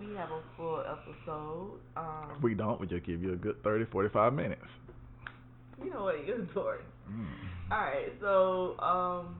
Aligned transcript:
we 0.00 0.14
have 0.16 0.30
a 0.30 0.40
full 0.56 0.80
episode. 0.80 1.78
Um, 1.96 2.32
if 2.36 2.42
we 2.42 2.54
don't, 2.54 2.80
we 2.80 2.86
just 2.86 3.04
give 3.04 3.22
you 3.22 3.34
a 3.34 3.36
good 3.36 3.62
30, 3.62 3.86
45 3.86 4.32
minutes. 4.32 4.62
You 5.82 5.90
know 5.90 6.04
what 6.04 6.14
it 6.16 6.28
is, 6.28 6.46
Tori. 6.54 6.78
Mm. 7.10 7.72
Alright, 7.72 8.12
so 8.20 8.78
um, 8.80 9.36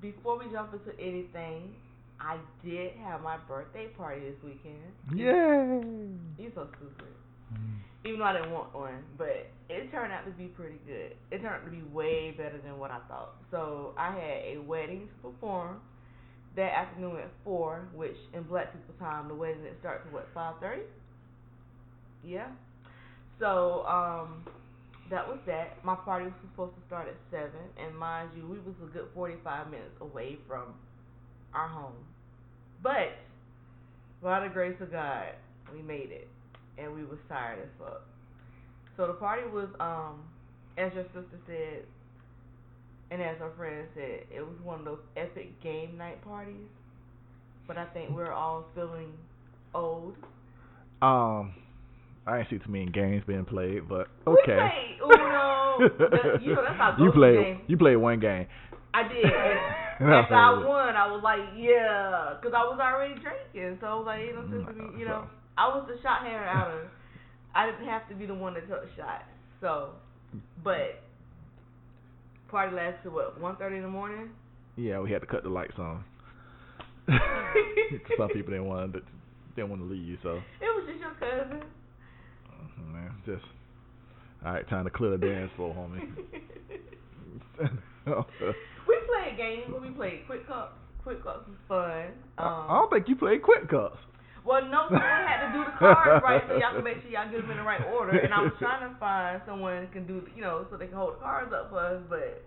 before 0.00 0.38
we 0.38 0.46
jump 0.50 0.72
into 0.72 0.98
anything, 1.00 1.74
I 2.20 2.38
did 2.64 2.92
have 3.04 3.22
my 3.22 3.36
birthday 3.48 3.88
party 3.88 4.20
this 4.20 4.36
weekend. 4.44 4.78
Yay! 5.14 6.42
You're 6.42 6.52
so 6.54 6.68
stupid. 6.76 7.12
Mm. 7.52 7.78
Even 8.04 8.18
though 8.18 8.24
I 8.24 8.32
didn't 8.32 8.50
want 8.50 8.74
one, 8.74 9.04
but 9.16 9.50
it 9.68 9.90
turned 9.90 10.12
out 10.12 10.24
to 10.24 10.32
be 10.32 10.46
pretty 10.46 10.78
good. 10.86 11.14
It 11.30 11.42
turned 11.42 11.46
out 11.46 11.64
to 11.64 11.70
be 11.70 11.82
way 11.92 12.32
better 12.32 12.58
than 12.64 12.78
what 12.78 12.90
I 12.90 12.98
thought. 13.08 13.36
So 13.50 13.94
I 13.96 14.10
had 14.10 14.56
a 14.56 14.58
wedding 14.58 15.08
to 15.08 15.30
perform 15.30 15.80
that 16.56 16.72
afternoon 16.76 17.16
at 17.16 17.30
four, 17.44 17.88
which 17.94 18.16
in 18.34 18.42
black 18.42 18.72
people 18.72 18.94
time 18.98 19.28
the 19.28 19.34
wedding 19.34 19.64
it 19.64 19.76
starts 19.80 20.06
at 20.06 20.12
what, 20.12 20.28
five 20.34 20.54
thirty? 20.60 20.82
Yeah. 22.24 22.48
So, 23.38 23.84
um 23.86 24.44
that 25.10 25.26
was 25.28 25.38
that. 25.46 25.84
My 25.84 25.94
party 25.94 26.26
was 26.26 26.34
supposed 26.40 26.74
to 26.74 26.80
start 26.86 27.08
at 27.08 27.16
seven 27.30 27.68
and 27.76 27.96
mind 27.98 28.30
you, 28.36 28.46
we 28.46 28.58
was 28.58 28.74
a 28.82 28.86
good 28.86 29.08
forty 29.14 29.34
five 29.44 29.70
minutes 29.70 29.94
away 30.00 30.38
from 30.48 30.74
our 31.54 31.68
home. 31.68 31.92
But 32.82 33.18
by 34.22 34.40
the 34.40 34.48
grace 34.48 34.76
of 34.80 34.92
God, 34.92 35.26
we 35.74 35.82
made 35.82 36.10
it 36.10 36.28
and 36.78 36.94
we 36.94 37.04
was 37.04 37.18
tired 37.28 37.58
as 37.60 37.68
fuck. 37.78 38.02
So 38.96 39.06
the 39.06 39.14
party 39.14 39.42
was, 39.48 39.68
um, 39.80 40.22
as 40.78 40.92
your 40.94 41.04
sister 41.04 41.38
said, 41.46 41.84
and 43.12 43.20
as 43.22 43.36
her 43.38 43.50
friend 43.56 43.86
said, 43.94 44.24
it 44.34 44.40
was 44.40 44.56
one 44.64 44.78
of 44.80 44.84
those 44.86 45.00
epic 45.16 45.60
game 45.62 45.98
night 45.98 46.24
parties. 46.24 46.56
But 47.66 47.76
I 47.76 47.84
think 47.86 48.10
we're 48.10 48.32
all 48.32 48.64
feeling 48.74 49.12
old. 49.74 50.14
Um, 51.02 51.52
I 52.26 52.38
ain't 52.38 52.48
see 52.50 52.58
too 52.58 52.70
many 52.70 52.86
games 52.86 53.22
being 53.26 53.44
played, 53.44 53.88
but 53.88 54.08
okay. 54.26 54.56
We 55.02 55.08
played 55.10 55.20
Uno. 55.20 55.88
That- 55.98 56.42
you 56.42 56.54
know, 56.54 56.64
that's 56.66 56.80
our 56.80 56.96
you 56.98 57.12
played. 57.12 57.36
game. 57.36 57.60
You 57.66 57.76
played 57.76 57.96
one 57.96 58.20
game. 58.20 58.46
I 58.94 59.02
did. 59.08 59.24
And 60.00 60.10
after 60.12 60.34
I 60.34 60.50
won, 60.66 60.96
I 60.96 61.06
was 61.06 61.22
like, 61.22 61.54
yeah, 61.54 62.34
because 62.34 62.52
I 62.56 62.64
was 62.66 62.80
already 62.82 63.14
drinking. 63.22 63.78
So 63.80 63.86
I 63.86 63.94
was 63.94 64.06
like, 64.06 64.20
you 64.26 64.32
know, 64.34 64.42
since 64.50 64.66
we, 64.74 64.98
you 64.98 65.06
know, 65.06 65.26
I 65.56 65.68
was 65.68 65.86
the 65.86 65.94
shot 66.02 66.26
hand 66.26 66.42
out 66.42 66.74
of. 66.74 66.90
I 67.54 67.66
didn't 67.70 67.86
have 67.86 68.08
to 68.08 68.14
be 68.16 68.26
the 68.26 68.34
one 68.34 68.54
that 68.54 68.66
took 68.66 68.82
the 68.82 68.90
shot. 68.96 69.22
So, 69.60 69.90
but 70.64 71.04
party 72.52 72.76
lasted 72.76 73.12
what 73.12 73.40
one 73.40 73.56
thirty 73.56 73.76
in 73.76 73.82
the 73.82 73.88
morning. 73.88 74.30
Yeah, 74.76 75.00
we 75.00 75.10
had 75.10 75.20
to 75.22 75.26
cut 75.26 75.42
the 75.42 75.48
lights 75.48 75.74
on. 75.78 76.04
Some 77.08 78.28
people 78.28 78.52
didn't 78.52 78.66
want 78.66 78.92
to 78.92 79.00
didn't 79.56 79.70
want 79.70 79.82
to 79.82 79.86
leave, 79.88 80.18
so 80.22 80.36
It 80.60 80.70
was 80.76 80.84
just 80.86 81.00
your 81.00 81.14
cousin. 81.14 81.62
uh, 82.48 82.92
man, 82.92 83.10
just 83.26 83.44
all 84.44 84.52
right. 84.52 84.68
Time 84.68 84.84
to 84.84 84.90
clear 84.90 85.10
the 85.10 85.18
dance 85.18 85.50
floor, 85.56 85.74
homie. 85.74 86.08
we 88.86 88.96
played 89.06 89.36
games. 89.36 89.64
We 89.80 89.90
played 89.90 90.26
quick 90.26 90.46
cups. 90.46 90.74
Quick 91.02 91.22
cups 91.24 91.48
was 91.48 91.56
fun. 91.68 92.12
I 92.38 92.44
Um, 92.44 92.66
don't 92.68 92.90
think 92.92 93.08
you 93.08 93.16
played 93.16 93.42
quick 93.42 93.68
cups. 93.68 93.98
Well, 94.44 94.66
no, 94.66 94.90
someone 94.90 95.22
had 95.26 95.46
to 95.46 95.52
do 95.54 95.64
the 95.64 95.74
cards 95.78 96.22
right, 96.22 96.42
so 96.48 96.58
y'all 96.58 96.74
can 96.74 96.82
make 96.82 96.98
sure 97.02 97.10
y'all 97.10 97.30
get 97.30 97.42
them 97.42 97.50
in 97.50 97.58
the 97.58 97.62
right 97.62 97.82
order. 97.94 98.18
And 98.18 98.34
I 98.34 98.42
was 98.42 98.52
trying 98.58 98.82
to 98.82 98.98
find 98.98 99.40
someone 99.46 99.86
who 99.86 99.90
can 99.92 100.06
do, 100.06 100.26
you 100.34 100.42
know, 100.42 100.66
so 100.70 100.76
they 100.76 100.86
can 100.86 100.96
hold 100.96 101.14
the 101.14 101.22
cards 101.22 101.52
up 101.54 101.70
for 101.70 101.78
us, 101.78 102.02
but 102.10 102.42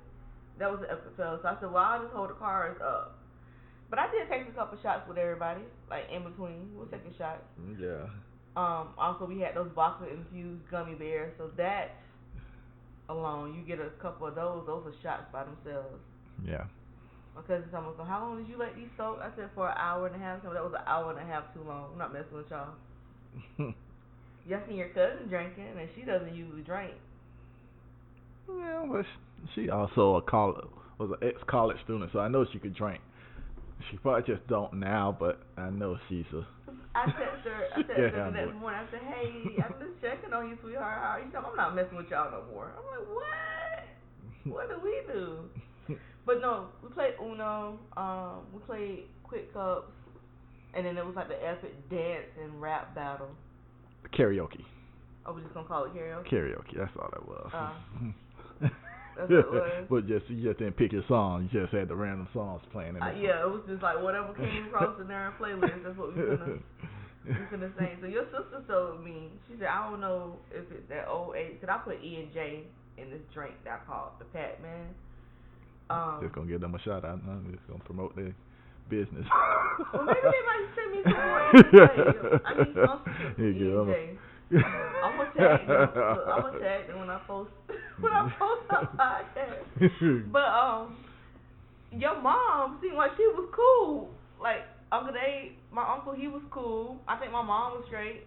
that 0.59 0.69
was 0.69 0.83
an 0.83 0.91
epic 0.91 1.15
fail. 1.15 1.39
So 1.41 1.47
I 1.47 1.55
said, 1.59 1.71
well, 1.71 1.83
I'll 1.83 2.03
just 2.03 2.13
hold 2.13 2.29
the 2.29 2.35
cards 2.35 2.79
up. 2.83 3.15
But 3.89 3.99
I 3.99 4.11
did 4.11 4.27
take 4.27 4.47
a 4.47 4.51
couple 4.51 4.77
shots 4.83 5.07
with 5.07 5.17
everybody, 5.17 5.61
like 5.89 6.03
in 6.11 6.23
between. 6.23 6.67
We 6.73 6.83
were 6.83 6.91
taking 6.91 7.13
shots. 7.17 7.43
Yeah. 7.79 8.11
Um, 8.57 8.95
also, 8.97 9.25
we 9.25 9.39
had 9.39 9.55
those 9.55 9.69
vodka 9.75 10.07
infused 10.09 10.63
gummy 10.71 10.95
bears, 10.95 11.33
so 11.37 11.51
that 11.57 11.95
alone, 13.09 13.53
you 13.53 13.61
get 13.63 13.83
a 13.83 13.89
couple 14.01 14.27
of 14.27 14.35
those. 14.35 14.63
Those 14.65 14.83
are 14.87 14.93
shots 15.03 15.23
by 15.31 15.43
themselves. 15.43 15.99
Yeah. 16.43 16.63
My 17.35 17.41
cousin 17.41 17.67
told 17.69 17.85
me, 17.85 17.91
so 17.97 18.03
how 18.03 18.21
long 18.23 18.37
did 18.39 18.47
you 18.47 18.57
let 18.57 18.75
these 18.75 18.87
soak? 18.95 19.19
I 19.19 19.29
said, 19.35 19.49
for 19.53 19.67
an 19.69 19.75
hour 19.77 20.07
and 20.07 20.15
a 20.15 20.19
half. 20.19 20.41
So 20.43 20.53
that 20.53 20.63
was 20.63 20.73
an 20.73 20.87
hour 20.87 21.11
and 21.11 21.19
a 21.19 21.25
half 21.25 21.53
too 21.53 21.61
long. 21.67 21.91
I'm 21.91 21.99
not 21.99 22.13
messing 22.13 22.31
with 22.37 22.49
y'all. 22.49 22.75
Y'all 24.47 24.61
seen 24.67 24.77
your 24.77 24.89
cousin 24.89 25.27
drinking, 25.27 25.73
and 25.77 25.89
she 25.95 26.03
doesn't 26.03 26.33
usually 26.35 26.61
drink. 26.61 26.93
Yeah, 28.47 29.01
sh- 29.01 29.49
she 29.55 29.69
also 29.69 30.15
a 30.17 30.21
college 30.21 30.63
was 30.99 31.11
an 31.19 31.27
ex 31.27 31.37
college 31.47 31.77
student, 31.83 32.11
so 32.13 32.19
I 32.19 32.27
know 32.27 32.45
she 32.53 32.59
could 32.59 32.75
drink. 32.75 33.01
She 33.89 33.97
probably 33.97 34.23
just 34.33 34.47
don't 34.47 34.73
now, 34.73 35.15
but 35.19 35.41
I 35.57 35.69
know 35.69 35.97
she's 36.07 36.25
a. 36.31 36.45
I 36.95 37.07
texted 37.07 37.43
her, 37.43 37.67
I 37.75 37.79
texted 37.83 37.97
Yeah, 37.99 38.09
her 38.11 38.31
the 38.31 38.37
next 38.37 38.55
morning. 38.61 38.79
I 38.79 38.91
said, 38.91 39.01
hey, 39.01 39.57
I'm 39.59 39.73
just 39.81 39.99
checking 40.01 40.31
on 40.31 40.47
you, 40.47 40.57
sweetheart. 40.61 40.99
How 41.01 41.17
are 41.17 41.19
you? 41.19 41.25
She 41.27 41.31
said, 41.33 41.43
I'm 41.43 41.57
not 41.57 41.75
messing 41.75 41.97
with 41.97 42.07
y'all 42.09 42.31
no 42.31 42.43
more. 42.53 42.71
I'm 42.71 42.85
like, 42.85 43.07
what? 43.11 43.83
What 44.45 44.69
do 44.69 44.79
we 44.81 45.01
do? 45.11 45.49
But 46.25 46.41
no, 46.41 46.67
we 46.83 46.89
played 46.89 47.13
Uno. 47.21 47.77
Um, 47.95 48.39
we 48.53 48.59
played 48.65 49.03
Quick 49.23 49.53
Cups, 49.53 49.91
and 50.73 50.85
then 50.85 50.97
it 50.97 51.05
was 51.05 51.15
like 51.15 51.27
the 51.27 51.37
epic 51.45 51.89
dance 51.89 52.25
and 52.41 52.61
rap 52.61 52.95
battle. 52.95 53.29
Karaoke. 54.17 54.65
Oh, 55.25 55.33
we 55.33 55.41
just 55.41 55.53
gonna 55.53 55.67
call 55.67 55.85
it 55.85 55.93
karaoke. 55.93 56.29
Karaoke. 56.31 56.77
That's 56.77 56.91
all 56.99 57.09
that 57.11 57.27
was. 57.27 57.49
Uh, 57.53 57.73
That's 59.17 59.31
what 59.31 59.39
it 59.39 59.47
was. 59.49 59.85
but 59.89 60.07
just 60.07 60.29
you 60.29 60.43
just 60.43 60.59
didn't 60.59 60.77
pick 60.77 60.91
your 60.91 61.03
song. 61.07 61.49
You 61.51 61.61
just 61.61 61.73
had 61.73 61.87
the 61.87 61.95
random 61.95 62.27
songs 62.33 62.61
playing. 62.71 62.95
In 62.95 63.01
Uh, 63.01 63.13
yeah, 63.17 63.41
it 63.41 63.49
was 63.49 63.61
just 63.67 63.81
like 63.81 64.01
whatever 64.01 64.33
came 64.33 64.65
across 64.69 64.97
the 64.99 65.05
narrow 65.05 65.33
playlist. 65.39 65.83
That's 65.83 65.97
what 65.97 66.15
we 66.15 66.21
were 66.21 66.37
gonna 66.37 66.59
we 67.25 67.33
finna 67.49 67.73
sing. 67.77 67.97
So 68.01 68.07
your 68.07 68.25
sister 68.25 68.61
told 68.67 69.03
me. 69.03 69.29
She 69.47 69.55
said 69.57 69.67
I 69.67 69.89
don't 69.89 70.01
know 70.01 70.37
if 70.51 70.69
it's 70.71 70.87
that 70.89 71.07
old 71.07 71.35
age. 71.35 71.57
Cause 71.61 71.69
I 71.71 71.77
put 71.77 72.03
E 72.03 72.21
and 72.21 72.33
J 72.33 72.63
in 72.97 73.09
this 73.09 73.21
drink 73.33 73.55
that 73.63 73.81
I 73.81 73.85
called 73.87 74.11
the 74.19 74.25
Pac 74.25 74.61
Man. 74.61 74.93
Um, 75.89 76.19
just 76.21 76.33
gonna 76.33 76.47
give 76.47 76.61
them 76.61 76.75
a 76.75 76.79
shout 76.81 77.05
out. 77.05 77.19
I'm 77.27 77.47
just 77.53 77.67
gonna 77.67 77.83
promote 77.83 78.15
their 78.15 78.33
business. 78.89 79.25
well, 79.93 80.05
maybe 80.05 80.19
they 80.23 80.43
might 80.45 80.67
send 80.75 80.91
me 80.93 80.99
some 81.03 81.13
more. 81.13 81.41
And 81.55 81.65
J. 81.71 81.77
I 82.45 82.53
need 82.57 82.73
sponsorship 82.73 83.05
from 83.05 83.33
Here 83.37 83.51
you 83.51 83.71
go. 83.71 83.81
and 83.81 83.89
J. 83.93 84.17
I'm 85.03 85.17
gonna 85.17 85.29
tag 85.37 85.67
them. 85.67 85.79
Look, 85.81 86.27
I'm 86.27 86.41
gonna 86.41 86.59
tag 86.59 86.87
them 86.87 86.99
when 86.99 87.09
I 87.09 87.19
post 87.27 87.51
when 87.99 88.13
I 88.13 88.29
post 88.37 88.65
our 88.69 88.85
podcast. 88.97 90.29
But 90.31 90.45
um, 90.49 90.97
your 91.91 92.21
mom 92.21 92.79
seemed 92.81 92.95
like 92.95 93.11
she 93.17 93.23
was 93.27 93.49
cool. 93.55 94.09
Like 94.41 94.61
Uncle 94.91 95.13
Dave, 95.13 95.53
my 95.71 95.85
uncle, 95.93 96.13
he 96.13 96.27
was 96.27 96.41
cool. 96.51 96.97
I 97.07 97.17
think 97.17 97.31
my 97.31 97.41
mom 97.43 97.73
was 97.73 97.83
straight. 97.87 98.23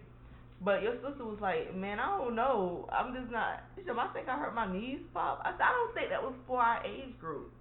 But 0.61 0.83
your 0.83 0.95
sister 0.95 1.23
was 1.23 1.39
like, 1.39 1.73
man, 1.75 1.99
I 1.99 2.17
don't 2.17 2.35
know. 2.35 2.89
I'm 2.91 3.13
just 3.15 3.31
not. 3.31 3.63
She 3.75 3.83
said, 3.87 3.95
I 3.97 4.07
think 4.11 4.27
I 4.27 4.37
hurt 4.37 4.53
my 4.53 4.67
knees 4.71 4.99
pop. 5.13 5.41
I 5.45 5.51
said, 5.51 5.63
I 5.63 5.71
don't 5.71 5.93
think 5.95 6.09
that 6.09 6.21
was 6.21 6.33
for 6.45 6.59
our 6.59 6.83
age 6.85 7.17
group. 7.19 7.53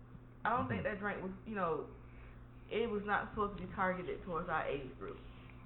I 0.45 0.51
don't 0.51 0.69
think 0.69 0.83
that 0.83 0.99
drink 0.99 1.23
was, 1.23 1.31
you 1.47 1.55
know, 1.55 1.87
it 2.71 2.91
was 2.91 3.03
not 3.07 3.31
supposed 3.31 3.57
to 3.57 3.63
be 3.63 3.69
targeted 3.75 4.23
towards 4.25 4.49
our 4.49 4.67
age 4.67 4.91
group. 4.99 5.19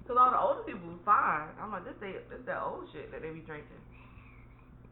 Cause 0.07 0.17
all 0.19 0.31
the 0.31 0.37
older 0.37 0.61
people 0.63 0.89
was 0.89 0.99
fine. 1.05 1.47
I'm 1.61 1.71
like, 1.71 1.85
this 1.85 1.95
they, 2.01 2.11
this 2.29 2.43
that 2.45 2.61
old 2.61 2.85
shit 2.91 3.09
that 3.11 3.21
they 3.21 3.29
be 3.29 3.39
drinking. 3.39 3.79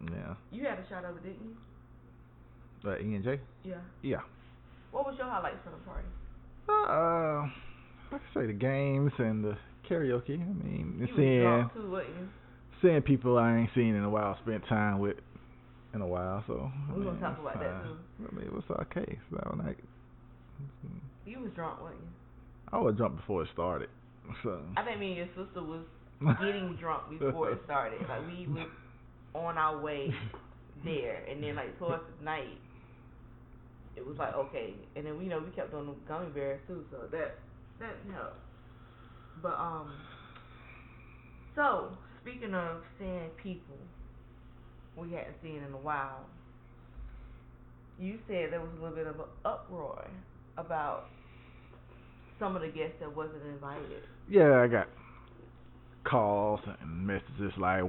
yeah. 0.07 0.33
You 0.51 0.63
had 0.65 0.79
a 0.79 0.87
shot 0.87 1.03
of 1.03 1.17
it, 1.17 1.23
didn't 1.23 1.43
you? 1.43 2.89
Uh, 2.89 2.97
E 2.97 3.15
and 3.15 3.23
J. 3.23 3.39
Yeah. 3.63 3.75
Yeah. 4.01 4.21
What 4.91 5.05
was 5.05 5.15
your 5.17 5.27
highlights 5.27 5.57
for 5.63 5.69
the 5.69 5.83
party? 5.83 6.07
Uh, 6.69 7.51
like 8.11 8.21
I 8.21 8.39
say, 8.39 8.47
the 8.47 8.53
games 8.53 9.11
and 9.17 9.43
the 9.43 9.57
karaoke. 9.91 10.35
I 10.35 10.65
mean, 10.65 10.95
You 10.99 11.07
seeing 11.15 11.69
too, 11.73 12.01
you? 12.19 12.27
seeing 12.81 13.01
people 13.01 13.37
I 13.37 13.57
ain't 13.59 13.69
seen 13.75 13.95
in 13.95 14.03
a 14.03 14.09
while, 14.09 14.37
spent 14.43 14.65
time 14.67 14.99
with 14.99 15.17
in 15.93 16.01
a 16.01 16.07
while. 16.07 16.43
So 16.47 16.71
I 16.89 16.97
We 16.97 17.03
gonna 17.03 17.19
talk 17.19 17.37
about 17.39 17.59
that, 17.59 17.83
too. 17.83 17.97
I 18.31 18.35
mean, 18.35 18.45
it 18.45 18.53
was 18.53 18.63
okay. 18.69 19.19
So 19.29 19.55
like, 19.63 19.77
You 21.25 21.39
was 21.39 21.51
drunk, 21.55 21.81
wasn't 21.81 22.01
you? 22.01 22.07
I 22.71 22.77
was 22.77 22.95
drunk 22.95 23.17
before 23.17 23.43
it 23.43 23.49
started. 23.53 23.89
So 24.43 24.61
I 24.77 24.83
think 24.83 24.99
me 24.99 25.07
and 25.07 25.17
your 25.17 25.27
sister 25.45 25.61
was 25.61 25.83
getting 26.39 26.77
drunk 26.79 27.09
before 27.09 27.51
it 27.51 27.59
started. 27.65 27.99
Like 28.07 28.25
we 28.27 28.47
was 28.47 28.67
on 29.33 29.57
our 29.57 29.79
way 29.81 30.13
there, 30.85 31.23
and 31.29 31.43
then 31.43 31.55
like 31.55 31.77
towards 31.79 32.03
the 32.19 32.23
night, 32.23 32.57
it 33.97 34.05
was 34.05 34.15
like 34.17 34.33
okay, 34.35 34.73
and 34.95 35.05
then 35.05 35.17
we 35.17 35.25
you 35.25 35.29
know 35.29 35.39
we 35.39 35.51
kept 35.51 35.73
on 35.73 35.87
the 35.87 35.93
gummy 36.07 36.29
bears 36.29 36.61
too, 36.67 36.85
so 36.91 36.97
that 37.11 37.35
that 37.79 37.95
helped. 38.13 38.37
But 39.41 39.57
um, 39.57 39.91
so 41.55 41.89
speaking 42.21 42.53
of 42.53 42.77
seeing 42.99 43.29
people 43.41 43.75
we 44.95 45.11
hadn't 45.11 45.35
seen 45.41 45.63
in 45.67 45.73
a 45.73 45.77
while, 45.77 46.25
you 47.99 48.19
said 48.27 48.51
there 48.51 48.61
was 48.61 48.69
a 48.77 48.81
little 48.81 48.95
bit 48.95 49.07
of 49.07 49.15
an 49.15 49.25
uproar 49.45 50.07
about 50.57 51.05
some 52.39 52.55
of 52.55 52.61
the 52.61 52.67
guests 52.69 52.95
that 52.99 53.15
wasn't 53.15 53.43
invited. 53.45 54.03
yeah, 54.29 54.61
I 54.61 54.67
got 54.67 54.87
calls 56.03 56.59
and 56.65 57.05
messages 57.05 57.53
like 57.57 57.83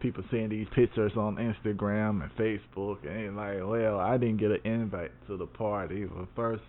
people 0.00 0.24
seeing 0.30 0.48
these 0.48 0.66
pictures 0.74 1.12
on 1.16 1.36
Instagram 1.36 2.22
and 2.22 2.34
Facebook, 2.36 3.06
and 3.06 3.36
like, 3.36 3.58
well, 3.62 4.00
I 4.00 4.16
didn't 4.16 4.38
get 4.38 4.50
an 4.50 4.60
invite 4.64 5.12
to 5.28 5.36
the 5.36 5.46
party. 5.46 6.06
Well, 6.06 6.26
first, 6.34 6.62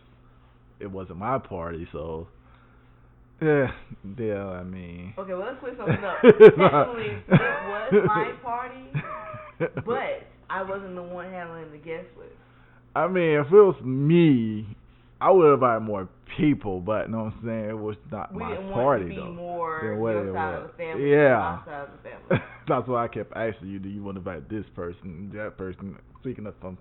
it 0.79 0.87
wasn't 0.87 1.19
my 1.19 1.39
party, 1.39 1.87
so 1.91 2.27
yeah, 3.41 3.67
yeah. 4.17 4.45
I 4.47 4.63
mean, 4.63 5.13
Okay, 5.17 5.33
well 5.33 5.45
let's 5.47 5.59
clear 5.59 5.75
something 5.77 6.03
up. 6.03 6.17
Technically, 6.21 7.17
it 7.17 7.23
was 7.29 7.93
my 8.07 8.31
party, 8.41 8.91
but 9.85 10.27
I 10.49 10.61
wasn't 10.63 10.95
the 10.95 11.03
one 11.03 11.29
handling 11.31 11.71
the 11.71 11.77
guest 11.77 12.07
list. 12.17 12.31
I 12.95 13.07
mean, 13.07 13.39
if 13.39 13.47
it 13.47 13.51
was 13.51 13.75
me, 13.83 14.67
I 15.19 15.31
would 15.31 15.53
invite 15.53 15.81
more 15.81 16.07
people, 16.37 16.79
but 16.79 17.07
you 17.07 17.13
know 17.13 17.23
what 17.25 17.33
I'm 17.33 17.39
saying? 17.45 17.69
It 17.69 17.77
was 17.77 17.95
not 18.11 18.33
We 18.33 18.39
my 18.43 18.55
didn't 18.55 18.71
party 18.71 19.03
want 19.05 19.15
to 19.15 19.21
be 19.21 19.21
though. 19.21 19.33
more 19.33 19.79
than 19.83 19.99
what 19.99 20.09
your 20.11 20.29
it 20.29 20.33
side 20.33 20.53
was. 20.53 20.63
of 20.65 20.71
the 20.71 20.77
family, 20.83 21.11
Yeah. 21.11 21.65
side 21.65 21.81
of 21.81 21.89
the 22.03 22.09
family. 22.09 22.45
That's 22.67 22.87
why 22.87 23.03
I 23.03 23.07
kept 23.07 23.33
asking 23.35 23.67
you, 23.69 23.79
do 23.79 23.89
you 23.89 24.03
want 24.03 24.15
to 24.15 24.19
invite 24.19 24.49
this 24.49 24.65
person, 24.75 25.31
that 25.35 25.57
person, 25.57 25.97
speaking 26.21 26.45
of 26.45 26.53
from 26.61 26.77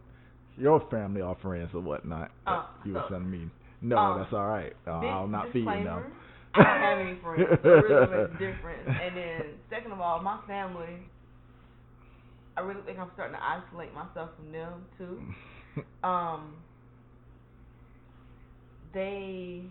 your 0.56 0.86
family 0.90 1.22
or 1.22 1.36
friends 1.42 1.70
or 1.74 1.80
whatnot. 1.80 2.30
Uh, 2.46 2.64
you 2.84 2.92
were 2.92 3.02
so, 3.08 3.14
telling 3.14 3.30
me, 3.30 3.48
no, 3.80 3.96
um, 3.96 4.20
that's 4.20 4.32
all 4.32 4.46
right. 4.46 4.72
Uh, 4.86 4.90
I'll 4.90 5.26
not 5.26 5.50
feed 5.52 5.60
you 5.64 5.64
them. 5.84 6.04
Have 6.54 6.98
any 6.98 7.18
friends, 7.22 7.48
it 7.48 7.64
really 7.64 8.06
makes 8.06 8.34
a 8.34 8.38
difference. 8.38 8.86
And 8.86 9.16
then, 9.16 9.42
second 9.70 9.92
of 9.92 10.00
all, 10.00 10.20
my 10.20 10.38
family, 10.46 11.00
I 12.56 12.60
really 12.60 12.82
think 12.82 12.98
I'm 12.98 13.10
starting 13.14 13.36
to 13.36 13.42
isolate 13.42 13.94
myself 13.94 14.30
from 14.36 14.52
them 14.52 14.84
too. 14.98 15.22
Um, 16.06 16.56
they, 18.92 19.62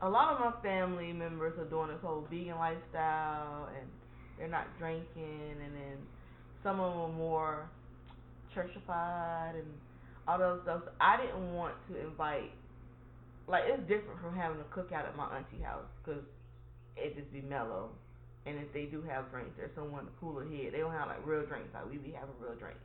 a 0.00 0.08
lot 0.08 0.32
of 0.32 0.38
my 0.38 0.52
family 0.62 1.12
members 1.12 1.58
are 1.58 1.64
doing 1.64 1.88
this 1.88 1.98
whole 2.00 2.24
vegan 2.30 2.56
lifestyle, 2.58 3.68
and 3.76 3.88
they're 4.38 4.46
not 4.46 4.66
drinking, 4.78 5.56
and 5.64 5.74
then 5.74 5.98
some 6.62 6.78
of 6.78 6.92
them 6.92 7.00
are 7.00 7.12
more 7.12 7.68
churchified 8.54 9.54
and 9.56 9.66
all 10.28 10.38
those 10.38 10.60
stuff. 10.62 10.82
So 10.84 10.92
I 11.00 11.16
didn't 11.16 11.52
want 11.52 11.74
to 11.90 12.06
invite 12.06 12.52
like 13.46 13.64
it's 13.66 13.82
different 13.88 14.20
from 14.20 14.36
having 14.36 14.58
a 14.60 14.68
cookout 14.74 15.06
at 15.06 15.16
my 15.16 15.24
auntie 15.36 15.62
house 15.62 15.86
because 16.02 16.22
it 16.96 17.16
just 17.16 17.32
be 17.32 17.42
mellow. 17.42 17.90
And 18.46 18.58
if 18.58 18.72
they 18.72 18.84
do 18.84 19.02
have 19.08 19.30
drinks, 19.30 19.52
there's 19.56 19.74
someone 19.74 20.04
to 20.04 20.10
cool 20.20 20.38
it 20.40 20.48
head. 20.48 20.74
They 20.74 20.78
don't 20.78 20.92
have 20.92 21.08
like 21.08 21.24
real 21.26 21.46
drinks 21.46 21.72
like 21.72 21.90
we 21.90 21.96
be 21.96 22.12
having 22.12 22.34
real 22.40 22.54
drinks. 22.54 22.80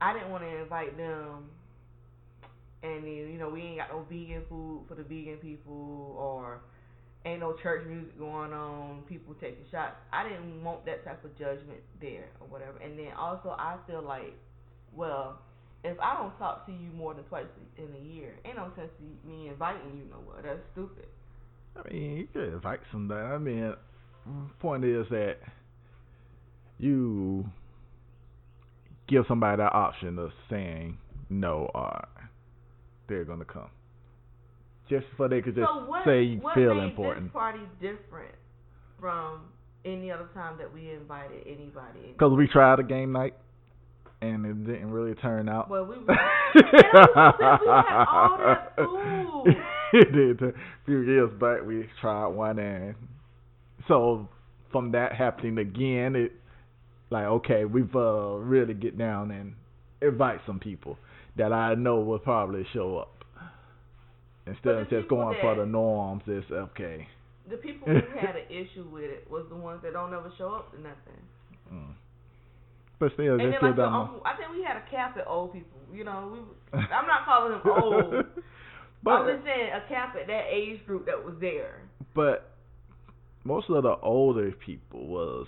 I 0.00 0.12
didn't 0.12 0.30
want 0.30 0.44
to 0.44 0.62
invite 0.62 0.96
them, 0.96 1.50
and 2.82 3.04
then 3.04 3.28
you 3.32 3.38
know 3.38 3.50
we 3.50 3.62
ain't 3.62 3.78
got 3.78 3.90
no 3.90 4.06
vegan 4.08 4.42
food 4.48 4.84
for 4.88 4.94
the 4.94 5.02
vegan 5.02 5.36
people, 5.38 6.14
or 6.16 6.60
ain't 7.24 7.40
no 7.40 7.52
church 7.54 7.86
music 7.86 8.18
going 8.18 8.52
on, 8.52 9.02
people 9.08 9.34
taking 9.34 9.64
shots. 9.70 9.96
I 10.12 10.28
didn't 10.28 10.62
want 10.62 10.86
that 10.86 11.04
type 11.04 11.24
of 11.24 11.36
judgment 11.36 11.80
there 12.00 12.28
or 12.40 12.46
whatever. 12.46 12.78
And 12.78 12.98
then 12.98 13.12
also 13.18 13.50
I 13.50 13.76
feel 13.86 14.02
like, 14.02 14.34
well, 14.94 15.40
if 15.84 15.98
I 16.00 16.16
don't 16.16 16.36
talk 16.38 16.66
to 16.66 16.72
you 16.72 16.90
more 16.94 17.14
than 17.14 17.24
twice 17.24 17.46
in 17.76 17.88
a 17.94 18.14
year, 18.14 18.34
ain't 18.44 18.56
no 18.56 18.70
sense 18.76 18.90
in 19.00 19.30
me 19.30 19.48
inviting 19.48 19.96
you 19.96 20.04
nowhere. 20.10 20.42
That's 20.42 20.60
stupid. 20.72 21.06
I 21.76 21.88
mean, 21.88 22.16
you 22.16 22.28
could 22.32 22.52
invite 22.54 22.80
somebody. 22.90 23.20
I 23.20 23.38
mean, 23.38 23.74
point 24.60 24.84
is 24.84 25.06
that 25.10 25.36
you 26.78 27.44
give 29.08 29.24
somebody 29.28 29.58
that 29.58 29.72
option 29.72 30.18
of 30.18 30.30
saying 30.50 30.98
no 31.30 31.70
or 31.74 32.08
they're 33.08 33.24
gonna 33.24 33.44
come. 33.44 33.70
Just 34.88 35.06
so 35.16 35.28
they 35.28 35.42
could 35.42 35.54
just 35.54 35.68
so 35.68 35.84
what, 35.84 36.04
say 36.04 36.22
you 36.22 36.38
what 36.38 36.54
feel 36.54 36.74
made 36.74 36.84
important. 36.84 37.26
this 37.26 37.32
party 37.32 37.60
different 37.80 38.34
from 38.98 39.42
any 39.84 40.10
other 40.10 40.28
time 40.34 40.58
that 40.58 40.72
we 40.72 40.90
invited 40.90 41.42
anybody? 41.46 42.12
Because 42.12 42.36
we 42.36 42.48
tried 42.48 42.80
a 42.80 42.82
game 42.82 43.12
night 43.12 43.34
and 44.20 44.44
it 44.46 44.66
didn't 44.66 44.90
really 44.90 45.14
turn 45.16 45.48
out. 45.48 45.68
Well, 45.70 45.84
we 45.84 45.96
were- 45.98 46.04
And 46.08 46.16
I 47.14 47.30
was 47.30 47.34
gonna 47.38 48.76
say, 48.76 48.84
we 48.84 48.86
had 48.86 48.86
all 48.86 49.44
that 49.44 49.44
food. 49.44 49.56
it 50.00 50.12
did. 50.12 50.42
A 50.42 50.52
few 50.86 51.00
years 51.00 51.30
back, 51.40 51.64
we 51.66 51.88
tried 52.00 52.28
one, 52.28 52.58
and 52.58 52.94
so 53.86 54.28
from 54.72 54.92
that 54.92 55.12
happening 55.14 55.58
again, 55.58 56.16
it 56.16 56.32
like 57.10 57.24
okay, 57.24 57.64
we've 57.64 57.94
uh, 57.94 58.36
really 58.36 58.74
get 58.74 58.98
down 58.98 59.30
and 59.30 59.54
invite 60.02 60.40
some 60.46 60.58
people 60.60 60.98
that 61.36 61.52
I 61.52 61.74
know 61.74 62.00
will 62.00 62.18
probably 62.18 62.66
show 62.72 62.98
up 62.98 63.24
instead 64.46 64.74
of 64.74 64.90
just 64.90 65.08
going 65.08 65.36
for 65.40 65.54
the 65.54 65.66
norms. 65.66 66.22
It's 66.26 66.50
okay. 66.50 67.06
The 67.48 67.56
people 67.56 67.88
who 67.92 67.94
had 68.18 68.36
an 68.36 68.44
issue 68.50 68.84
with 68.92 69.04
it 69.04 69.26
was 69.30 69.46
the 69.48 69.56
ones 69.56 69.80
that 69.82 69.92
don't 69.94 70.12
ever 70.12 70.30
show 70.36 70.52
up 70.54 70.70
to 70.72 70.78
nothing. 70.80 71.22
Mm. 71.72 71.94
But 72.98 73.12
still, 73.14 73.32
And 73.34 73.40
they 73.40 73.44
then 73.50 73.62
like 73.62 73.76
the 73.76 73.82
done. 73.82 73.94
uncle, 73.94 74.22
I 74.26 74.36
think 74.36 74.50
we 74.50 74.62
had 74.64 74.76
a 74.76 74.90
cap 74.90 75.16
at 75.16 75.26
old 75.26 75.52
people. 75.52 75.78
You 75.92 76.04
know, 76.04 76.30
we. 76.32 76.78
I'm 76.78 77.06
not 77.06 77.24
calling 77.24 77.52
them 77.52 77.62
old. 77.64 78.26
but 79.02 79.10
I'm 79.10 79.34
just 79.36 79.44
saying 79.46 79.70
a 79.72 79.88
cap 79.88 80.16
at 80.20 80.26
that 80.26 80.44
age 80.52 80.84
group 80.86 81.06
that 81.06 81.22
was 81.24 81.34
there. 81.40 81.82
but 82.14 82.50
most 83.44 83.70
of 83.70 83.82
the 83.82 83.94
older 84.02 84.50
people 84.52 85.06
was 85.06 85.46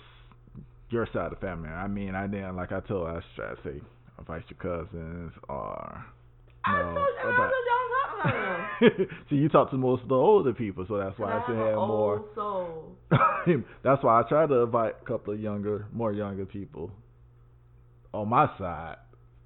your 0.89 1.05
side 1.13 1.25
of 1.25 1.31
the 1.31 1.35
family. 1.37 1.69
I 1.69 1.87
mean, 1.87 2.15
I 2.15 2.25
didn't 2.27 2.55
like 2.55 2.71
I 2.71 2.79
told 2.79 3.07
I 3.07 3.13
was 3.13 3.23
trying 3.35 3.55
to 3.57 3.61
say 3.63 3.81
invite 4.17 4.43
your 4.49 4.57
cousins 4.59 5.33
or 5.49 6.05
I 6.63 6.77
no. 6.81 6.83
told 6.83 6.95
you, 6.95 7.29
I 7.29 7.35
told 7.37 7.65
y'all 7.67 8.21
about 8.21 8.97
them. 8.97 9.07
See, 9.29 9.35
you 9.35 9.49
talk 9.49 9.69
to 9.71 9.77
most 9.77 10.03
of 10.03 10.09
the 10.09 10.15
older 10.15 10.53
people, 10.53 10.85
so 10.87 10.97
that's 10.97 11.17
why 11.19 11.37
I 11.37 11.43
should 11.45 11.57
have 11.57 11.75
more. 11.75 12.25
soul. 12.35 12.95
that's 13.83 14.03
why 14.03 14.21
I 14.21 14.23
try 14.29 14.47
to 14.47 14.55
invite 14.61 14.95
a 15.01 15.05
couple 15.05 15.33
of 15.33 15.39
younger, 15.39 15.85
more 15.91 16.11
younger 16.13 16.45
people 16.45 16.91
on 18.13 18.29
my 18.29 18.47
side 18.57 18.97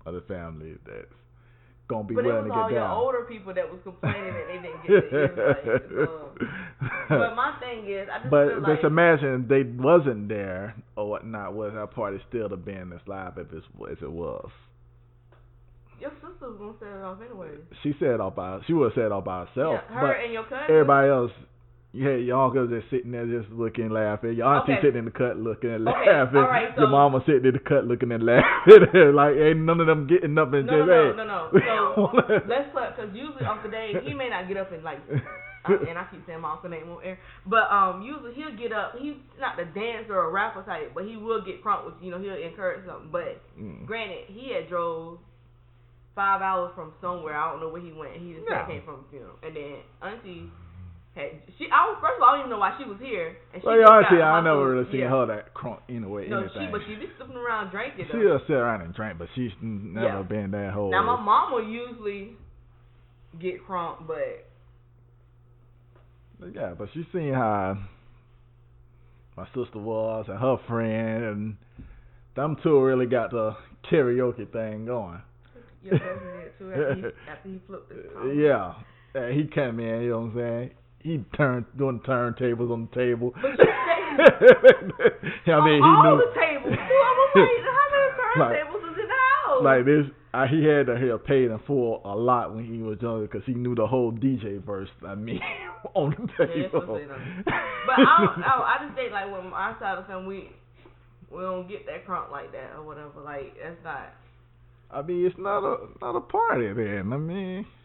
of 0.05 0.13
the 0.13 0.21
family 0.21 0.73
that's 0.85 1.05
gonna 1.87 2.03
be 2.03 2.15
But 2.15 2.25
it 2.25 2.33
was 2.33 2.51
all 2.53 2.71
your 2.71 2.87
older 2.87 3.21
people 3.21 3.53
that 3.53 3.69
was 3.69 3.79
complaining 3.83 4.33
that 4.33 4.47
they 4.47 4.59
didn't 4.61 4.81
get 4.83 5.11
the 5.11 5.23
invite. 5.23 6.07
Um, 6.09 6.39
so. 6.39 6.47
But 7.09 7.35
my 7.35 7.55
thing 7.59 7.87
is, 7.87 8.07
I 8.11 8.19
just 8.19 8.31
But 8.31 8.47
feel 8.49 8.61
like 8.61 8.73
just 8.81 8.85
imagine 8.85 9.45
they 9.47 9.61
wasn't 9.63 10.27
there 10.27 10.75
or 10.95 11.09
whatnot. 11.09 11.53
Was 11.53 11.73
our 11.75 11.85
party 11.87 12.17
still 12.29 12.49
the 12.49 12.57
band 12.57 12.91
that's 12.91 13.07
live 13.07 13.37
if 13.37 13.53
it's 13.53 13.65
as 13.91 13.97
it 14.01 14.11
was? 14.11 14.49
your 15.99 16.11
sister 16.21 16.49
was 16.51 16.57
gonna 16.59 16.73
set 16.79 16.89
it 16.99 17.03
off 17.03 17.17
anyway. 17.23 17.49
She 17.83 17.93
said 17.99 18.09
it 18.09 18.19
all 18.19 18.31
by 18.31 18.59
she 18.67 18.73
would 18.73 18.91
have 18.91 18.95
said 18.95 19.05
it 19.05 19.11
all 19.11 19.21
by 19.21 19.45
herself, 19.45 19.79
yeah, 19.89 19.95
her 19.95 20.07
but 20.07 20.23
and 20.23 20.33
your 20.33 20.43
cousin. 20.43 20.65
everybody 20.69 21.09
else. 21.09 21.31
You 21.95 22.03
had 22.09 22.27
your 22.27 22.43
uncle 22.43 22.67
just 22.67 22.89
sitting 22.91 23.11
there 23.15 23.23
just 23.25 23.47
looking 23.55 23.87
laughing. 23.89 24.35
Your 24.35 24.51
auntie 24.51 24.73
Okay. 24.73 24.81
sitting 24.83 24.99
in 24.99 25.05
the 25.05 25.15
cut 25.15 25.39
looking 25.39 25.71
and 25.71 25.87
Okay, 25.87 26.11
laughing. 26.11 26.43
right, 26.43 26.75
your 26.75 26.89
mama 26.91 27.23
sitting 27.25 27.45
in 27.45 27.53
the 27.55 27.63
cut 27.63 27.87
looking 27.87 28.11
and 28.11 28.19
laughing. 28.21 29.15
like 29.15 29.39
ain't 29.39 29.59
none 29.63 29.79
of 29.79 29.87
them 29.87 30.05
getting 30.05 30.35
up 30.37 30.51
and 30.51 30.67
No, 30.67 30.75
just 30.75 30.87
no, 30.91 30.91
hey. 30.91 31.15
no, 31.15 31.23
no, 31.23 31.23
no. 31.23 31.41
So 31.55 32.43
let's 32.51 32.67
play 32.75 32.91
because 32.91 33.15
usually 33.15 33.45
Uncle 33.47 33.71
Dave 33.71 34.03
he 34.03 34.11
may 34.13 34.27
not 34.27 34.49
get 34.51 34.57
up 34.57 34.73
and 34.75 34.83
like, 34.83 34.99
I, 35.63 35.71
and 35.87 35.95
I 35.97 36.03
keep 36.11 36.19
saying 36.27 36.41
my 36.43 36.51
uncle 36.51 36.69
name 36.69 36.91
on 36.91 36.99
air, 37.01 37.17
but 37.47 37.71
um 37.71 38.03
usually 38.03 38.35
he'll 38.35 38.59
get 38.59 38.75
up. 38.75 38.99
He's 38.99 39.15
not 39.39 39.55
the 39.55 39.63
dancer 39.71 40.19
or 40.19 40.29
rapper 40.35 40.63
type, 40.67 40.91
but 40.93 41.05
he 41.07 41.15
will 41.15 41.45
get 41.47 41.63
crunk 41.63 41.85
with 41.85 41.95
you 42.03 42.11
know 42.11 42.19
he'll 42.19 42.35
encourage 42.35 42.83
something. 42.85 43.07
But 43.09 43.39
Mm. 43.55 43.85
granted, 43.87 44.27
he 44.27 44.51
had 44.51 44.67
drove 44.67 45.19
five 46.13 46.41
hours 46.41 46.71
from 46.75 46.91
somewhere. 46.99 47.39
I 47.39 47.51
don't 47.51 47.61
know 47.61 47.69
where 47.69 47.81
he 47.81 47.93
went. 47.95 48.19
He 48.19 48.33
just 48.35 48.47
Yeah. 48.51 48.67
came 48.67 48.83
from 48.83 49.05
a 49.07 49.09
funeral, 49.09 49.39
and 49.43 49.55
then 49.55 49.79
Auntie. 50.03 50.51
She, 51.57 51.71
I 51.71 51.87
was, 51.87 51.97
first 52.03 52.17
of 52.19 52.23
all, 52.23 52.29
I 52.29 52.31
don't 52.35 52.39
even 52.41 52.49
know 52.51 52.59
why 52.59 52.75
she 52.77 52.83
was 52.83 52.99
here. 52.99 53.37
And 53.53 53.61
she 53.63 53.65
Well, 53.67 53.79
got 53.87 54.03
auntie, 54.11 54.21
I 54.21 54.41
never 54.43 54.67
really 54.75 54.91
seen 54.91 54.99
yeah. 54.99 55.09
her 55.15 55.25
that 55.27 55.53
crunk 55.55 55.79
anyway. 55.87 56.27
No, 56.27 56.39
anything. 56.43 56.67
she, 56.67 56.71
but 56.71 56.81
she 56.87 56.95
be 56.95 57.07
slipping 57.15 57.37
around 57.37 57.71
drinking. 57.71 58.07
though. 58.11 58.19
She'll 58.19 58.39
sit 58.47 58.53
around 58.59 58.81
and 58.81 58.93
drink, 58.93 59.17
but 59.17 59.29
she's 59.33 59.51
never 59.61 60.05
Yeah. 60.19 60.21
been 60.23 60.51
that 60.51 60.73
whole. 60.73 60.91
Now 60.91 61.03
my 61.03 61.15
mom 61.21 61.53
will 61.53 61.63
usually 61.65 62.35
get 63.39 63.65
crunk, 63.65 64.05
but 64.07 64.43
yeah, 66.53 66.73
but 66.77 66.89
she 66.93 67.07
seen 67.13 67.33
how 67.33 67.77
my 69.37 69.45
sister 69.55 69.79
was 69.79 70.25
and 70.27 70.37
her 70.39 70.57
friend, 70.67 71.23
and 71.23 71.57
them 72.35 72.57
two 72.61 72.79
really 72.81 73.05
got 73.05 73.31
the 73.31 73.55
karaoke 73.89 74.51
thing 74.51 74.85
going. 74.85 75.21
your 75.81 75.97
cousin 75.97 76.27
did 76.27 76.59
too 76.59 76.71
after 76.71 76.95
he, 76.95 77.29
after 77.31 77.49
he 77.49 77.61
flipped 77.67 77.89
the 77.89 78.09
car. 78.13 78.33
yeah, 78.33 78.73
and 79.13 79.33
he 79.39 79.47
came 79.47 79.79
in. 79.79 80.01
You 80.03 80.09
know 80.09 80.19
what 80.19 80.25
I'm 80.31 80.35
saying? 80.35 80.69
He 81.05 81.21
turned 81.37 81.65
doing 81.77 81.99
turntables 82.01 82.71
on 82.73 82.89
the 82.89 82.95
table. 82.97 83.29
But 83.37 83.49
you 83.53 83.57
say 85.45 85.51
I 85.53 85.61
mean, 85.61 85.77
on 85.77 85.85
he 85.85 86.07
all 86.09 86.17
knew. 86.17 86.25
the 86.25 86.33
tables. 86.33 86.73
Dude, 86.73 86.81
I 86.81 87.13
was 87.13 87.53
like, 87.61 87.69
how 87.69 87.85
many 87.93 88.09
Like- 88.41 88.57
turntables 88.57 88.83
is 88.89 88.97
in 88.97 89.07
the 89.07 89.19
house? 89.21 89.61
Like 89.63 89.85
this, 89.85 90.05
I, 90.33 90.47
he 90.47 90.65
had 90.65 90.87
to 90.87 90.97
hear 90.97 91.17
paid 91.17 91.51
in 91.51 91.59
full 91.67 92.01
a 92.03 92.15
lot 92.15 92.53
when 92.55 92.65
he 92.65 92.81
was 92.81 92.97
younger 93.01 93.27
because 93.27 93.43
he 93.45 93.53
knew 93.53 93.75
the 93.75 93.85
whole 93.87 94.11
DJ 94.11 94.63
verse. 94.65 94.89
I 95.07 95.13
mean, 95.15 95.39
on 95.93 96.09
the 96.17 96.45
table. 96.45 96.81
what 96.87 97.01
But 97.45 97.93
I, 97.93 98.25
don't, 98.25 98.43
oh, 98.43 98.61
I, 98.65 98.75
I 98.81 98.85
just 98.85 98.95
think 98.97 99.11
like 99.13 99.31
when 99.31 99.53
our 99.53 99.77
side 99.79 99.97
of 99.99 100.03
the 100.05 100.07
family, 100.11 100.49
we 101.29 101.37
we 101.37 101.41
don't 101.43 101.67
get 101.69 101.85
that 101.85 102.05
crunk 102.07 102.31
like 102.31 102.51
that 102.51 102.71
or 102.75 102.83
whatever. 102.83 103.21
Like 103.23 103.53
that's 103.61 103.77
not 103.83 104.09
I 104.91 105.01
mean, 105.01 105.25
it's 105.25 105.37
not 105.37 105.63
a 105.63 105.87
not 106.01 106.15
a 106.17 106.21
party 106.21 106.73
then. 106.73 107.13
I 107.13 107.17
mean, 107.17 107.65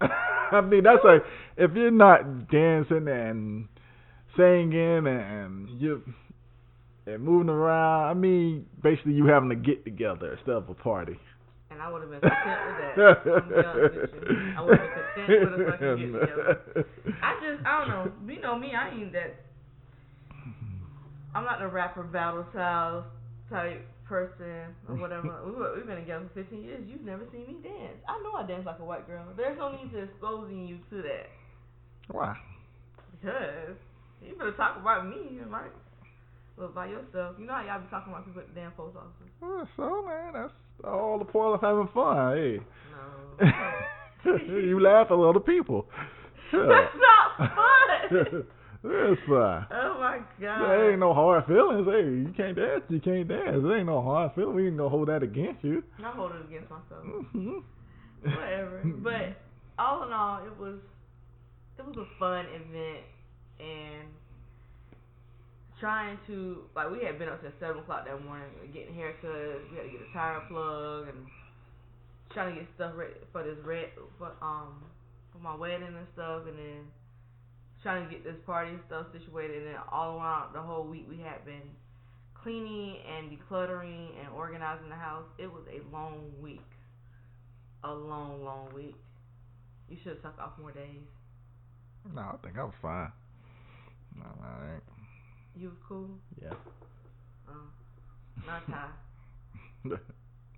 I 0.52 0.60
mean 0.60 0.84
that's 0.84 1.04
like 1.04 1.22
if 1.56 1.72
you're 1.74 1.90
not 1.90 2.50
dancing 2.50 3.08
and 3.08 3.68
singing 4.36 5.06
and 5.06 5.68
you 5.80 6.02
and 7.06 7.22
moving 7.22 7.48
around. 7.48 8.10
I 8.10 8.14
mean, 8.14 8.66
basically 8.82 9.12
you 9.12 9.26
having 9.26 9.48
to 9.48 9.56
get 9.56 9.84
together 9.84 10.32
instead 10.32 10.56
of 10.56 10.68
a 10.68 10.74
party. 10.74 11.16
And 11.70 11.80
I 11.80 11.90
would 11.90 12.02
have 12.02 12.10
been 12.10 12.20
content 12.20 12.60
with 12.66 12.76
that. 12.78 13.08
I 14.56 14.60
would 14.62 14.78
have 14.78 14.90
been 14.90 15.26
content 15.26 15.50
with 15.50 15.60
a 15.60 15.70
fucking 15.70 16.12
get 16.12 16.20
together. 16.20 16.86
I 17.22 17.34
just, 17.40 17.66
I 17.66 17.78
don't 17.80 17.88
know. 17.88 18.34
You 18.34 18.40
know 18.40 18.58
me, 18.58 18.72
I 18.74 18.90
ain't 18.90 19.12
that. 19.12 19.36
I'm 21.34 21.44
not 21.44 21.58
the 21.58 21.68
rapper 21.68 22.02
battle 22.02 22.46
style 22.50 23.06
type 23.50 23.86
person 24.08 24.74
or 24.88 24.96
whatever. 25.02 25.42
we 25.44 25.52
were, 25.52 25.74
we've 25.76 25.86
been 25.86 25.96
together 25.96 26.28
for 26.32 26.42
15 26.42 26.62
years. 26.62 26.82
You've 26.86 27.04
never 27.04 27.24
seen 27.32 27.46
me 27.46 27.56
dance. 27.62 27.98
I 28.08 28.18
know 28.22 28.32
I 28.38 28.46
dance 28.46 28.66
like 28.66 28.78
a 28.78 28.84
white 28.84 29.06
girl. 29.06 29.24
There's 29.36 29.58
no 29.58 29.72
need 29.72 29.92
to 29.92 30.04
exposing 30.04 30.66
you 30.66 30.78
to 30.90 31.02
that. 31.02 31.28
Why? 32.10 32.34
Because 33.18 33.76
you 34.22 34.34
better 34.36 34.52
talk 34.52 34.78
about 34.80 35.08
me, 35.08 35.40
right? 35.48 35.70
Look 36.56 36.74
by 36.74 36.86
yourself. 36.86 37.36
You 37.38 37.46
know 37.46 37.52
how 37.52 37.64
y'all 37.66 37.80
be 37.80 37.90
talking 37.90 38.12
about 38.12 38.24
people 38.24 38.40
at 38.40 38.48
the 38.54 38.60
damn 38.60 38.72
post 38.72 38.96
office. 38.96 39.30
Oh, 39.42 39.56
well, 39.56 39.68
so 39.76 40.06
man, 40.06 40.32
that's 40.32 40.52
all 40.84 41.18
the 41.18 41.24
point 41.24 41.54
of 41.54 41.60
having 41.60 41.88
fun. 41.92 42.36
Hey. 42.36 42.60
No. 43.42 43.52
you 44.46 44.80
laugh 44.80 45.08
at 45.10 45.18
other 45.18 45.40
people. 45.40 45.86
That's 46.52 46.94
not 46.96 47.36
fun. 47.38 48.44
It's 48.84 49.20
fun. 49.26 49.66
Oh 49.70 49.96
my 49.98 50.20
god. 50.40 50.60
There 50.68 50.90
ain't 50.90 51.00
no 51.00 51.14
hard 51.14 51.44
feelings. 51.46 51.86
Hey, 51.86 52.04
you 52.04 52.32
can't 52.36 52.56
dance, 52.56 52.82
you 52.88 53.00
can't 53.00 53.28
dance. 53.28 53.62
There 53.62 53.76
ain't 53.78 53.86
no 53.86 54.02
hard 54.02 54.32
feelings. 54.34 54.54
We 54.56 54.68
ain't 54.68 54.76
gonna 54.76 54.88
hold 54.88 55.08
that 55.08 55.22
against 55.22 55.64
you. 55.64 55.82
I 56.04 56.10
hold 56.12 56.32
it 56.32 56.44
against 56.48 56.70
myself. 56.70 57.04
hmm 57.32 57.58
Whatever. 58.22 58.82
But 59.02 59.36
all 59.78 60.04
in 60.06 60.12
all, 60.12 60.44
it 60.44 60.56
was 60.58 60.78
it 61.78 61.86
was 61.86 61.96
a 61.96 62.06
fun 62.18 62.46
event 62.46 63.04
and 63.60 64.08
trying 65.80 66.18
to 66.26 66.64
like 66.74 66.90
we 66.90 67.04
had 67.04 67.18
been 67.18 67.28
up 67.28 67.40
since 67.42 67.54
seven 67.60 67.78
o'clock 67.78 68.06
that 68.06 68.24
morning 68.24 68.48
getting 68.72 68.94
haircuts. 68.94 69.70
We 69.70 69.76
had 69.76 69.84
to 69.84 69.90
get 69.92 70.00
a 70.08 70.12
tire 70.12 70.40
plug 70.48 71.08
and 71.08 71.26
trying 72.32 72.54
to 72.54 72.60
get 72.60 72.68
stuff 72.76 72.92
ready 72.96 73.14
for 73.32 73.42
this 73.42 73.58
red 73.64 73.86
for 74.18 74.32
um 74.42 74.82
for 75.32 75.38
my 75.38 75.54
wedding 75.54 75.84
and 75.84 76.06
stuff, 76.14 76.42
and 76.48 76.56
then 76.58 76.80
trying 77.82 78.04
to 78.06 78.10
get 78.10 78.24
this 78.24 78.36
party 78.44 78.70
and 78.70 78.80
stuff 78.86 79.06
situated. 79.12 79.66
And 79.66 79.76
all 79.90 80.18
around 80.18 80.54
the 80.54 80.62
whole 80.62 80.84
week 80.84 81.06
we 81.08 81.18
had 81.18 81.44
been 81.44 81.62
cleaning 82.34 82.96
and 83.06 83.30
decluttering 83.30 84.08
and 84.20 84.28
organizing 84.34 84.88
the 84.88 84.94
house. 84.96 85.24
It 85.38 85.46
was 85.52 85.62
a 85.70 85.80
long 85.94 86.30
week, 86.40 86.64
a 87.84 87.92
long, 87.92 88.44
long 88.44 88.68
week. 88.74 88.94
You 89.88 89.96
should 90.02 90.14
have 90.14 90.22
took 90.22 90.38
off 90.40 90.52
more 90.60 90.72
days. 90.72 91.06
No, 92.14 92.22
I 92.22 92.36
think 92.44 92.58
I 92.58 92.64
was 92.64 92.74
fine. 92.80 93.10
No, 94.16 94.24
I 94.42 94.74
ain't. 94.74 94.82
You 95.56 95.68
was 95.68 95.78
cool. 95.88 96.08
Yeah. 96.40 96.54
Oh, 97.48 97.66
not 98.46 98.66
Ty. 98.70 98.88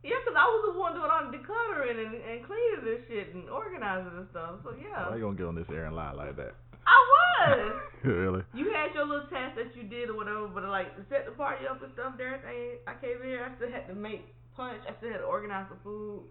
Yeah, 0.04 0.14
'cause 0.24 0.34
I 0.38 0.46
was 0.46 0.72
the 0.72 0.78
one 0.78 0.94
doing 0.94 1.10
all 1.10 1.26
the 1.28 1.36
decluttering 1.36 1.98
and, 1.98 2.14
and 2.14 2.46
cleaning 2.46 2.84
this 2.84 3.02
shit 3.08 3.34
and 3.34 3.50
organizing 3.50 4.16
and 4.16 4.28
stuff. 4.30 4.62
So 4.62 4.72
yeah, 4.80 5.10
Why 5.10 5.16
you 5.16 5.22
gonna 5.22 5.36
get 5.36 5.46
on 5.46 5.56
this 5.56 5.66
air 5.70 5.86
and 5.86 5.96
lie 5.96 6.12
like 6.12 6.36
that? 6.36 6.54
I 6.86 6.98
was. 6.98 7.72
really? 8.04 8.42
You 8.54 8.72
had 8.72 8.94
your 8.94 9.06
little 9.06 9.26
task 9.26 9.56
that 9.56 9.74
you 9.76 9.82
did 9.88 10.10
or 10.10 10.16
whatever, 10.16 10.48
but 10.48 10.64
like 10.64 10.96
to 10.96 11.02
set 11.08 11.26
the 11.26 11.32
party 11.32 11.66
up 11.66 11.82
and 11.82 11.92
stuff, 11.94 12.14
everything. 12.20 12.78
I 12.86 12.94
came 13.00 13.22
in 13.22 13.28
here, 13.28 13.46
I 13.46 13.56
still 13.56 13.70
had 13.70 13.88
to 13.88 13.94
make 13.94 14.26
punch. 14.56 14.82
I 14.88 14.94
still 14.98 15.10
had 15.10 15.18
to 15.18 15.24
organize 15.24 15.66
the 15.70 15.76
food. 15.82 16.22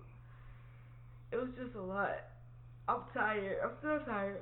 It 1.32 1.38
was 1.38 1.50
just 1.58 1.76
a 1.76 1.82
lot. 1.82 2.16
I'm 2.88 3.04
tired. 3.14 3.58
I'm 3.64 3.72
still 3.80 4.00
tired. 4.06 4.42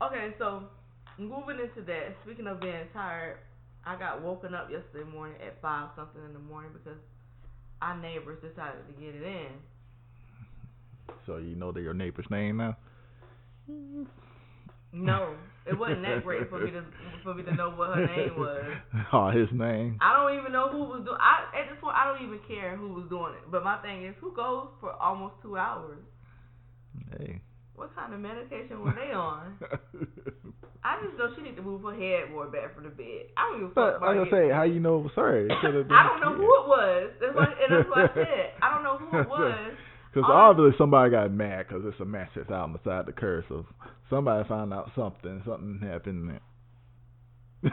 Okay, 0.00 0.34
so 0.38 0.62
moving 1.18 1.58
into 1.58 1.82
that. 1.86 2.14
Speaking 2.24 2.46
of 2.46 2.60
being 2.60 2.86
tired, 2.92 3.38
I 3.84 3.96
got 3.96 4.22
woken 4.22 4.54
up 4.54 4.70
yesterday 4.70 5.10
morning 5.10 5.36
at 5.44 5.60
five 5.60 5.88
something 5.96 6.22
in 6.24 6.32
the 6.32 6.38
morning 6.38 6.70
because 6.72 6.98
our 7.82 7.96
neighbors 7.96 8.38
decided 8.42 8.86
to 8.86 8.92
get 9.00 9.14
it 9.14 9.22
in. 9.22 9.52
So 11.26 11.38
you 11.38 11.56
know 11.56 11.72
that 11.72 11.80
your 11.80 11.94
neighbor's 11.94 12.30
name 12.30 12.58
now? 12.58 12.76
Mm-hmm. 13.70 14.04
No, 14.92 15.34
it 15.66 15.78
wasn't 15.78 16.02
that 16.02 16.24
great 16.24 16.48
for 16.48 16.60
me 16.64 16.70
to 16.70 16.82
for 17.22 17.34
me 17.34 17.42
to 17.44 17.54
know 17.54 17.70
what 17.70 17.94
her 17.96 18.06
name 18.06 18.38
was. 18.38 18.64
Oh, 19.12 19.30
his 19.30 19.48
name. 19.52 19.98
I 20.00 20.16
don't 20.16 20.38
even 20.38 20.52
know 20.52 20.68
who 20.70 20.84
was 20.84 21.02
doing. 21.04 21.18
I 21.20 21.44
at 21.60 21.68
this 21.68 21.78
point 21.80 21.96
I 21.96 22.04
don't 22.08 22.24
even 22.26 22.40
care 22.48 22.76
who 22.76 22.92
was 22.92 23.06
doing 23.08 23.34
it. 23.34 23.50
But 23.50 23.64
my 23.64 23.78
thing 23.78 24.04
is, 24.04 24.14
who 24.20 24.34
goes 24.34 24.68
for 24.80 24.92
almost 24.92 25.34
two 25.42 25.56
hours? 25.56 25.98
Hey. 27.12 27.40
What 27.74 27.94
kind 27.94 28.12
of 28.12 28.20
medication 28.20 28.82
were 28.82 28.92
they 28.92 29.14
on? 29.14 29.54
I 30.82 30.98
just 31.04 31.18
know 31.18 31.30
she 31.36 31.42
need 31.42 31.56
to 31.56 31.62
move 31.62 31.82
her 31.82 31.94
head 31.94 32.30
more 32.32 32.46
back 32.46 32.74
from 32.74 32.84
the 32.84 32.90
bed. 32.90 33.30
I 33.36 33.50
don't 33.50 33.60
even 33.60 33.74
fuck 33.74 34.00
But 34.00 34.16
like 34.16 34.26
I 34.26 34.30
say, 34.30 34.50
how 34.50 34.62
you 34.64 34.80
know 34.80 34.98
it 34.98 35.10
was 35.10 35.16
her? 35.16 35.46
It 35.46 35.52
could've 35.60 35.86
been 35.86 35.96
I 35.96 36.02
don't 36.08 36.20
know 36.20 36.34
a 36.34 36.36
who 36.42 36.48
it 36.48 36.66
was. 36.66 37.10
That's 37.20 37.34
what, 37.36 37.48
and 37.54 37.68
that's 37.70 37.88
what 37.88 37.98
I 37.98 38.14
said. 38.14 38.46
I 38.62 38.66
don't 38.74 38.82
know 38.82 38.96
who 38.98 39.08
it 39.18 39.28
was. 39.36 39.72
Because 40.18 40.32
obviously 40.34 40.76
somebody 40.78 41.10
got 41.10 41.32
mad 41.32 41.66
because 41.68 41.84
it's 41.86 42.00
a 42.00 42.04
mattress 42.04 42.50
out 42.50 42.72
beside 42.72 43.06
the 43.06 43.12
curb. 43.12 43.44
So 43.48 43.64
somebody 44.10 44.46
found 44.48 44.74
out 44.74 44.90
something. 44.96 45.42
Something 45.46 45.80
happened. 45.82 46.40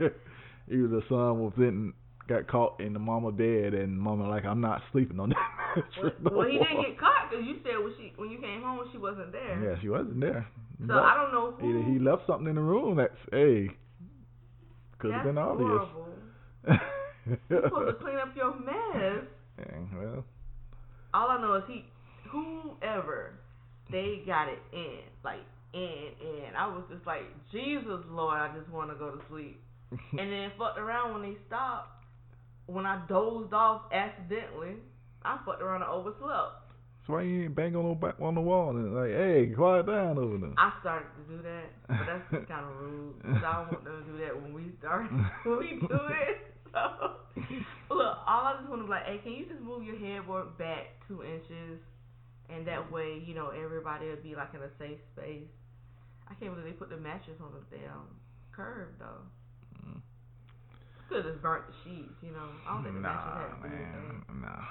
Either 0.00 0.88
the 0.88 1.02
son 1.08 1.40
was 1.40 1.52
in, 1.58 1.92
got 2.26 2.48
caught 2.48 2.80
in 2.80 2.94
the 2.94 2.98
mama 2.98 3.32
bed, 3.32 3.74
and 3.74 3.98
mama 3.98 4.28
like, 4.28 4.44
I'm 4.46 4.60
not 4.62 4.80
sleeping 4.92 5.20
on 5.20 5.30
that 5.30 5.36
Well, 5.76 5.84
mattress 5.84 6.14
no 6.22 6.36
well, 6.38 6.46
he 6.48 6.58
didn't 6.58 6.82
get 6.82 6.98
caught 6.98 7.30
because 7.30 7.44
you 7.44 7.56
said 7.62 7.82
when 7.82 7.92
she 7.98 8.12
when 8.16 8.30
you 8.30 8.38
came 8.38 8.62
home 8.62 8.80
she 8.92 8.98
wasn't 8.98 9.32
there. 9.32 9.62
Yeah, 9.62 9.76
she 9.82 9.88
wasn't 9.88 10.20
there. 10.20 10.46
So 10.80 10.86
But 10.86 10.98
I 11.02 11.14
don't 11.14 11.32
know 11.32 11.52
who. 11.52 11.68
Either 11.68 11.92
he 11.92 11.98
left 11.98 12.22
something 12.26 12.48
in 12.48 12.54
the 12.54 12.62
room 12.62 12.96
that's 12.96 13.12
hey, 13.30 13.68
could 14.98 15.12
have 15.12 15.24
been 15.24 15.36
obvious. 15.38 15.68
horrible. 15.68 16.08
You're 17.50 17.62
supposed 17.64 17.88
to 17.88 18.04
clean 18.04 18.16
up 18.16 18.34
your 18.36 18.54
mess. 18.58 19.24
Yeah, 19.56 19.78
well, 19.96 20.24
All 21.14 21.30
I 21.30 21.40
know 21.40 21.54
is 21.54 21.62
he, 21.68 21.84
whoever, 22.28 23.34
they 23.90 24.22
got 24.26 24.48
it 24.48 24.58
in, 24.72 24.98
like 25.24 25.40
in, 25.72 26.10
in. 26.20 26.54
I 26.58 26.66
was 26.66 26.82
just 26.92 27.06
like, 27.06 27.22
Jesus 27.52 28.00
Lord, 28.10 28.38
I 28.38 28.50
just 28.56 28.68
want 28.70 28.90
to 28.90 28.96
go 28.96 29.10
to 29.10 29.20
sleep. 29.30 29.60
And 30.18 30.32
then 30.32 30.50
fucked 30.58 30.78
around 30.78 31.12
when 31.14 31.22
they 31.22 31.36
stopped. 31.46 31.90
When 32.66 32.84
I 32.86 33.00
dozed 33.08 33.52
off 33.52 33.82
accidentally, 33.92 34.76
I 35.22 35.38
fucked 35.46 35.62
around 35.62 35.82
and 35.82 35.90
overslept. 35.90 36.66
so 37.06 37.12
why 37.12 37.22
you 37.22 37.44
ain't 37.44 37.54
bang 37.54 37.76
on 37.76 37.88
the 37.90 37.94
back 37.94 38.14
on 38.20 38.34
the 38.34 38.40
wall 38.40 38.70
and 38.70 38.94
like, 38.94 39.10
hey, 39.10 39.52
quiet 39.54 39.86
down 39.86 40.18
over 40.18 40.38
there. 40.38 40.50
I 40.56 40.72
started 40.80 41.06
to 41.14 41.36
do 41.36 41.42
that, 41.42 41.64
but 41.86 42.06
that's 42.06 42.48
kind 42.48 42.64
of 42.66 42.80
rude. 42.80 43.14
'cause 43.22 43.42
I 43.44 43.52
don't 43.52 43.72
want 43.72 43.84
them 43.84 44.04
to 44.04 44.12
do 44.12 44.18
that 44.24 44.42
when 44.42 44.54
we 44.54 44.72
start, 44.80 45.06
when 45.44 45.58
we 45.58 45.68
do 45.86 45.94
it. 45.94 46.53
So, 46.74 47.94
look, 47.94 48.18
all 48.26 48.50
I 48.50 48.56
just 48.58 48.68
want 48.68 48.82
to 48.82 48.86
be 48.86 48.90
like, 48.90 49.06
hey, 49.06 49.20
can 49.22 49.32
you 49.32 49.46
just 49.46 49.60
move 49.62 49.84
your 49.84 49.98
headboard 49.98 50.58
back 50.58 50.98
two 51.06 51.22
inches, 51.22 51.78
and 52.50 52.66
that 52.66 52.90
way, 52.90 53.22
you 53.24 53.34
know, 53.34 53.50
everybody 53.50 54.08
will 54.08 54.22
be 54.22 54.34
like 54.34 54.50
in 54.54 54.60
a 54.60 54.70
safe 54.78 54.98
space. 55.14 55.46
I 56.26 56.34
can't 56.34 56.54
believe 56.54 56.66
they 56.66 56.76
put 56.76 56.90
the 56.90 56.96
mattress 56.96 57.36
on 57.40 57.52
the 57.52 57.76
damn 57.76 58.08
curb 58.52 58.88
though. 58.98 59.22
Mm. 59.86 60.00
Could 61.08 61.24
have 61.24 61.34
just 61.34 61.42
burnt 61.42 61.64
the 61.68 61.74
sheets, 61.84 62.16
you 62.22 62.32
know. 62.32 62.48
I 62.66 62.74
don't 62.74 62.84
think 62.84 62.94
the 62.96 63.00
mattress 63.00 63.34
Nah, 63.34 63.40
had 63.40 63.62
to 63.62 63.68
do 63.68 63.76
man, 63.76 64.40
nah. 64.40 64.64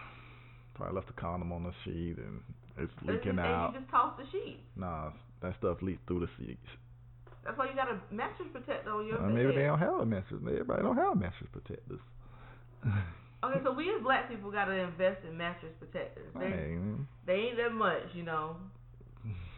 Probably 0.74 0.96
left 0.96 1.08
the 1.08 1.14
condom 1.14 1.52
on 1.52 1.64
the 1.64 1.74
sheet 1.86 2.18
and 2.18 2.42
it's 2.78 2.92
leaking 3.06 3.38
out. 3.38 3.68
And 3.68 3.76
you 3.76 3.80
just 3.82 3.92
toss 3.92 4.18
the 4.18 4.26
sheet. 4.32 4.60
Nah, 4.76 5.12
that 5.42 5.54
stuff 5.60 5.78
leaks 5.82 6.02
through 6.08 6.26
the 6.26 6.30
sheets. 6.38 6.66
That's 7.46 7.58
why 7.58 7.70
you 7.70 7.76
got 7.76 7.90
a 7.92 8.00
mattress 8.14 8.48
protector 8.52 8.92
on 8.92 9.06
your 9.08 9.18
bed. 9.20 9.34
maybe 9.34 9.52
they 9.56 9.64
don't 9.64 9.80
have 9.80 9.96
a 9.96 10.06
mattress. 10.06 10.40
Everybody 10.42 10.82
don't 10.82 10.98
have 10.98 11.18
mattress 11.18 11.50
protectors. 11.52 12.00
Okay, 13.44 13.60
so 13.62 13.74
we 13.74 13.90
as 13.94 14.02
black 14.02 14.30
people 14.30 14.50
gotta 14.52 14.72
invest 14.72 15.20
in 15.28 15.36
mattress 15.36 15.74
protectors. 15.78 16.32
They 16.40 16.48
hey, 16.48 16.78
they 17.28 17.34
ain't 17.34 17.58
that 17.58 17.74
much, 17.74 18.08
you 18.14 18.24
know. 18.24 18.56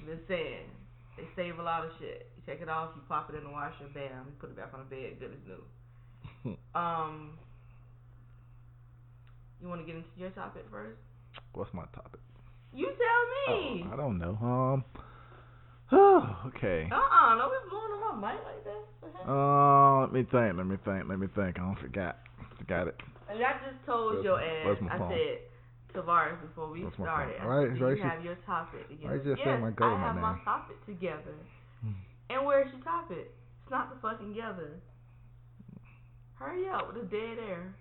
Just 0.07 0.27
saying. 0.27 0.65
They 1.17 1.23
save 1.35 1.59
a 1.59 1.61
lot 1.61 1.85
of 1.85 1.91
shit. 1.99 2.31
You 2.35 2.41
take 2.51 2.63
it 2.63 2.67
off, 2.69 2.89
you 2.95 3.03
pop 3.07 3.29
it 3.29 3.37
in 3.37 3.43
the 3.43 3.49
washer, 3.51 3.85
bam, 3.93 4.25
you 4.25 4.33
put 4.39 4.49
it 4.49 4.57
back 4.57 4.73
on 4.73 4.79
the 4.79 4.95
bed, 4.95 5.19
good 5.19 5.31
as 5.33 5.47
new. 5.47 6.57
Um 6.75 7.37
You 9.61 9.67
wanna 9.69 9.83
get 9.83 9.97
into 9.97 10.09
your 10.17 10.31
topic 10.31 10.65
first? 10.71 10.97
What's 11.53 11.71
my 11.71 11.85
topic? 11.93 12.21
You 12.73 12.87
tell 12.87 13.55
me. 13.55 13.85
Oh, 13.87 13.93
I 13.93 13.95
don't 13.97 14.17
know. 14.17 14.35
Um. 14.41 14.83
Oh, 15.91 16.37
okay. 16.47 16.89
uh 16.91 16.95
uh, 16.95 17.35
don't 17.35 17.69
blowing 17.69 17.91
on 18.03 18.19
my 18.21 18.33
mic 18.33 18.41
like 18.43 18.63
that. 18.63 18.81
Heck? 19.17 19.27
Uh, 19.27 20.01
let 20.01 20.13
me 20.13 20.23
think. 20.23 20.57
Let 20.57 20.65
me 20.67 20.77
think. 20.83 21.09
Let 21.09 21.19
me 21.19 21.27
think. 21.35 21.59
I 21.59 21.61
don't 21.61 21.79
forgot. 21.79 22.17
Forgot 22.57 22.87
it. 22.87 22.95
and 23.29 23.43
I 23.43 23.53
just 23.69 23.85
told 23.85 24.23
your 24.23 24.41
ass, 24.41 24.77
I 24.91 24.97
phone? 24.97 25.11
said 25.11 25.39
Tavares 25.93 26.41
before 26.41 26.69
we 26.71 26.85
started. 26.93 27.35
I 27.41 27.45
Right, 27.45 27.69
said, 27.73 27.81
right 27.81 27.89
you 27.91 27.95
here. 28.03 28.09
have 28.09 28.23
your 28.23 28.35
topic 28.45 28.87
together? 28.89 29.13
I 29.13 29.17
just 29.17 29.27
yes, 29.39 29.45
said 29.45 29.61
my 29.61 29.71
I 29.85 29.99
have 29.99 30.15
my 30.15 30.33
name. 30.33 30.41
topic 30.43 30.85
together. 30.85 31.35
Hmm. 31.81 31.91
And 32.29 32.45
where's 32.45 32.71
your 32.73 32.81
topic? 32.83 33.31
It's 33.63 33.71
not 33.71 33.93
the 33.93 33.99
fucking 34.01 34.29
together. 34.33 34.71
Hurry 36.35 36.67
up 36.69 36.93
with 36.93 37.01
the 37.03 37.07
dead 37.17 37.37
air. 37.47 37.73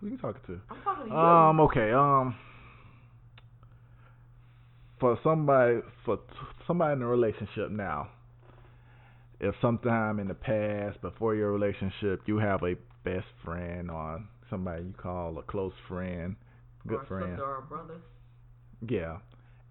Who 0.00 0.06
are 0.06 0.10
you 0.10 0.18
talking 0.18 0.40
to? 0.46 0.60
I'm 0.70 0.82
talking 0.82 1.04
to 1.06 1.10
you. 1.10 1.16
Um. 1.16 1.60
Okay. 1.60 1.92
Um. 1.92 2.34
For 5.00 5.18
somebody, 5.22 5.78
for 6.04 6.18
somebody 6.68 6.92
in 6.92 7.02
a 7.02 7.06
relationship 7.06 7.70
now, 7.70 8.10
if 9.40 9.54
sometime 9.60 10.20
in 10.20 10.28
the 10.28 10.34
past 10.34 11.00
before 11.00 11.34
your 11.34 11.50
relationship 11.50 12.20
you 12.26 12.38
have 12.38 12.62
a 12.62 12.74
best 13.04 13.26
friend 13.44 13.90
or 13.90 14.22
somebody 14.50 14.84
you 14.84 14.94
call 14.96 15.38
a 15.38 15.42
close 15.42 15.72
friend, 15.88 16.36
good 16.86 16.98
or 16.98 17.06
friend, 17.06 17.40
or 17.40 17.64
brother. 17.68 17.96
yeah, 18.88 19.16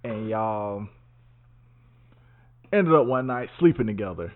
and 0.03 0.27
y'all 0.27 0.87
ended 2.73 2.93
up 2.93 3.05
one 3.05 3.27
night 3.27 3.49
sleeping 3.59 3.87
together. 3.87 4.33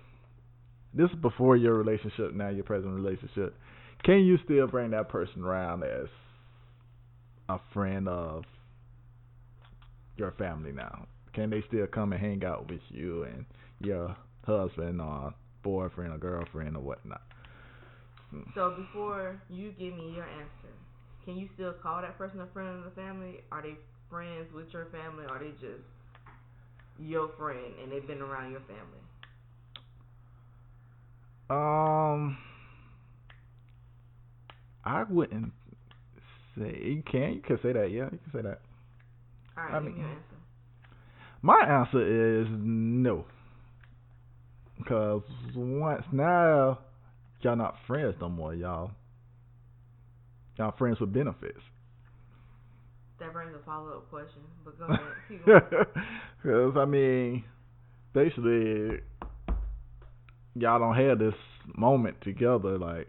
This 0.94 1.10
is 1.10 1.16
before 1.22 1.58
your 1.58 1.74
relationship, 1.76 2.34
now 2.34 2.50
your 2.50 2.64
present 2.64 2.94
relationship. 2.94 3.56
Can 4.04 4.20
you 4.20 4.38
still 4.44 4.68
bring 4.68 4.92
that 4.92 5.10
person 5.10 5.44
around 5.44 5.84
as 5.84 6.08
a 7.50 7.60
friend 7.74 8.08
of 8.08 8.44
your 10.18 10.32
family 10.32 10.72
now? 10.72 11.08
Can 11.34 11.50
they 11.50 11.64
still 11.68 11.88
come 11.88 12.12
and 12.14 12.22
hang 12.22 12.44
out 12.44 12.70
with 12.70 12.82
you 12.90 13.24
and 13.24 13.46
your 13.80 14.16
husband 14.46 15.02
or 15.02 15.34
boyfriend 15.64 16.14
or 16.14 16.18
girlfriend 16.18 16.76
or 16.76 16.82
whatnot? 16.82 17.22
So 18.56 18.76
before 18.78 19.42
you 19.50 19.72
give 19.72 19.94
me 19.94 20.14
your 20.16 20.26
answer, 20.26 20.74
can 21.26 21.38
you 21.38 21.50
still 21.54 21.74
call 21.74 22.02
that 22.02 22.18
person 22.18 22.42
a 22.42 22.48
friend 22.48 22.80
of 22.80 22.84
the 22.86 22.92
family? 22.92 23.42
Are 23.52 23.62
they 23.62 23.76
friends 24.10 24.48
with 24.54 24.68
your 24.74 24.86
family? 24.86 25.26
Or 25.26 25.36
are 25.36 25.40
they 25.40 25.52
just 25.52 25.84
your 27.00 27.30
friend 27.38 27.74
and 27.82 27.92
they've 27.92 28.08
been 28.08 28.22
around 28.22 28.52
your 28.52 28.62
family? 28.62 29.02
Um, 31.50 32.38
I 34.86 35.04
wouldn't 35.10 35.52
say 36.58 36.80
you 36.84 37.04
can. 37.10 37.34
You 37.34 37.42
can 37.42 37.60
say 37.62 37.74
that. 37.74 37.92
Yeah, 37.92 38.06
you 38.12 38.20
can 38.24 38.32
say 38.34 38.42
that. 38.42 38.62
All 39.58 39.64
right, 39.66 39.74
I 39.74 39.80
mean- 39.80 39.96
me 39.96 40.00
your 40.02 40.10
answer. 40.10 40.31
My 41.42 41.64
answer 41.68 42.42
is 42.42 42.48
no. 42.52 43.26
Because 44.78 45.22
once 45.56 46.04
now, 46.12 46.80
y'all 47.42 47.56
not 47.56 47.76
friends 47.88 48.16
no 48.20 48.30
more, 48.30 48.54
y'all. 48.54 48.92
Y'all 50.58 50.74
friends 50.78 51.00
with 51.00 51.14
benefits. 51.14 51.60
That 53.20 53.34
brings 53.34 53.54
a 53.56 53.64
follow 53.66 53.98
up 53.98 54.10
question, 54.10 54.42
but 54.66 54.78
go 54.80 54.86
ahead. 54.86 55.88
Because, 56.44 56.74
I 56.76 56.86
mean, 56.86 57.44
basically, 58.14 59.00
y'all 60.56 60.80
don't 60.80 60.96
have 60.96 61.20
this 61.20 61.36
moment 61.78 62.18
together, 62.22 62.80
like, 62.80 63.08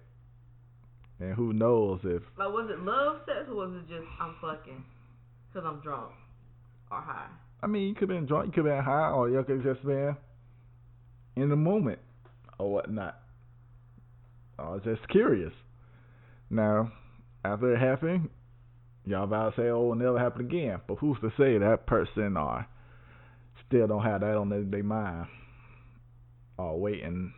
and 1.19 1.35
who 1.35 1.55
knows 1.55 2.01
if, 2.05 2.23
Like, 2.37 2.49
was 2.49 2.69
it 2.71 2.81
love 2.85 3.21
sex 3.25 3.49
or 3.49 3.55
was 3.55 3.73
it 3.75 3.89
just 3.89 4.07
I'm 4.21 4.35
fucking 4.41 4.85
because 5.49 5.67
I'm 5.67 5.81
drunk 5.81 6.11
or 6.91 7.01
high? 7.01 7.29
I 7.63 7.69
mean, 7.69 7.89
you 7.89 7.95
could 7.95 8.09
have 8.11 8.19
been 8.19 8.27
drunk, 8.27 8.47
you 8.47 8.53
could 8.53 8.71
have 8.71 8.79
been 8.79 8.85
high, 8.85 9.11
or 9.11 9.29
you 9.29 9.43
could 9.45 9.65
have 9.65 9.77
just 9.77 9.87
been 9.87 10.17
in 11.37 11.49
the 11.49 11.57
moment 11.57 12.01
or 12.59 12.73
whatnot. 12.73 13.19
I 14.59 14.71
was 14.71 14.83
just 14.85 15.09
curious. 15.09 15.53
Now, 16.51 16.93
after 17.45 17.75
it 17.75 17.79
happened, 17.79 18.31
y'all 19.05 19.25
about 19.25 19.55
to 19.55 19.61
say, 19.61 19.69
"Oh, 19.69 19.93
it'll 19.93 19.95
never 19.95 20.19
happen 20.19 20.43
again." 20.43 20.81
But 20.87 20.97
who's 20.97 21.19
to 21.21 21.31
say 21.37 21.59
that 21.59 21.87
person 21.87 22.37
or 22.37 22.67
still 23.67 23.87
don't 23.87 24.03
have 24.03 24.21
that 24.21 24.37
on 24.37 24.49
their, 24.49 24.63
their 24.63 24.83
mind, 24.83 25.29
or 26.59 26.79
waiting 26.79 27.33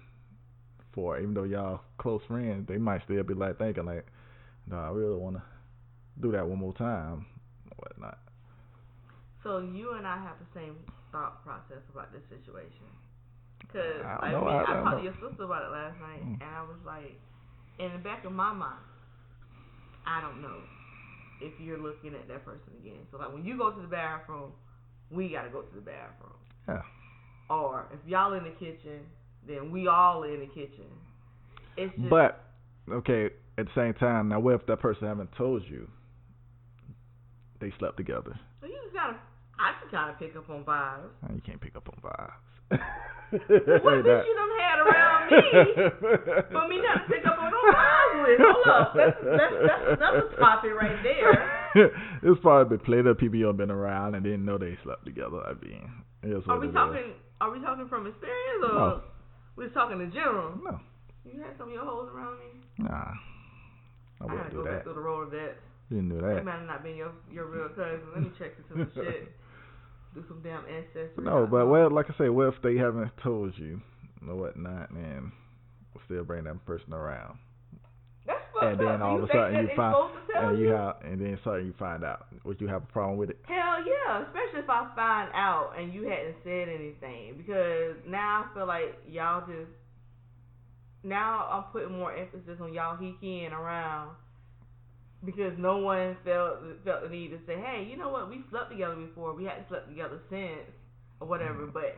for, 0.93 1.19
even 1.19 1.35
though 1.35 1.45
y'all 1.45 1.81
close 1.99 2.23
friends, 2.27 2.67
they 2.67 2.79
might 2.79 3.03
still 3.05 3.23
be 3.23 3.35
like 3.35 3.59
thinking 3.59 3.85
like, 3.85 4.07
"No, 4.67 4.77
I 4.77 4.89
really 4.89 5.17
want 5.17 5.37
to 5.37 5.43
do 6.21 6.33
that 6.33 6.47
one 6.47 6.59
more 6.59 6.75
time," 6.75 7.27
or 7.71 7.77
whatnot. 7.77 8.19
So 9.45 9.61
you 9.61 9.93
and 9.95 10.07
I 10.07 10.17
have 10.17 10.37
the 10.41 10.49
same 10.59 10.75
thought 11.13 11.45
process 11.45 11.85
about 11.93 12.11
this 12.13 12.23
situation. 12.33 12.89
Cause 13.73 14.03
I 14.03 14.19
like 14.27 14.33
know, 14.33 14.45
me, 14.45 14.51
I 14.51 14.63
I, 14.63 14.75
don't 14.75 14.85
talked 14.85 14.99
to 14.99 15.05
your 15.05 15.17
sister 15.21 15.45
about 15.45 15.63
it 15.69 15.73
last 15.73 16.01
night, 16.01 16.23
Mm. 16.25 16.41
and 16.41 16.51
I 16.57 16.63
was 16.63 16.79
like, 16.87 17.15
in 17.79 17.93
the 17.93 17.99
back 17.99 18.25
of 18.25 18.33
my 18.33 18.53
mind, 18.53 18.83
I 20.07 20.21
don't 20.21 20.41
know 20.43 20.59
if 21.41 21.53
you're 21.61 21.79
looking 21.79 22.15
at 22.15 22.27
that 22.29 22.45
person 22.45 22.73
again. 22.81 23.07
So 23.11 23.19
like 23.19 23.33
when 23.33 23.45
you 23.45 23.57
go 23.59 23.71
to 23.71 23.81
the 23.81 23.89
bathroom, 23.89 24.53
we 25.11 25.29
gotta 25.29 25.51
go 25.51 25.63
to 25.63 25.75
the 25.75 25.81
bathroom. 25.81 26.39
Yeah. 26.69 26.83
Or 27.51 27.87
if 27.93 28.01
y'all 28.09 28.33
in 28.35 28.45
the 28.45 28.51
kitchen, 28.59 29.01
then 29.47 29.71
we 29.71 29.89
all 29.89 30.23
in 30.23 30.41
the 30.41 30.47
kitchen. 30.47 30.87
It's 31.77 31.95
just 31.97 32.09
But 32.11 32.45
okay, 32.91 33.31
at 33.59 33.67
the 33.67 33.73
same 33.75 33.95
time, 33.95 34.29
now 34.29 34.41
what 34.41 34.55
if 34.55 34.67
that 34.67 34.81
person 34.81 35.07
haven't 35.09 35.31
told 35.37 35.63
you 35.69 35.89
they 37.61 37.73
slept 37.79 37.97
together? 37.97 38.39
so 38.61 38.67
you 38.67 38.77
just 38.83 38.95
gotta. 38.95 39.17
I 39.59 39.73
can 39.81 39.89
kind 39.91 40.11
of 40.11 40.19
pick 40.19 40.35
up 40.37 40.49
on 40.51 40.65
vibes. 40.65 41.11
Oh, 41.29 41.35
You 41.35 41.41
can't 41.45 41.61
pick 41.61 41.77
up 41.77 41.89
on 41.89 41.99
vibes. 42.03 42.81
What 43.35 43.41
bitch 43.43 44.27
you 44.27 44.35
done 44.39 44.55
had 44.63 44.79
around 44.79 45.27
me 45.27 45.39
for 46.55 46.69
me 46.69 46.79
not 46.79 47.03
to 47.03 47.05
pick 47.11 47.27
up 47.27 47.35
on 47.41 47.51
no 47.51 47.59
vibes 47.67 48.17
with? 48.23 48.39
Hold 48.39 48.67
up, 48.71 48.95
that's 48.95 49.17
that's 49.27 49.55
that's 49.67 49.87
another 49.99 50.31
topic 50.39 50.71
right 50.71 51.03
there. 51.03 51.35
it's 52.23 52.41
probably 52.43 52.77
been 52.77 52.85
plenty 52.87 53.09
of 53.11 53.19
people 53.19 53.35
you 53.37 53.47
have 53.47 53.57
been 53.57 53.73
around 53.73 54.15
and 54.15 54.23
didn't 54.23 54.45
know 54.45 54.57
they 54.57 54.79
slept 54.85 55.05
together. 55.05 55.43
I 55.43 55.55
mean, 55.65 55.83
it 56.23 56.31
is 56.31 56.45
Are 56.47 56.59
we 56.61 56.67
it 56.67 56.71
is. 56.71 56.75
talking? 56.75 57.11
Are 57.41 57.51
we 57.51 57.59
talking 57.61 57.89
from 57.89 58.07
experience 58.07 58.63
or 58.63 58.75
No. 58.75 59.01
we 59.57 59.65
just 59.65 59.75
talking 59.75 60.01
in 60.01 60.13
general? 60.13 60.55
No, 60.63 60.79
You 61.25 61.41
had 61.43 61.59
some 61.59 61.69
of 61.69 61.75
your 61.75 61.85
hoes 61.85 62.11
around 62.15 62.39
me. 62.39 62.47
nah, 62.87 62.95
I 62.95 63.19
I 64.21 64.25
wouldn't 64.31 64.39
gotta 64.47 64.51
do 64.51 64.57
go 64.59 64.65
that. 64.65 64.71
back 64.71 64.83
through 64.85 64.95
the 64.95 65.01
roll 65.01 65.23
of 65.25 65.31
that. 65.33 65.59
You 65.91 65.97
didn't 65.99 66.11
do 66.11 66.21
That 66.23 66.35
that. 66.39 66.45
might 66.45 66.59
have 66.63 66.69
not 66.71 66.83
been 66.85 66.95
your 66.95 67.11
your 67.33 67.47
real 67.47 67.69
cousin. 67.71 68.01
Let 68.15 68.23
me 68.23 68.31
check 68.39 68.53
into 68.63 68.71
some 68.71 68.91
shit. 68.95 69.33
Do 70.15 70.25
some 70.29 70.43
damn 70.43 70.65
ancestry. 70.67 71.25
No, 71.25 71.47
but 71.51 71.67
well, 71.67 71.91
like 71.91 72.07
I 72.09 72.15
say, 72.19 72.29
what 72.29 72.55
if 72.55 72.63
they 72.63 72.77
haven't 72.77 73.11
told 73.23 73.53
you 73.59 73.81
or 74.29 74.37
whatnot, 74.37 74.91
and 74.91 75.33
still 76.07 76.25
bring 76.25 76.45
that 76.45 76.65
person 76.65 76.93
around? 76.93 77.39
That's 78.27 78.41
and 78.63 78.81
then 78.81 78.89
up. 78.89 79.01
all 79.03 79.17
you 79.19 79.25
of 79.25 79.31
a 79.31 79.33
sudden 79.33 79.63
you 79.63 79.69
find 79.77 80.11
and 80.37 80.59
you 80.59 80.69
have 80.69 80.97
and 81.05 81.21
then 81.21 81.39
suddenly 81.45 81.67
you 81.67 81.75
find 81.79 82.05
out 82.05 82.27
would 82.45 82.61
you 82.61 82.69
have 82.69 82.83
a 82.83 82.87
problem 82.87 83.19
with 83.19 83.31
it 83.31 83.39
Hell 83.47 83.85
yeah, 83.85 84.23
especially 84.23 84.61
if 84.61 84.71
I 84.71 84.91
find 84.95 85.31
out 85.35 85.73
and 85.79 85.93
you 85.93 86.09
hadn't 86.09 86.37
said 86.43 86.69
anything 86.69 87.35
because 87.37 87.97
now 88.09 88.47
I 88.47 88.55
feel 88.55 88.67
like 88.67 88.97
y'all 89.07 89.47
just 89.47 89.71
now 91.03 91.47
I'm 91.51 91.65
putting 91.73 91.93
more 91.93 92.15
emphasis 92.15 92.59
on 92.61 92.73
y'all 92.73 92.97
hikiing 92.97 93.53
around 93.53 94.13
because 95.25 95.53
no 95.59 95.79
one 95.79 96.17
felt 96.25 96.59
felt 96.85 97.03
the 97.03 97.09
need 97.09 97.29
to 97.29 97.39
say, 97.47 97.57
hey, 97.57 97.87
you 97.89 97.97
know 97.97 98.09
what, 98.11 98.29
we 98.29 98.43
slept 98.51 98.71
together 98.71 98.97
before, 98.97 99.35
we 99.35 99.45
hadn't 99.45 99.69
slept 99.69 99.89
together 99.89 100.21
since 100.31 100.69
or 101.21 101.27
whatever, 101.29 101.67
but 101.67 101.97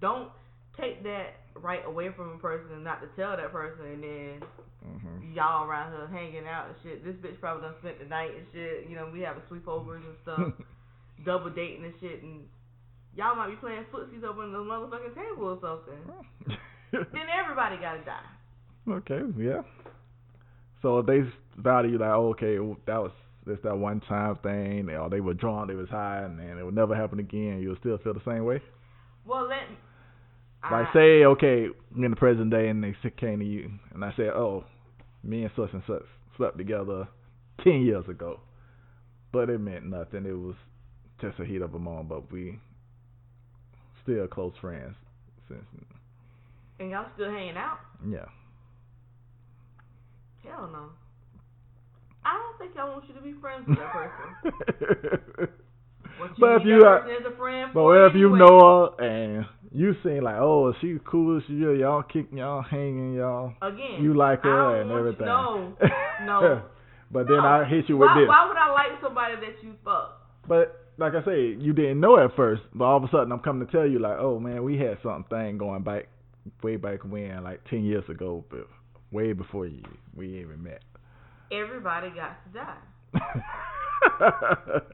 don't 0.00 0.30
take 0.78 1.02
that 1.02 1.36
right 1.56 1.84
away 1.86 2.08
from 2.16 2.30
a 2.30 2.38
person 2.38 2.66
and 2.72 2.84
not 2.84 3.00
to 3.02 3.08
tell 3.14 3.36
that 3.36 3.52
person 3.52 3.84
and 3.86 4.02
then 4.02 4.42
mhm 4.86 5.34
y'all 5.34 5.66
around 5.66 5.92
here 5.92 6.06
hanging 6.12 6.46
out 6.46 6.66
and 6.66 6.76
shit. 6.82 7.04
This 7.04 7.14
bitch 7.16 7.40
probably 7.40 7.62
done 7.62 7.74
spent 7.80 7.98
the 7.98 8.04
night 8.04 8.32
and 8.36 8.44
shit. 8.52 8.88
You 8.88 8.96
know, 8.96 9.08
we 9.10 9.20
having 9.20 9.42
sleepovers 9.50 10.04
and 10.04 10.16
stuff, 10.22 10.52
double 11.24 11.48
dating 11.50 11.84
and 11.84 11.94
shit, 12.00 12.22
and 12.22 12.44
y'all 13.16 13.34
might 13.34 13.48
be 13.48 13.56
playing 13.56 13.84
footsies 13.92 14.24
up 14.24 14.36
on 14.36 14.52
the 14.52 14.58
motherfucking 14.58 15.14
table 15.14 15.56
or 15.56 15.58
something. 15.62 16.58
then 16.92 17.26
everybody 17.32 17.76
gotta 17.76 18.04
die. 18.04 18.28
okay 18.90 19.20
yeah 19.38 19.62
so 20.82 20.98
if 20.98 21.06
they 21.06 21.20
value 21.56 21.92
you 21.92 21.98
like 21.98 22.10
oh, 22.10 22.30
okay 22.30 22.56
that 22.86 23.00
was 23.00 23.12
just 23.46 23.62
that 23.62 23.76
one 23.76 24.00
time 24.00 24.36
thing 24.42 24.88
or 24.90 25.08
they 25.10 25.20
were 25.20 25.34
drunk 25.34 25.68
they 25.68 25.74
was 25.74 25.88
high 25.88 26.22
and, 26.22 26.38
and 26.38 26.58
it 26.58 26.64
would 26.64 26.74
never 26.74 26.94
happen 26.94 27.18
again 27.18 27.60
you'll 27.60 27.76
still 27.80 27.98
feel 27.98 28.14
the 28.14 28.20
same 28.24 28.44
way? 28.44 28.60
Well, 29.26 29.48
let 29.48 29.68
like 30.70 30.86
I, 30.88 30.92
say 30.92 31.24
okay 31.24 31.66
in 31.96 32.10
the 32.10 32.16
present 32.16 32.50
day 32.50 32.68
and 32.68 32.82
they 32.82 32.94
came 33.18 33.40
to 33.40 33.44
you 33.44 33.70
and 33.94 34.04
I 34.04 34.12
said 34.16 34.28
oh 34.28 34.64
me 35.24 35.42
and 35.42 35.50
such 35.56 35.72
and 35.72 35.82
such 35.86 36.02
slept 36.36 36.58
together 36.58 37.08
ten 37.62 37.82
years 37.82 38.08
ago. 38.08 38.40
But 39.32 39.48
it 39.48 39.60
meant 39.60 39.86
nothing. 39.86 40.26
It 40.26 40.32
was 40.32 40.56
just 41.22 41.38
a 41.38 41.44
heat 41.44 41.62
of 41.62 41.74
a 41.74 41.78
moment 41.78 42.08
but 42.08 42.32
we 42.32 42.58
still 44.02 44.26
close 44.26 44.52
friends 44.60 44.94
since 45.48 45.62
and 46.80 46.90
y'all 46.90 47.06
still 47.14 47.30
hanging 47.30 47.56
out? 47.56 47.78
yeah 48.08 48.26
Hell 50.44 50.68
no. 50.72 50.90
I 52.24 52.38
don't 52.38 52.58
think 52.58 52.78
I 52.78 52.84
want 52.88 53.04
you 53.08 53.14
to 53.14 53.20
be 53.20 53.34
friends 53.40 53.66
with 53.66 53.78
that 53.78 53.92
person. 53.92 55.48
But 56.38 56.60
if 56.60 56.62
you 56.66 56.84
are- 56.84 57.00
person 57.00 57.16
as 57.26 57.32
a 57.32 57.36
friend 57.36 57.72
But 57.74 58.06
if 58.06 58.14
you 58.14 58.36
know 58.36 58.94
her 58.98 59.04
and 59.04 59.46
you 59.72 59.94
seem 60.04 60.22
like, 60.24 60.36
oh, 60.36 60.72
she's 60.80 60.98
cool, 61.04 61.40
she 61.46 61.54
y'all 61.54 62.02
kicking, 62.02 62.38
y'all 62.38 62.62
hanging, 62.62 63.14
y'all, 63.14 63.54
Again, 63.62 64.02
you 64.02 64.14
like 64.14 64.42
her 64.42 64.82
and 64.82 64.90
everything. 64.90 65.26
You, 65.26 65.26
no, 65.26 65.74
no. 66.24 66.62
but 67.10 67.26
then 67.26 67.38
No. 67.38 67.46
I 67.46 67.64
hit 67.64 67.88
you 67.88 67.96
with 67.96 68.08
why, 68.08 68.20
this. 68.20 68.28
Why 68.28 68.46
would 68.46 68.56
I 68.56 68.70
like 68.70 69.00
somebody 69.02 69.34
that 69.36 69.62
you 69.64 69.74
fuck? 69.84 70.20
But 70.46 70.78
like 70.98 71.14
I 71.14 71.24
say, 71.24 71.56
you 71.58 71.72
didn't 71.72 72.00
know 72.00 72.18
at 72.22 72.36
first, 72.36 72.62
but 72.74 72.84
all 72.84 72.98
of 72.98 73.04
a 73.04 73.08
sudden 73.10 73.32
I'm 73.32 73.40
coming 73.40 73.66
to 73.66 73.72
tell 73.72 73.86
you 73.86 73.98
like, 73.98 74.18
oh 74.18 74.38
man, 74.38 74.62
we 74.62 74.78
had 74.78 74.98
something 75.02 75.56
going 75.58 75.82
back, 75.82 76.08
way 76.62 76.76
back 76.76 77.02
when, 77.04 77.42
like 77.42 77.64
ten 77.68 77.84
years 77.84 78.04
ago, 78.10 78.44
but 78.50 78.68
way 79.12 79.32
before 79.32 79.66
you, 79.66 79.82
we 80.16 80.40
even 80.40 80.62
met. 80.62 80.82
Everybody 81.50 82.10
got 82.10 82.36
to 82.44 82.52
die. 82.52 82.82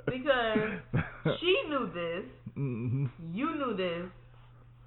Because 0.06 1.36
She 1.40 1.62
knew 1.68 1.90
this. 1.94 2.24
hmm 2.54 3.06
You 3.32 3.54
knew 3.54 3.76
this. 3.76 4.10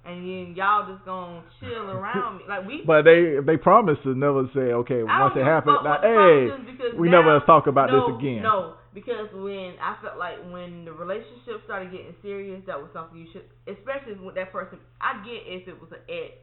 and 0.04 0.22
then 0.26 0.54
y'all 0.56 0.92
just 0.92 1.04
gonna 1.04 1.42
chill 1.60 1.90
around 1.90 2.38
me. 2.38 2.44
Like 2.48 2.66
we. 2.66 2.82
But 2.86 3.02
they 3.02 3.36
they 3.44 3.56
promised 3.56 4.02
to 4.04 4.14
never 4.14 4.48
say 4.54 4.74
okay 4.84 5.02
once 5.02 5.34
it 5.36 5.44
happened. 5.44 5.78
Like, 5.84 6.02
hey, 6.02 6.50
promise 6.50 6.60
is 6.60 6.66
because 6.70 6.92
we 6.98 7.08
now, 7.08 7.22
never 7.22 7.40
talk 7.46 7.66
about 7.66 7.90
no, 7.90 8.10
this 8.10 8.18
again. 8.18 8.42
No, 8.42 8.74
because 8.94 9.30
when 9.32 9.74
I 9.80 9.96
felt 10.02 10.18
like 10.18 10.38
when 10.50 10.84
the 10.84 10.92
relationship 10.92 11.62
started 11.64 11.90
getting 11.90 12.14
serious, 12.22 12.62
that 12.66 12.78
was 12.78 12.90
something 12.92 13.18
you 13.18 13.26
should, 13.32 13.46
especially 13.66 14.14
with 14.18 14.34
that 14.34 14.52
person. 14.52 14.78
I 15.00 15.22
get 15.24 15.46
if 15.46 15.68
it 15.68 15.80
was 15.80 15.90
an 15.92 16.02
ex 16.10 16.34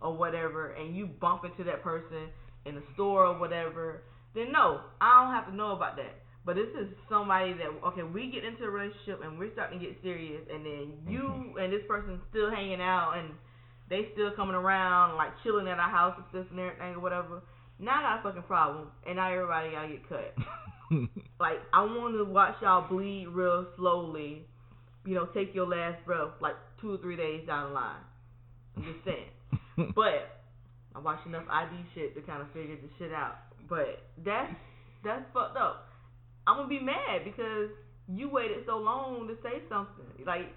or 0.00 0.14
whatever, 0.16 0.72
and 0.72 0.96
you 0.96 1.06
bump 1.06 1.44
into 1.44 1.64
that 1.64 1.82
person 1.82 2.28
in 2.66 2.74
the 2.74 2.82
store 2.94 3.26
or 3.26 3.38
whatever, 3.38 4.02
then 4.34 4.52
no, 4.52 4.80
I 5.00 5.22
don't 5.24 5.34
have 5.34 5.46
to 5.48 5.54
know 5.54 5.72
about 5.72 5.96
that. 5.96 6.14
But 6.44 6.56
this 6.56 6.68
is 6.80 6.88
somebody 7.10 7.52
that 7.54 7.68
okay, 7.88 8.02
we 8.02 8.30
get 8.30 8.44
into 8.44 8.64
a 8.64 8.70
relationship 8.70 9.20
and 9.22 9.38
we're 9.38 9.52
starting 9.52 9.80
to 9.80 9.84
get 9.86 9.96
serious, 10.02 10.42
and 10.52 10.64
then 10.64 10.92
you 11.06 11.20
Mhm. 11.22 11.62
and 11.64 11.72
this 11.72 11.82
person 11.86 12.20
still 12.30 12.50
hanging 12.50 12.80
out 12.80 13.18
and 13.18 13.34
they 13.88 14.10
still 14.12 14.30
coming 14.32 14.54
around 14.54 15.16
like 15.16 15.30
chilling 15.42 15.66
at 15.68 15.78
our 15.78 15.90
house 15.90 16.14
and 16.16 16.24
stuff 16.30 16.46
and 16.50 16.60
everything 16.60 16.94
or 16.94 17.00
whatever. 17.00 17.42
Now 17.78 17.98
I 17.98 18.02
got 18.02 18.18
a 18.20 18.22
fucking 18.22 18.42
problem, 18.44 18.90
and 19.06 19.16
now 19.16 19.30
everybody 19.32 19.70
gotta 19.70 19.88
get 19.88 20.08
cut. 20.08 20.34
Like 21.38 21.58
I 21.72 21.82
want 21.84 22.14
to 22.16 22.24
watch 22.24 22.54
y'all 22.62 22.88
bleed 22.88 23.28
real 23.28 23.66
slowly. 23.76 24.46
You 25.04 25.14
know, 25.14 25.26
take 25.26 25.54
your 25.54 25.66
last 25.66 26.04
breath 26.06 26.30
like 26.40 26.56
two 26.80 26.94
or 26.94 26.98
three 26.98 27.14
days 27.16 27.46
down 27.46 27.68
the 27.68 27.74
line. 27.74 28.00
I'm 28.76 28.84
just 28.84 29.04
saying. 29.04 29.28
But 29.94 30.42
I 30.94 30.98
watched 30.98 31.26
enough 31.26 31.44
ID 31.50 31.70
shit 31.94 32.14
to 32.16 32.20
kind 32.22 32.42
of 32.42 32.48
figure 32.52 32.76
the 32.76 32.88
shit 32.98 33.12
out. 33.12 33.36
But 33.68 34.02
that's 34.24 34.52
that's 35.04 35.22
fucked 35.32 35.56
up. 35.56 35.86
I'm 36.46 36.56
gonna 36.56 36.68
be 36.68 36.80
mad 36.80 37.24
because 37.24 37.70
you 38.08 38.28
waited 38.28 38.64
so 38.66 38.78
long 38.78 39.28
to 39.28 39.34
say 39.42 39.62
something. 39.68 40.04
Like, 40.26 40.50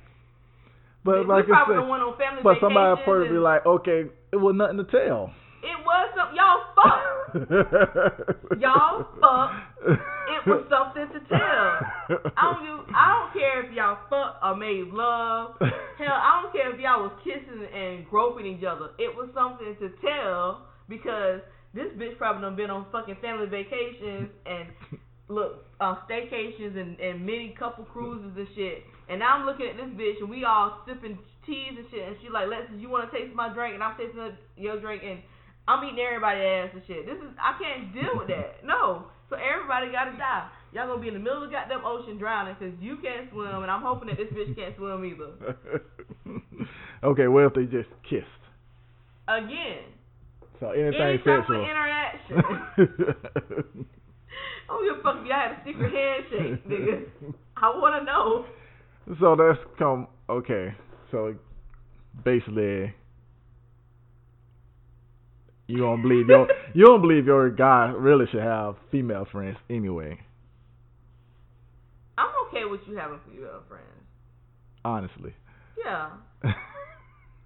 but 1.03 1.27
like 1.27 1.45
I 1.45 1.47
probably 1.47 1.75
said, 1.75 1.79
don't 1.81 1.89
want 1.89 2.01
no 2.01 2.15
family 2.17 2.41
but 2.43 2.57
somebody 2.61 3.01
probably 3.03 3.29
be 3.29 3.35
like, 3.35 3.65
okay, 3.65 4.05
it 4.31 4.37
was 4.37 4.55
nothing 4.55 4.77
to 4.77 4.85
tell. 4.85 5.33
It 5.63 5.77
was 5.85 6.05
some 6.17 6.33
y'all 6.35 6.61
fucked. 6.75 7.11
Y'all 8.59 9.07
fucked. 9.21 9.55
It 9.87 10.41
was 10.43 10.65
something 10.67 11.07
to 11.15 11.19
tell. 11.29 11.69
I 12.35 12.41
don't 12.43 12.61
give, 12.63 12.95
I 12.95 13.07
don't 13.15 13.31
care 13.33 13.63
if 13.63 13.71
y'all 13.71 13.97
fuck 14.09 14.35
or 14.43 14.55
made 14.55 14.91
love. 14.91 15.55
Hell, 15.97 16.11
I 16.11 16.41
don't 16.41 16.51
care 16.51 16.73
if 16.73 16.79
y'all 16.79 17.03
was 17.03 17.15
kissing 17.23 17.63
and 17.71 18.05
groping 18.07 18.45
each 18.45 18.63
other. 18.63 18.91
It 18.99 19.15
was 19.15 19.29
something 19.33 19.75
to 19.79 19.87
tell 20.03 20.67
because 20.89 21.39
this 21.73 21.87
bitch 21.95 22.17
probably 22.17 22.41
done 22.41 22.55
been 22.55 22.69
on 22.69 22.85
fucking 22.91 23.17
family 23.21 23.47
vacations 23.47 24.27
and 24.45 24.67
look, 25.29 25.63
uh, 25.79 25.95
staycations 26.09 26.75
and, 26.75 26.99
and 26.99 27.25
many 27.25 27.55
couple 27.57 27.85
cruises 27.85 28.35
and 28.35 28.47
shit. 28.55 28.83
And 29.07 29.19
now 29.19 29.39
I'm 29.39 29.45
looking 29.45 29.67
at 29.67 29.77
this 29.77 29.91
bitch 29.95 30.19
and 30.19 30.29
we 30.29 30.43
all 30.43 30.83
sipping 30.85 31.17
teas 31.45 31.75
and 31.77 31.87
shit. 31.91 32.07
And 32.07 32.15
she 32.21 32.29
like, 32.29 32.47
Lexus, 32.47 32.79
you 32.79 32.89
want 32.89 33.09
to 33.09 33.11
taste 33.15 33.33
my 33.35 33.51
drink? 33.53 33.75
And 33.75 33.83
I'm 33.83 33.95
tasting 33.97 34.35
your 34.57 34.79
drink 34.79 35.03
and 35.05 35.19
I'm 35.67 35.83
eating 35.85 35.99
everybody's 35.99 36.43
ass 36.43 36.69
and 36.73 36.81
shit. 36.87 37.05
This 37.05 37.17
is 37.17 37.31
I 37.39 37.53
can't 37.61 37.93
deal 37.93 38.17
with 38.17 38.27
that. 38.27 38.63
No. 38.65 39.05
So 39.29 39.37
everybody 39.37 39.91
gotta 39.91 40.11
die. 40.17 40.49
Y'all 40.73 40.87
gonna 40.87 41.01
be 41.01 41.07
in 41.07 41.13
the 41.13 41.19
middle 41.19 41.43
of 41.43 41.49
the 41.49 41.55
goddamn 41.55 41.85
ocean 41.85 42.17
drowning 42.17 42.55
because 42.59 42.73
you 42.81 42.97
can't 43.01 43.29
swim, 43.31 43.47
and 43.63 43.71
I'm 43.71 43.81
hoping 43.81 44.09
that 44.09 44.17
this 44.17 44.27
bitch 44.27 44.55
can't 44.55 44.75
swim 44.75 45.05
either. 45.05 45.55
okay, 47.03 47.27
what 47.27 47.45
if 47.45 47.53
they 47.53 47.63
just 47.63 47.87
kissed? 48.09 48.27
Again, 49.29 49.83
So 50.59 50.71
anything 50.71 50.99
any 51.01 51.17
sexual. 51.19 51.63
interaction. 51.63 52.37
I 54.67 54.73
don't 54.73 54.83
give 54.85 54.99
a 54.99 55.03
fuck 55.03 55.15
if 55.21 55.27
y'all 55.27 55.39
had 55.39 55.51
a 55.51 55.61
secret 55.65 55.91
handshake, 55.93 56.67
nigga. 56.67 57.05
I 57.57 57.69
wanna 57.77 58.03
know. 58.03 58.45
so 59.19 59.35
that's 59.35 59.59
come 59.77 60.07
okay. 60.29 60.73
So 61.11 61.35
basically, 62.25 62.93
you 65.67 65.77
don't 65.77 66.01
believe 66.01 66.27
your 66.27 66.47
you 66.73 66.85
don't 66.85 67.01
believe 67.01 67.25
your 67.25 67.49
guy 67.49 67.93
really 67.97 68.25
should 68.31 68.41
have 68.41 68.75
female 68.91 69.25
friends 69.31 69.57
anyway. 69.69 70.19
I'm 72.17 72.29
okay 72.47 72.65
with 72.65 72.81
you 72.87 72.95
having 72.97 73.19
female 73.29 73.61
friends. 73.67 73.85
Honestly. 74.83 75.33
Yeah. 75.83 76.09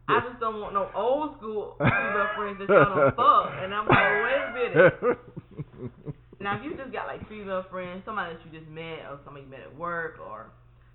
I 0.08 0.20
just 0.30 0.40
don't 0.40 0.62
want 0.62 0.74
no 0.74 0.90
old 0.96 1.38
school 1.38 1.76
female 1.80 2.28
friends 2.38 2.58
that 2.60 2.70
y'all 2.70 2.94
don't 2.96 3.16
fuck. 3.18 3.52
And 3.62 3.74
I'm 3.74 3.88
like, 3.88 4.14
wait 4.22 4.42
a 4.46 4.54
minute. 4.54 5.18
Now, 6.40 6.58
if 6.60 6.64
you 6.66 6.78
just 6.78 6.92
got 6.92 7.08
like 7.08 7.28
female 7.28 7.66
friends, 7.72 8.04
somebody 8.06 8.36
that 8.36 8.46
you 8.46 8.60
just 8.60 8.70
met, 8.70 9.02
or 9.10 9.18
somebody 9.26 9.46
you 9.46 9.52
met 9.52 9.62
at 9.62 9.76
work, 9.78 10.20
or 10.22 10.52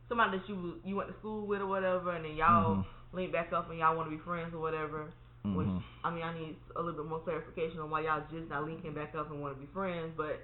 somebody 0.09 0.39
that 0.39 0.49
you 0.49 0.75
you 0.85 0.95
went 0.95 1.09
to 1.11 1.15
school 1.19 1.47
with 1.47 1.61
or 1.61 1.67
whatever, 1.67 2.13
and 2.15 2.25
then 2.25 2.37
y'all 2.37 2.77
Mhm. 2.77 2.85
link 3.13 3.33
back 3.33 3.53
up 3.53 3.69
and 3.71 3.79
y'all 3.79 3.97
want 3.97 4.09
to 4.11 4.17
be 4.17 4.23
friends 4.23 4.55
or 4.55 4.61
whatever. 4.61 5.11
Which 5.43 5.67
Mhm. 5.67 5.83
I 6.05 6.11
mean, 6.11 6.23
I 6.23 6.35
need 6.39 6.57
a 6.77 6.83
little 6.83 7.03
bit 7.03 7.09
more 7.09 7.21
clarification 7.21 7.81
on 7.81 7.91
why 7.91 8.01
y'all 8.03 8.23
just 8.31 8.49
not 8.49 8.65
linking 8.65 8.93
back 8.95 9.15
up 9.15 9.31
and 9.31 9.41
want 9.41 9.55
to 9.55 9.61
be 9.61 9.67
friends. 9.73 10.13
But 10.17 10.41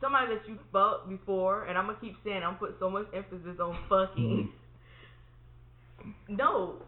somebody 0.00 0.34
that 0.34 0.46
you 0.48 0.58
fucked 0.72 1.08
before, 1.08 1.64
and 1.64 1.78
I'm 1.78 1.86
gonna 1.86 1.98
keep 1.98 2.16
saying 2.24 2.42
I'm 2.42 2.56
put 2.56 2.78
so 2.78 2.90
much 2.90 3.06
emphasis 3.14 3.58
on 3.58 3.76
fucking. 3.88 4.52
no, 6.28 6.82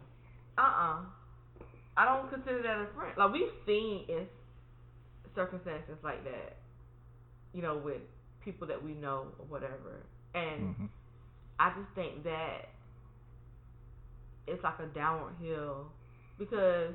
uh, 0.59 0.61
uh 0.61 0.97
I 1.97 2.05
don't 2.05 2.31
consider 2.31 2.63
that 2.63 2.79
a 2.79 2.87
friend. 2.95 3.17
Like 3.17 3.33
we've 3.33 3.53
seen 3.67 4.05
in 4.09 4.29
circumstances 5.35 5.97
like 6.03 6.23
that, 6.25 6.57
you 7.53 7.63
know, 7.63 7.77
with 7.79 8.03
people 8.45 8.67
that 8.69 8.83
we 8.83 8.95
know 8.95 9.27
or 9.39 9.47
whatever, 9.47 10.05
and 10.35 10.77
Mhm. 10.77 10.89
I 11.59 11.71
just 11.71 11.91
think 11.95 12.23
that 12.25 12.69
it's 14.47 14.63
like 14.63 14.79
a 14.79 14.87
downward 14.87 15.35
hill 15.41 15.93
because 16.41 16.95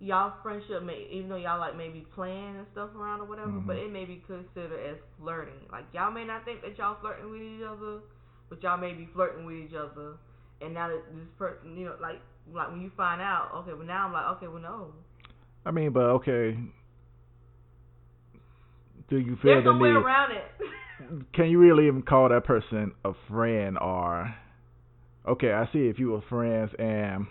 y'all 0.00 0.32
friendship 0.42 0.82
may 0.82 1.06
even 1.10 1.28
though 1.28 1.36
y'all 1.36 1.58
like 1.58 1.76
maybe 1.76 2.06
playing 2.14 2.56
and 2.56 2.66
stuff 2.72 2.90
around 2.96 3.20
or 3.20 3.24
whatever, 3.24 3.52
but 3.66 3.76
Mhm. 3.76 3.86
it 3.86 3.92
may 3.92 4.04
be 4.04 4.22
considered 4.26 4.80
as 4.80 4.96
flirting. 5.18 5.66
Like 5.70 5.84
y'all 5.92 6.10
may 6.10 6.24
not 6.24 6.44
think 6.44 6.62
that 6.62 6.78
y'all 6.78 6.94
flirting 7.00 7.30
with 7.30 7.42
each 7.42 7.62
other, 7.62 8.00
but 8.48 8.62
y'all 8.62 8.78
may 8.78 8.92
be 8.94 9.06
flirting 9.12 9.44
with 9.44 9.56
each 9.56 9.74
other. 9.74 10.16
And 10.60 10.72
now 10.72 10.88
that 10.88 11.02
this 11.14 11.28
person, 11.36 11.76
you 11.76 11.86
know, 11.86 11.96
like 12.00 12.20
like 12.52 12.70
when 12.70 12.80
you 12.80 12.90
find 12.96 13.20
out, 13.20 13.50
okay, 13.54 13.72
well 13.72 13.86
now 13.86 14.06
I'm 14.06 14.12
like, 14.12 14.26
okay, 14.36 14.48
well 14.48 14.62
no, 14.62 14.92
I 15.66 15.70
mean, 15.70 15.90
but 15.92 16.04
okay. 16.20 16.56
Do 19.08 19.18
you 19.18 19.36
feel 19.36 19.54
there's 19.54 19.64
the 19.64 19.72
no 19.72 19.78
way 19.78 19.90
around 19.90 20.32
it. 20.32 20.44
Can 21.32 21.50
you 21.50 21.58
really 21.58 21.86
even 21.88 22.02
call 22.02 22.28
that 22.30 22.44
person 22.44 22.92
a 23.04 23.12
friend 23.28 23.78
or? 23.78 24.34
Okay, 25.26 25.52
I 25.52 25.66
see 25.72 25.86
if 25.88 25.98
you 25.98 26.10
were 26.10 26.20
friends 26.28 26.70
and 26.78 27.26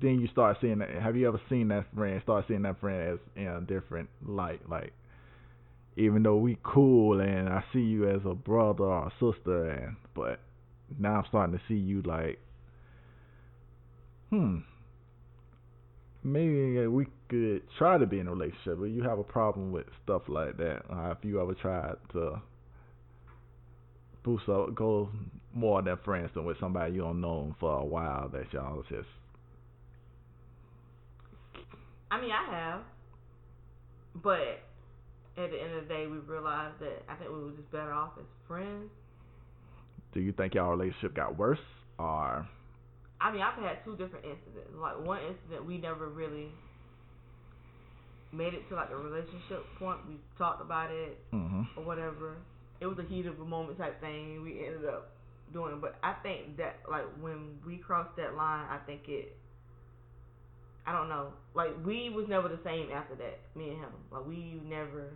then 0.00 0.20
you 0.20 0.28
start 0.28 0.56
seeing 0.60 0.78
that. 0.78 0.88
Have 0.90 1.16
you 1.16 1.28
ever 1.28 1.40
seen 1.50 1.68
that 1.68 1.84
friend? 1.94 2.20
Start 2.22 2.46
seeing 2.48 2.62
that 2.62 2.80
friend 2.80 3.12
as 3.12 3.18
in 3.36 3.46
a 3.46 3.60
different 3.60 4.08
light, 4.26 4.60
like 4.70 4.92
even 5.96 6.22
though 6.22 6.36
we 6.36 6.56
cool 6.62 7.20
and 7.20 7.48
I 7.48 7.62
see 7.72 7.80
you 7.80 8.08
as 8.08 8.22
a 8.24 8.34
brother 8.34 8.84
or 8.84 9.08
a 9.08 9.12
sister, 9.20 9.70
and 9.70 9.96
but 10.14 10.40
now 10.98 11.16
I'm 11.18 11.24
starting 11.28 11.58
to 11.58 11.62
see 11.68 11.74
you 11.74 12.00
like, 12.02 12.38
hmm, 14.30 14.58
maybe 16.22 16.86
we 16.86 17.06
could 17.28 17.62
try 17.76 17.98
to 17.98 18.06
be 18.06 18.18
in 18.18 18.28
a 18.28 18.30
relationship, 18.30 18.78
but 18.78 18.86
you 18.86 19.02
have 19.02 19.18
a 19.18 19.24
problem 19.24 19.72
with 19.72 19.86
stuff 20.02 20.22
like 20.28 20.56
that. 20.56 20.82
Uh, 20.90 21.10
if 21.10 21.18
you 21.22 21.40
ever 21.40 21.54
tried 21.54 21.96
to 22.12 22.40
boost 24.22 24.48
up, 24.48 24.74
go 24.74 25.10
more 25.54 25.82
than 25.82 25.96
friends 26.04 26.30
than 26.34 26.44
with 26.44 26.58
somebody 26.60 26.94
you 26.94 27.00
don't 27.00 27.20
know 27.20 27.54
for 27.60 27.78
a 27.80 27.84
while 27.84 28.28
that 28.28 28.52
y'all 28.52 28.82
just 28.88 29.08
I 32.10 32.20
mean, 32.20 32.30
I 32.30 32.54
have, 32.54 32.80
but 34.22 34.60
at 35.38 35.50
the 35.50 35.58
end 35.62 35.74
of 35.74 35.88
the 35.88 35.94
day, 35.94 36.06
we 36.06 36.18
realized 36.18 36.78
that 36.80 37.02
I 37.08 37.14
think 37.16 37.30
we 37.30 37.42
were 37.42 37.52
just 37.52 37.72
better 37.72 37.90
off 37.90 38.12
as 38.18 38.26
friends. 38.46 38.90
do 40.12 40.20
you 40.20 40.32
think 40.32 40.54
y'all 40.54 40.70
relationship 40.76 41.14
got 41.14 41.38
worse 41.38 41.58
or 41.98 42.46
I 43.20 43.32
mean, 43.32 43.40
I've 43.40 43.54
had 43.62 43.84
two 43.84 43.96
different 43.96 44.24
incidents. 44.26 44.74
Like 44.76 44.98
one 45.06 45.20
incident, 45.20 45.64
we 45.64 45.78
never 45.78 46.08
really 46.08 46.48
made 48.32 48.52
it 48.52 48.68
to 48.68 48.74
like 48.74 48.90
a 48.90 48.96
relationship 48.96 49.64
point. 49.78 49.98
We 50.08 50.16
talked 50.36 50.60
about 50.60 50.90
it 50.90 51.18
mhm 51.32 51.66
or 51.76 51.84
whatever. 51.84 52.36
It 52.80 52.86
was 52.86 52.98
a 52.98 53.04
heat 53.04 53.26
of 53.26 53.38
a 53.40 53.44
moment 53.44 53.78
type 53.78 54.00
thing. 54.00 54.42
We 54.42 54.66
ended 54.66 54.84
up 54.86 55.12
doing, 55.52 55.78
but 55.80 55.96
I 56.02 56.14
think 56.22 56.56
that 56.56 56.76
like 56.90 57.04
when 57.20 57.58
we 57.66 57.76
crossed 57.76 58.16
that 58.16 58.34
line, 58.34 58.66
I 58.70 58.78
think 58.86 59.02
it. 59.08 59.36
I 60.86 60.92
don't 60.92 61.08
know. 61.08 61.28
Like 61.54 61.70
we 61.84 62.10
was 62.10 62.26
never 62.28 62.48
the 62.48 62.58
same 62.64 62.90
after 62.92 63.14
that. 63.16 63.38
Me 63.54 63.70
and 63.70 63.78
him. 63.78 63.90
Like 64.10 64.26
we 64.26 64.60
never 64.66 65.10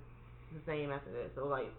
the 0.53 0.61
same 0.67 0.91
after 0.93 1.11
that. 1.13 1.31
So 1.35 1.47
like, 1.47 1.73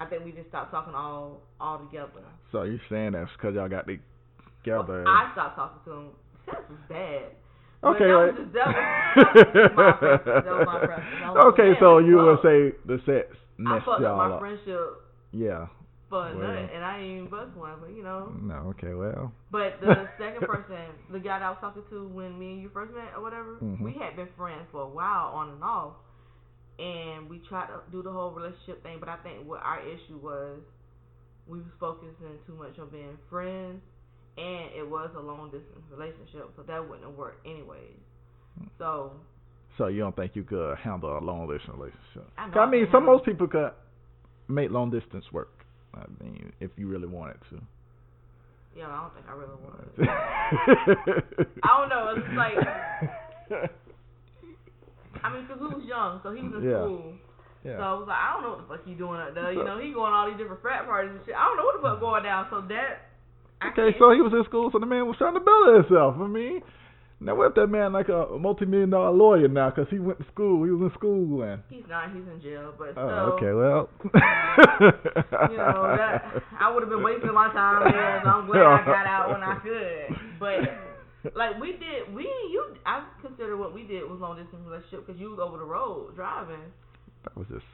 I 0.00 0.06
think 0.06 0.24
we 0.24 0.32
just 0.32 0.48
stopped 0.48 0.72
talking 0.72 0.94
all 0.94 1.40
all 1.60 1.78
together. 1.78 2.10
so 2.50 2.62
you 2.64 2.80
saying 2.90 3.12
that's 3.12 3.30
because 3.36 3.54
y'all 3.54 3.68
got 3.68 3.86
together 3.86 5.04
Well, 5.04 5.08
I 5.08 5.30
stopped 5.32 5.56
talking 5.56 5.80
to 5.84 5.92
him. 5.98 6.08
Sex 6.46 6.58
was 6.68 6.78
bad. 6.88 7.22
Okay, 7.84 8.06
that 8.06 8.14
like, 8.14 8.38
was 8.38 8.46
was- 8.46 8.54
that. 8.54 8.72
That 10.44 11.44
okay, 11.52 11.72
so 11.80 11.98
you 11.98 12.16
would 12.16 12.38
say 12.42 12.76
the 12.86 12.98
sex 13.06 13.36
I 13.58 13.62
messed 13.74 13.84
fucked 13.84 14.02
up 14.02 14.18
y'all 14.18 14.28
my 14.30 14.38
friendship 14.38 15.02
Yeah. 15.32 15.66
For 16.12 16.28
Well. 16.36 16.44
and 16.44 16.84
I 16.84 17.00
didn't 17.00 17.16
even 17.16 17.30
bust 17.32 17.56
one. 17.56 17.80
But 17.80 17.96
you 17.96 18.04
know. 18.04 18.28
No, 18.36 18.76
okay, 18.76 18.92
well. 18.92 19.32
But 19.50 19.80
the 19.80 20.04
second 20.20 20.44
person, 20.44 20.92
the 21.10 21.18
guy 21.18 21.40
that 21.40 21.46
I 21.48 21.50
was 21.50 21.58
talking 21.64 21.82
to 21.88 22.06
when 22.12 22.36
me 22.38 22.52
and 22.52 22.60
you 22.60 22.68
first 22.68 22.92
met 22.92 23.16
or 23.16 23.22
whatever, 23.24 23.56
Mhm. 23.64 23.80
we 23.80 23.96
had 23.96 24.14
been 24.16 24.28
friends 24.36 24.68
for 24.70 24.82
a 24.82 24.88
while 24.92 25.32
on 25.32 25.48
and 25.56 25.64
off, 25.64 25.96
and 26.78 27.28
we 27.32 27.40
tried 27.48 27.68
to 27.72 27.80
do 27.90 28.02
the 28.02 28.12
whole 28.12 28.30
relationship 28.30 28.82
thing. 28.82 29.00
But 29.00 29.08
I 29.08 29.16
think 29.24 29.48
what 29.48 29.62
our 29.64 29.80
issue 29.80 30.18
was, 30.20 30.60
we 31.48 31.58
was 31.58 31.72
focusing 31.80 32.36
too 32.46 32.54
much 32.54 32.78
on 32.78 32.88
being 32.90 33.16
friends, 33.30 33.80
and 34.36 34.68
it 34.76 34.84
was 34.88 35.10
a 35.16 35.20
long 35.20 35.48
distance 35.50 35.84
relationship, 35.90 36.52
so 36.56 36.62
that 36.62 36.80
wouldn't 36.84 37.08
have 37.08 37.16
worked 37.16 37.46
anyways. 37.46 37.96
So 38.78 39.12
So 39.78 39.86
you 39.88 40.00
don't 40.00 40.14
think 40.14 40.36
you 40.36 40.44
could 40.44 40.76
handle 40.76 41.16
a 41.16 41.20
long 41.24 41.48
distance 41.48 41.72
relationship? 41.74 42.28
I 42.36 42.46
know 42.46 42.52
'Cause 42.52 42.60
I 42.60 42.64
I 42.64 42.70
mean, 42.70 42.86
some 42.92 43.06
most 43.06 43.24
people 43.24 43.48
could 43.48 43.72
make 44.48 44.70
long 44.70 44.90
distance 44.90 45.24
work. 45.32 45.61
I 45.94 46.04
mean, 46.22 46.52
if 46.60 46.70
you 46.76 46.88
really 46.88 47.06
wanted 47.08 47.36
to. 47.50 47.60
yeah, 48.76 48.88
I 48.88 49.02
don't 49.02 49.14
think 49.14 49.26
I 49.28 49.32
really 49.36 49.58
wanted. 49.62 49.88
it. 49.98 51.48
I 51.62 51.68
don't 51.78 51.88
know, 51.88 52.14
it's 52.16 52.32
like- 52.36 53.70
I 55.22 55.28
mean, 55.32 55.46
'cause 55.46 55.58
we 55.60 55.68
was 55.68 55.84
young, 55.84 56.20
so 56.22 56.32
he 56.32 56.42
was 56.42 56.54
in 56.64 56.70
Yeah. 56.70 56.82
school. 56.82 57.12
yeah. 57.64 57.76
So 57.76 57.82
I 57.82 57.92
was 57.94 58.08
like, 58.08 58.18
I 58.18 58.32
don't 58.32 58.42
know 58.42 58.50
what 58.56 58.60
the 58.66 58.68
fuck 58.76 58.84
he 58.86 58.94
doing 58.94 59.20
up 59.20 59.34
there. 59.34 59.52
You 59.52 59.62
know, 59.62 59.78
he 59.78 59.92
going 59.92 60.10
to 60.10 60.16
all 60.16 60.26
these 60.26 60.38
different 60.38 60.62
frat 60.62 60.86
parties 60.86 61.12
and 61.14 61.20
shit. 61.24 61.34
I 61.36 61.44
don't 61.46 61.56
know 61.58 61.64
what 61.68 61.76
the 61.76 61.82
fuck 61.82 61.96
mm-hmm. 62.00 62.06
going 62.10 62.22
down. 62.24 62.46
So 62.50 62.60
that. 62.72 63.06
I 63.60 63.68
Okay, 63.70 63.92
can't- 63.92 63.96
so 64.00 64.10
he 64.10 64.20
was 64.20 64.32
in 64.32 64.42
school, 64.48 64.70
so 64.72 64.78
the 64.80 64.86
man 64.88 65.06
was 65.06 65.16
trying 65.18 65.34
to 65.34 65.40
build 65.44 65.76
himself. 65.84 66.16
I 66.18 66.26
mean, 66.26 66.62
now 67.24 67.34
what 67.34 67.48
if 67.48 67.54
that 67.54 67.68
man 67.68 67.92
like 67.92 68.08
a 68.08 68.26
multi-million 68.38 68.90
dollar 68.90 69.10
lawyer 69.10 69.48
now 69.48 69.70
because 69.70 69.86
he 69.90 69.98
went 69.98 70.18
to 70.18 70.26
school, 70.32 70.64
he 70.64 70.70
was 70.70 70.90
in 70.90 70.98
school 70.98 71.42
and. 71.42 71.62
He's 71.70 71.82
not. 71.88 72.10
He's 72.12 72.26
in 72.32 72.40
jail, 72.42 72.72
but 72.78 72.94
Oh, 72.96 73.06
still. 73.06 73.36
okay, 73.38 73.52
well. 73.52 73.88
You 75.50 75.56
know 75.56 75.94
that 75.96 76.42
I 76.60 76.72
would 76.72 76.82
have 76.82 76.90
been 76.90 77.02
wasting 77.02 77.32
my 77.34 77.48
time 77.52 77.90
there. 77.92 78.20
So 78.24 78.28
I'm 78.30 78.46
glad 78.46 78.60
I 78.62 78.84
got 78.84 79.06
out 79.06 79.30
when 79.30 79.42
I 79.42 79.56
could. 79.62 80.16
But 80.38 81.34
like 81.36 81.60
we 81.60 81.72
did, 81.72 82.12
we 82.14 82.24
you 82.24 82.76
I 82.84 83.04
consider 83.24 83.56
what 83.56 83.72
we 83.74 83.84
did 83.84 84.02
was 84.10 84.20
long 84.20 84.36
distance 84.36 84.62
relationship 84.66 85.06
because 85.06 85.20
you 85.20 85.30
was 85.30 85.38
over 85.40 85.56
the 85.58 85.64
road 85.64 86.14
driving. 86.16 86.60
that 87.24 87.36
was 87.36 87.46
just 87.48 87.64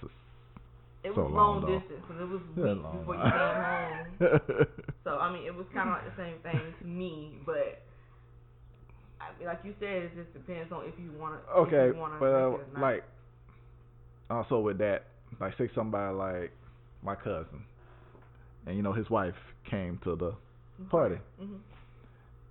It 1.03 1.13
So 1.15 1.23
was 1.25 1.33
long, 1.33 1.63
long, 1.63 1.81
distance 1.81 2.03
because 2.07 2.21
it 2.23 2.29
was 2.29 2.41
yeah, 2.57 2.65
weeks 2.75 2.83
long 2.85 2.99
before 2.99 3.17
you 3.17 3.23
came 3.25 3.59
home. 3.65 4.67
So 5.05 5.17
I 5.17 5.33
mean, 5.33 5.45
it 5.47 5.55
was 5.55 5.67
kind 5.73 5.89
of 5.89 5.97
like 5.97 6.07
the 6.13 6.17
same 6.21 6.39
thing 6.45 6.61
to 6.81 6.87
me, 6.87 7.39
but 7.47 7.81
I 9.21 9.39
mean, 9.39 9.49
like 9.49 9.61
you 9.65 9.75
said, 9.81 9.89
it 10.05 10.13
just 10.15 10.33
depends 10.33 10.73
on 10.73 10.85
if 10.85 10.95
you 10.99 11.11
want 11.19 11.35
to. 11.45 11.53
okay, 11.53 11.89
if 11.89 11.95
you 11.95 12.01
wanna 12.01 12.17
but 12.21 12.27
uh, 12.27 12.51
take 12.51 12.61
it 12.61 12.63
or 12.63 12.73
not. 12.75 12.83
like 12.83 13.05
also 14.31 14.61
with 14.61 14.79
that, 14.79 15.05
like 15.41 15.57
say 15.59 15.69
somebody 15.75 16.15
like 16.15 16.53
my 17.03 17.15
cousin, 17.15 17.63
and 18.67 18.77
you 18.77 18.83
know 18.83 18.93
his 18.93 19.09
wife 19.11 19.35
came 19.71 19.99
to 20.05 20.17
the 20.17 20.33
party. 20.91 21.17
Mhm. 21.41 21.59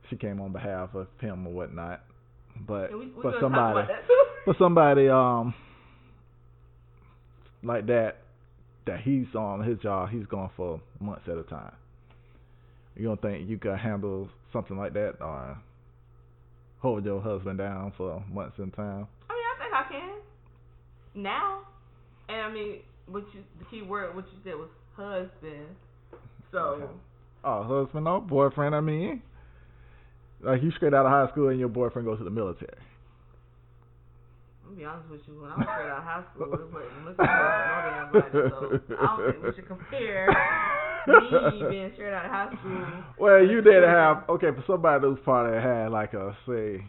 She 0.09 0.15
came 0.15 0.39
on 0.41 0.51
behalf 0.53 0.95
of 0.95 1.07
him 1.19 1.45
or 1.47 1.53
whatnot, 1.53 2.01
but 2.67 2.91
we, 2.91 2.97
we 2.99 3.05
but 3.23 3.33
somebody 3.39 3.51
talk 3.53 3.71
about 3.83 3.87
that 3.87 4.07
too. 4.07 4.23
for 4.45 4.55
somebody 4.57 5.09
um 5.09 5.53
like 7.63 7.85
that 7.87 8.17
that 8.85 9.01
he's 9.01 9.27
on 9.35 9.63
his 9.63 9.77
job 9.79 10.09
he's 10.09 10.25
gone 10.27 10.49
for 10.55 10.79
months 10.99 11.23
at 11.27 11.37
a 11.37 11.43
time 11.43 11.73
you 12.95 13.03
don't 13.05 13.21
think 13.21 13.49
you 13.49 13.57
could 13.57 13.77
handle 13.77 14.29
something 14.53 14.77
like 14.77 14.93
that 14.93 15.15
or 15.19 15.57
hold 16.79 17.05
your 17.05 17.21
husband 17.21 17.57
down 17.57 17.93
for 17.97 18.23
months 18.31 18.57
in 18.59 18.71
time. 18.71 19.07
I 19.29 19.33
mean, 19.33 19.43
I 19.53 19.59
think 19.59 19.73
I 19.73 19.83
can. 19.91 21.23
Now, 21.23 21.61
and 22.29 22.41
I 22.41 22.51
mean, 22.51 22.79
what 23.07 23.23
you 23.33 23.41
the 23.59 23.65
key 23.65 23.81
word 23.81 24.15
what 24.15 24.25
you 24.25 24.37
said 24.43 24.55
was 24.55 24.69
husband. 24.95 25.67
So. 26.51 26.57
Okay. 26.59 26.93
oh 27.43 27.63
husband 27.63 28.05
no 28.05 28.21
boyfriend 28.21 28.75
i 28.75 28.79
mean. 28.79 29.21
Like 30.41 30.61
you 30.61 30.71
straight 30.71 30.93
out 30.93 31.05
of 31.05 31.11
high 31.11 31.31
school 31.31 31.49
and 31.49 31.59
your 31.59 31.69
boyfriend 31.69 32.07
goes 32.07 32.19
to 32.19 32.23
the 32.23 32.29
military. 32.29 32.69
I'm 34.63 34.75
gonna 34.75 34.77
be 34.77 34.85
honest 34.85 35.09
with 35.09 35.21
you, 35.27 35.41
when 35.41 35.51
I 35.51 35.55
was 35.55 35.65
straight 35.65 35.89
out 35.89 35.97
of 35.97 36.03
high 36.03 36.23
school, 36.33 36.53
it 36.53 36.73
wasn't 36.73 37.05
looking 37.05 37.15
for 37.15 37.25
no 37.25 37.81
damn 37.87 38.11
body. 38.11 38.81
So 38.87 38.95
I 38.99 39.17
don't 39.17 39.31
think 39.31 39.43
we 39.43 39.55
should 39.55 39.67
compare 39.67 40.27
me 41.07 41.69
being 41.69 41.91
straight 41.93 42.13
out 42.13 42.25
of 42.25 42.31
high 42.31 42.49
school. 42.59 42.85
Well, 43.19 43.41
you 43.41 43.61
did 43.61 43.81
you. 43.81 43.87
have 43.87 44.23
okay 44.29 44.51
for 44.51 44.63
somebody 44.67 45.05
who's 45.05 45.19
probably 45.23 45.59
had 45.59 45.87
like 45.91 46.13
a 46.13 46.37
say 46.47 46.85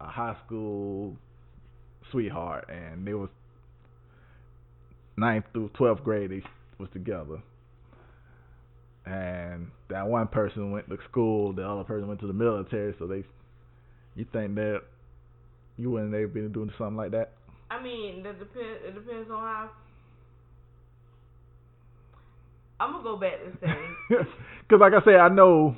a 0.00 0.06
high 0.06 0.36
school 0.46 1.16
sweetheart, 2.10 2.68
and 2.68 3.06
they 3.06 3.14
was 3.14 3.28
ninth 5.16 5.44
through 5.52 5.70
twelfth 5.74 6.02
grade 6.02 6.30
they 6.30 6.42
was 6.78 6.88
together, 6.92 7.42
and 9.06 9.70
that 9.88 10.06
one 10.06 10.26
person 10.28 10.70
went 10.70 10.88
to 10.88 10.98
school, 11.10 11.52
the 11.52 11.66
other 11.66 11.84
person 11.84 12.08
went 12.08 12.20
to 12.20 12.26
the 12.26 12.32
military, 12.32 12.94
so 12.98 13.06
they 13.06 13.24
you 14.16 14.26
think 14.32 14.54
that 14.56 14.82
you 15.76 15.90
wouldn't 15.90 16.14
ever 16.14 16.26
been 16.26 16.52
doing 16.52 16.70
something 16.76 16.96
like 16.96 17.12
that? 17.12 17.32
I 17.70 17.82
mean, 17.82 18.22
that 18.24 18.38
depends. 18.38 18.80
It 18.84 18.94
depends 18.94 19.30
on 19.30 19.38
how. 19.38 19.70
I'm 22.80 22.92
gonna 22.92 23.04
go 23.04 23.16
back 23.16 23.34
and 23.44 23.56
say 23.60 23.68
Because, 24.08 24.80
like 24.80 24.92
I 24.94 25.04
said, 25.04 25.16
I 25.16 25.28
know 25.28 25.76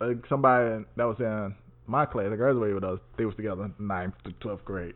uh, 0.00 0.08
somebody 0.28 0.84
that 0.96 1.04
was 1.04 1.16
in 1.20 1.54
my 1.86 2.04
class, 2.04 2.26
that 2.30 2.36
graduated 2.36 2.74
with 2.74 2.84
us, 2.84 2.98
they 3.16 3.24
was 3.24 3.36
together 3.36 3.64
in 3.64 3.86
ninth 3.86 4.14
to 4.24 4.32
twelfth 4.40 4.64
grade. 4.64 4.94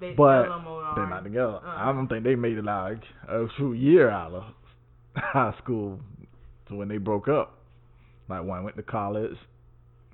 they 0.00 0.12
But 0.12 0.42
tell 0.44 0.58
them 0.58 0.66
on 0.66 0.94
They're 0.94 1.08
not 1.08 1.24
together. 1.24 1.60
Uh. 1.64 1.76
I 1.76 1.92
don't 1.92 2.08
think 2.08 2.24
they 2.24 2.34
made 2.34 2.58
it 2.58 2.64
like 2.64 3.02
a 3.26 3.46
true 3.56 3.72
year 3.72 4.10
out 4.10 4.32
of 4.32 4.42
high 5.16 5.54
school 5.62 5.98
to 6.68 6.76
when 6.76 6.88
they 6.88 6.98
broke 6.98 7.28
up. 7.28 7.56
Like 8.28 8.44
one 8.44 8.62
went 8.62 8.76
to 8.76 8.82
college, 8.82 9.36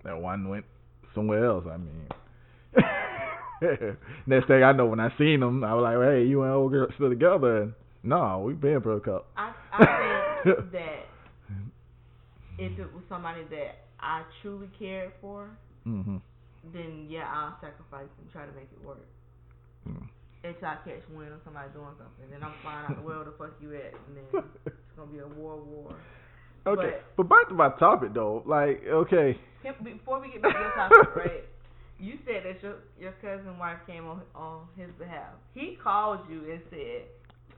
that 0.04 0.18
one 0.20 0.48
went 0.48 0.64
somewhere 1.14 1.44
else. 1.44 1.64
I 1.70 1.76
mean, 1.76 2.08
next 4.26 4.46
thing 4.46 4.62
I 4.62 4.72
know, 4.72 4.86
when 4.86 5.00
I 5.00 5.10
seen 5.18 5.40
them, 5.40 5.64
I 5.64 5.74
was 5.74 5.82
like, 5.82 6.08
"Hey, 6.08 6.24
you 6.24 6.42
and 6.42 6.52
old 6.52 6.72
girl 6.72 6.86
still 6.94 7.10
together?" 7.10 7.62
And 7.62 7.72
no, 8.06 8.42
we 8.46 8.52
been 8.54 8.78
broke 8.80 9.08
up. 9.08 9.26
I 9.36 9.52
I 9.72 10.42
think 10.44 10.70
that 10.72 11.06
if 12.58 12.78
it 12.78 12.92
was 12.94 13.02
somebody 13.08 13.42
that 13.50 13.84
I 14.00 14.22
truly 14.42 14.68
cared 14.78 15.12
for, 15.20 15.48
Mhm. 15.86 16.20
then 16.72 17.06
yeah, 17.08 17.28
I'll 17.30 17.56
sacrifice 17.60 18.08
and 18.20 18.32
try 18.32 18.46
to 18.46 18.52
make 18.52 18.68
it 18.72 18.82
work. 18.84 19.04
Mm. 19.88 20.08
Until 20.44 20.68
I 20.68 20.76
catch 20.84 21.02
wind 21.12 21.32
of 21.32 21.40
somebody 21.44 21.68
doing 21.72 21.94
something, 21.98 22.30
then 22.30 22.42
I'm 22.42 22.54
flying 22.62 22.86
out 22.90 23.02
world 23.04 23.26
the 23.26 23.32
fuck 23.32 23.54
you 23.60 23.74
at, 23.74 23.92
and 23.94 24.16
then 24.16 24.44
it's 24.66 24.76
gonna 24.96 25.10
be 25.10 25.18
a 25.18 25.26
war 25.26 25.56
war. 25.56 25.94
Okay, 26.66 26.98
but 27.16 27.28
back 27.28 27.48
to 27.48 27.54
my 27.54 27.70
topic 27.78 28.14
though. 28.14 28.42
Like, 28.46 28.82
okay, 28.86 29.38
before 29.82 30.20
we 30.20 30.30
get 30.32 30.42
back 30.42 30.54
to 30.54 30.60
your 30.60 30.72
topic, 30.72 31.16
right? 31.16 31.44
You 31.98 32.18
said 32.26 32.42
that 32.44 32.62
your 32.62 32.76
your 32.98 33.12
cousin 33.22 33.58
wife 33.58 33.78
came 33.86 34.06
on 34.06 34.22
on 34.34 34.66
his 34.76 34.90
behalf. 34.98 35.32
He 35.54 35.76
called 35.82 36.20
you 36.30 36.50
and 36.52 36.60
said 36.70 37.02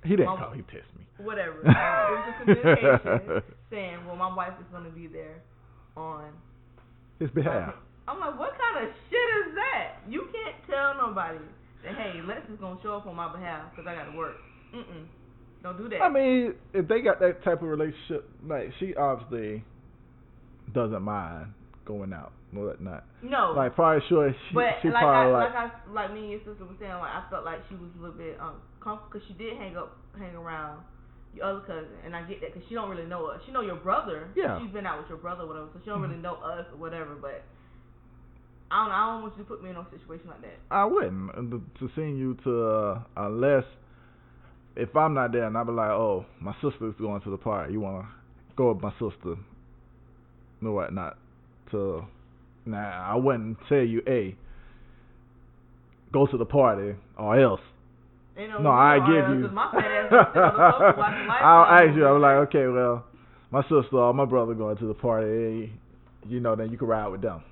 he 0.04 0.10
didn't 0.10 0.36
call. 0.36 0.52
He 0.52 0.62
texted 0.62 0.94
me. 0.98 1.06
whatever. 1.18 1.60
it 1.60 1.66
was 1.66 2.24
just 2.28 2.42
a 2.42 2.54
communication 2.54 3.42
saying, 3.70 4.06
"Well, 4.06 4.16
my 4.16 4.34
wife 4.34 4.54
is 4.60 4.66
gonna 4.72 4.90
be 4.90 5.06
there 5.06 5.42
on." 5.96 6.30
His 7.18 7.30
behalf. 7.30 7.74
I'm 8.06 8.20
like, 8.20 8.38
what 8.38 8.52
kind 8.56 8.86
of 8.86 8.94
shit 9.10 9.28
is 9.48 9.54
that? 9.56 9.98
You 10.08 10.28
can't 10.32 10.54
tell 10.70 10.94
nobody 11.08 11.38
that 11.84 11.94
hey, 11.96 12.20
Lex 12.24 12.42
is 12.48 12.58
gonna 12.60 12.78
show 12.82 12.94
up 12.94 13.06
on 13.06 13.16
my 13.16 13.30
behalf 13.32 13.70
because 13.70 13.86
I 13.88 13.94
gotta 13.94 14.16
work. 14.16 14.36
Mm-mm. 14.74 15.06
Don't 15.62 15.76
do 15.76 15.88
that. 15.88 16.00
I 16.00 16.08
mean, 16.08 16.54
if 16.72 16.86
they 16.86 17.00
got 17.00 17.18
that 17.20 17.42
type 17.42 17.60
of 17.62 17.68
relationship, 17.68 18.30
like 18.46 18.72
she 18.78 18.94
obviously 18.94 19.64
doesn't 20.72 21.02
mind 21.02 21.52
going 21.88 22.12
out 22.12 22.32
or 22.54 22.66
whatnot. 22.68 23.04
no. 23.24 23.52
Like, 23.56 23.74
probably 23.74 24.04
sure 24.08 24.30
she, 24.30 24.54
but 24.54 24.76
she 24.84 24.88
like 24.92 25.02
probably 25.02 25.32
I, 25.34 25.44
like, 25.48 25.54
like 25.54 25.72
I 25.72 25.92
like 25.92 26.12
me 26.12 26.20
and 26.20 26.30
your 26.36 26.40
sister 26.44 26.64
was 26.68 26.76
saying, 26.78 26.92
like 26.92 27.10
I 27.10 27.24
felt 27.32 27.44
like 27.48 27.60
she 27.68 27.74
was 27.74 27.88
a 27.96 28.00
little 28.04 28.16
bit 28.16 28.36
um 28.38 28.60
because 28.78 29.26
she 29.26 29.34
did 29.34 29.56
hang 29.56 29.76
up 29.76 29.96
hang 30.16 30.36
around 30.36 30.80
your 31.34 31.44
other 31.44 31.60
cousin, 31.60 31.92
and 32.04 32.16
I 32.16 32.22
get 32.22 32.40
that 32.40 32.54
because 32.54 32.66
she 32.68 32.74
don't 32.74 32.88
really 32.88 33.04
know 33.04 33.26
us. 33.26 33.40
She 33.44 33.52
know 33.52 33.60
your 33.60 33.76
brother. 33.76 34.28
Yeah. 34.34 34.58
She's 34.60 34.72
been 34.72 34.86
out 34.86 34.98
with 35.00 35.08
your 35.08 35.18
brother, 35.18 35.42
or 35.42 35.46
whatever, 35.48 35.68
so 35.74 35.80
she 35.84 35.90
don't 35.90 36.00
Mhm. 36.00 36.08
really 36.08 36.22
know 36.22 36.34
us 36.36 36.64
or 36.72 36.78
whatever. 36.78 37.14
But 37.20 37.42
I 38.70 38.84
don't. 38.84 38.92
I 38.92 39.06
don't 39.12 39.22
want 39.22 39.36
you 39.36 39.44
to 39.44 39.48
put 39.48 39.62
me 39.62 39.70
in 39.70 39.76
a 39.76 39.84
situation 39.90 40.28
like 40.28 40.40
that. 40.42 40.56
I 40.70 40.84
wouldn't 40.84 41.30
uh, 41.30 41.58
to, 41.80 41.90
send 41.94 42.18
you 42.18 42.34
to 42.44 42.66
uh, 42.66 43.02
unless 43.16 43.64
if 44.76 44.94
I'm 44.96 45.14
not 45.14 45.32
there 45.32 45.44
and 45.44 45.56
I 45.56 45.64
be 45.64 45.72
like, 45.72 45.90
oh, 45.90 46.24
my 46.40 46.54
sister's 46.62 46.94
going 46.98 47.20
to 47.22 47.30
the 47.30 47.36
party. 47.36 47.72
You 47.74 47.80
wanna 47.80 48.08
go 48.56 48.72
with 48.72 48.82
my 48.82 48.92
sister? 48.92 49.36
No, 50.60 50.72
what 50.72 50.92
not? 50.92 51.18
To 51.72 52.04
nah, 52.66 53.12
I 53.12 53.14
wouldn't 53.16 53.58
tell 53.68 53.78
you, 53.82 54.02
hey, 54.06 54.36
go 56.12 56.26
to 56.26 56.36
the 56.36 56.44
party 56.46 56.94
or 57.18 57.38
else. 57.38 57.60
You 58.36 58.48
know, 58.48 58.58
No, 58.62 58.70
I 58.70 58.98
give 59.00 59.08
you. 59.08 59.20
else, 59.24 59.46
'cause 59.46 59.54
my 59.54 59.70
fat 59.72 59.90
ass 59.90 60.04
is 60.06 60.10
sitting 60.28 60.42
on 60.42 60.56
the 60.56 60.70
sofa 60.72 60.94
watching 60.98 61.26
Lifetime 61.26 61.46
I'll 61.46 61.64
ask 61.88 61.96
you. 61.96 62.06
I'm 62.06 62.20
like, 62.22 62.36
okay, 62.48 62.66
well, 62.68 63.04
my 63.50 63.62
sister 63.62 63.96
or 63.96 64.14
my 64.14 64.24
brother 64.24 64.54
going 64.54 64.76
to 64.76 64.86
the 64.86 64.94
party. 64.94 65.72
You 66.28 66.40
know, 66.40 66.54
then 66.54 66.70
you 66.70 66.78
can 66.78 66.86
ride 66.88 67.08
with 67.08 67.22
them, 67.22 67.42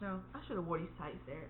No, 0.00 0.20
I 0.34 0.38
should 0.46 0.56
have 0.56 0.66
wore 0.66 0.78
these 0.78 0.88
tights 0.98 1.16
Saturday. 1.26 1.46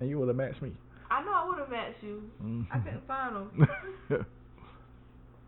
and 0.00 0.08
you 0.08 0.18
would 0.18 0.28
have 0.28 0.36
matched 0.36 0.62
me. 0.62 0.72
I 1.10 1.22
know 1.24 1.32
I 1.32 1.46
would 1.48 1.58
have 1.58 1.70
matched 1.70 2.02
you. 2.02 2.22
Mm. 2.42 2.66
I 2.70 2.78
couldn't 2.78 3.06
find 3.06 3.34
them. 3.36 4.26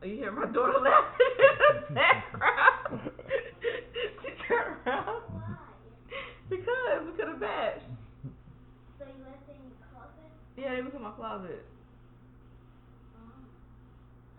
Oh, 0.03 0.07
you 0.07 0.17
hear 0.17 0.33
my 0.33 0.47
daughter 0.47 0.81
laughing 0.81 1.37
in 1.37 1.85
the 1.89 1.95
background. 2.01 3.01
she 4.25 4.33
turned 4.49 4.81
around. 4.87 5.21
Why? 5.29 5.61
Because, 6.49 7.05
because 7.13 7.35
of 7.35 7.41
Batch. 7.41 7.85
So 8.99 9.05
you 9.05 9.21
left 9.29 9.45
it 9.45 9.61
in 9.61 9.69
your 9.69 9.77
closet? 9.93 10.33
Yeah, 10.57 10.75
they 10.75 10.81
was 10.81 10.95
in 10.97 11.03
my 11.03 11.11
closet. 11.13 11.69
Oh. 13.13 13.45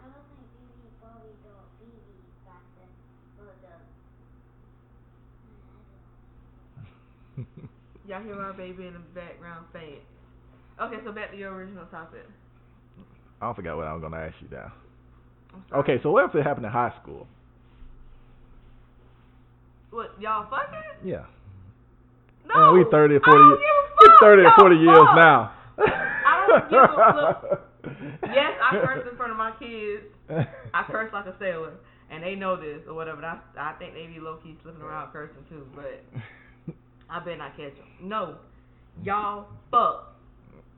I 0.02 0.10
was 0.10 0.26
like 0.34 0.50
BB 0.50 0.98
Barbie 0.98 1.38
doll 1.46 1.70
BB 1.78 2.10
back 2.42 2.66
then. 2.82 2.90
But 3.38 3.54
the. 7.38 7.46
Y'all 8.10 8.24
hear 8.24 8.34
my 8.36 8.52
baby 8.58 8.88
in 8.88 8.94
the 8.94 9.06
background 9.14 9.68
faint. 9.72 10.02
Okay, 10.82 10.98
so 11.06 11.12
back 11.12 11.30
to 11.30 11.38
your 11.38 11.54
original 11.54 11.86
topic. 11.86 12.26
I 13.40 13.54
forgot 13.54 13.78
what 13.78 13.86
I 13.86 13.94
was 13.94 14.02
gonna 14.02 14.18
ask 14.18 14.34
you 14.42 14.48
now. 14.52 14.74
Okay, 15.74 16.00
so 16.04 16.12
what 16.12 16.26
if 16.30 16.36
it 16.36 16.44
happened 16.44 16.66
in 16.66 16.72
high 16.72 16.94
school? 17.02 17.28
What, 19.92 20.12
y'all 20.20 20.50
fucking? 20.50 21.08
Yeah. 21.08 21.26
No. 22.48 22.72
Man, 22.72 22.74
we 22.80 22.86
thirty 22.92 23.16
or 23.16 23.22
I 23.24 23.30
forty. 23.30 23.40
don't 23.40 23.60
years. 23.60 23.60
give 23.60 23.76
a 23.82 24.02
We 24.02 24.08
fuck. 24.08 24.20
thirty 24.20 24.42
or 24.42 24.46
Y'all 24.46 24.56
forty 24.58 24.76
years 24.78 25.08
now. 25.16 25.52
I 25.78 26.48
don't 26.48 26.70
give 26.70 26.80
a 26.80 27.60
Yes, 28.34 28.54
I 28.62 28.78
curse 28.86 29.08
in 29.10 29.18
front 29.18 29.32
of 29.32 29.38
my 29.38 29.52
kids. 29.60 30.04
I 30.74 30.84
curse 30.88 31.12
like 31.14 31.26
a 31.26 31.36
sailor, 31.40 31.74
and 32.10 32.24
they 32.24 32.36
know 32.36 32.56
this 32.56 32.82
or 32.88 32.94
whatever. 32.94 33.18
And 33.18 33.26
I 33.26 33.40
I 33.58 33.74
think 33.80 33.94
they 33.94 34.06
be 34.08 34.20
low 34.20 34.38
key 34.44 34.56
slipping 34.64 34.82
around 34.82 35.12
cursing 35.12 35.44
too, 35.50 35.68
but 35.76 36.04
I 37.10 37.20
bet 37.20 37.38
not 37.38 37.56
catch 37.58 37.76
them. 37.76 37.88
No, 38.02 38.36
y'all 39.04 39.48
fuck. 39.72 40.16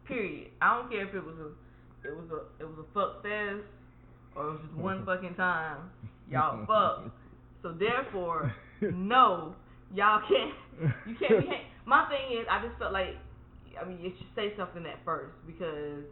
Period. 0.07 0.49
I 0.61 0.77
don't 0.77 0.89
care 0.91 1.07
if 1.07 1.13
it 1.13 1.23
was 1.23 1.35
a 1.37 2.07
it 2.07 2.15
was 2.15 2.29
a 2.31 2.63
it 2.63 2.67
was 2.67 2.77
a 2.79 2.93
fuck 2.93 3.21
fest 3.21 3.63
or 4.35 4.47
it 4.47 4.51
was 4.51 4.59
just 4.65 4.75
one 4.77 5.05
fucking 5.05 5.35
time. 5.35 5.77
Y'all 6.29 6.65
fuck. 6.67 7.11
So 7.61 7.71
therefore, 7.73 8.53
no, 8.81 9.55
y'all 9.93 10.21
can't. 10.27 10.53
You 11.07 11.15
can't 11.15 11.41
be. 11.41 11.47
hang- 11.47 11.65
My 11.85 12.07
thing 12.09 12.37
is, 12.39 12.45
I 12.49 12.65
just 12.65 12.77
felt 12.79 12.93
like, 12.93 13.15
I 13.79 13.85
mean, 13.87 13.99
you 14.01 14.11
should 14.17 14.27
say 14.35 14.53
something 14.57 14.85
at 14.85 15.03
first 15.05 15.33
because 15.47 16.03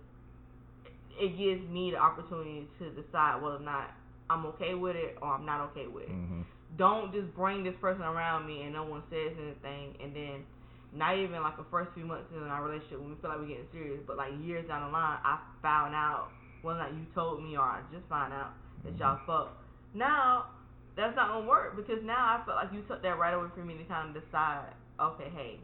it 1.20 1.38
gives 1.38 1.68
me 1.70 1.92
the 1.92 1.98
opportunity 1.98 2.68
to 2.80 2.90
decide 2.92 3.42
whether 3.42 3.58
or 3.58 3.60
not 3.60 3.92
I'm 4.30 4.46
okay 4.56 4.74
with 4.74 4.96
it 4.96 5.18
or 5.22 5.30
I'm 5.36 5.46
not 5.46 5.62
okay 5.72 5.88
with 5.88 6.04
it. 6.06 6.12
Mhm. 6.12 6.44
Don't 6.78 7.12
just 7.14 7.34
bring 7.36 7.64
this 7.64 7.76
person 7.82 8.02
around 8.04 8.48
me 8.48 8.64
and 8.64 8.74
no 8.74 8.84
one 8.84 9.04
says 9.10 9.36
anything, 9.38 9.96
and 10.02 10.16
then 10.16 10.46
not 10.94 11.18
even 11.18 11.42
like 11.42 11.58
the 11.58 11.66
first 11.70 11.92
few 11.94 12.06
months 12.06 12.32
in 12.36 12.44
our 12.48 12.64
relationship 12.64 13.00
when 13.00 13.10
we 13.10 13.16
feel 13.22 13.30
like 13.30 13.40
we're 13.40 13.48
getting 13.48 13.68
serious, 13.74 14.00
but 14.08 14.16
like 14.18 14.32
years 14.42 14.66
down 14.68 14.88
the 14.88 14.92
line, 14.92 15.20
I 15.24 15.40
found 15.62 15.94
out 15.96 16.30
or 16.64 16.78
not 16.78 16.94
you 16.94 17.06
told 17.14 17.44
me 17.44 17.56
or 17.58 17.64
I 17.64 17.82
just 17.92 18.08
found 18.10 18.34
out 18.34 18.54
that 18.84 18.98
y'all 18.98 19.20
fuck. 19.26 19.58
Now 19.94 20.46
that's 20.96 21.16
not 21.16 21.30
gonna 21.30 21.48
work 21.48 21.76
because 21.76 22.04
now 22.04 22.38
I 22.40 22.46
felt 22.46 22.58
like 22.58 22.74
you 22.74 22.84
took 22.88 23.02
that 23.04 23.18
right 23.18 23.34
away 23.34 23.48
from 23.56 23.68
me 23.68 23.78
to 23.78 23.84
kind 23.86 24.16
of 24.16 24.24
decide, 24.24 24.74
okay, 25.00 25.30
hey, 25.36 25.60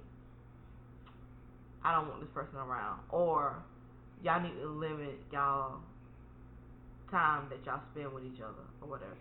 I 1.84 1.94
don't 1.94 2.08
want 2.08 2.22
this 2.22 2.30
person 2.34 2.58
around, 2.58 3.00
or 3.12 3.56
y'all 4.24 4.42
need 4.42 4.60
to 4.62 4.68
limit 4.68 5.20
y'all 5.32 5.80
time 7.12 7.48
that 7.50 7.60
y'all 7.66 7.82
spend 7.94 8.14
with 8.14 8.24
each 8.24 8.42
other 8.42 8.66
or 8.82 8.90
whatever. 8.90 9.16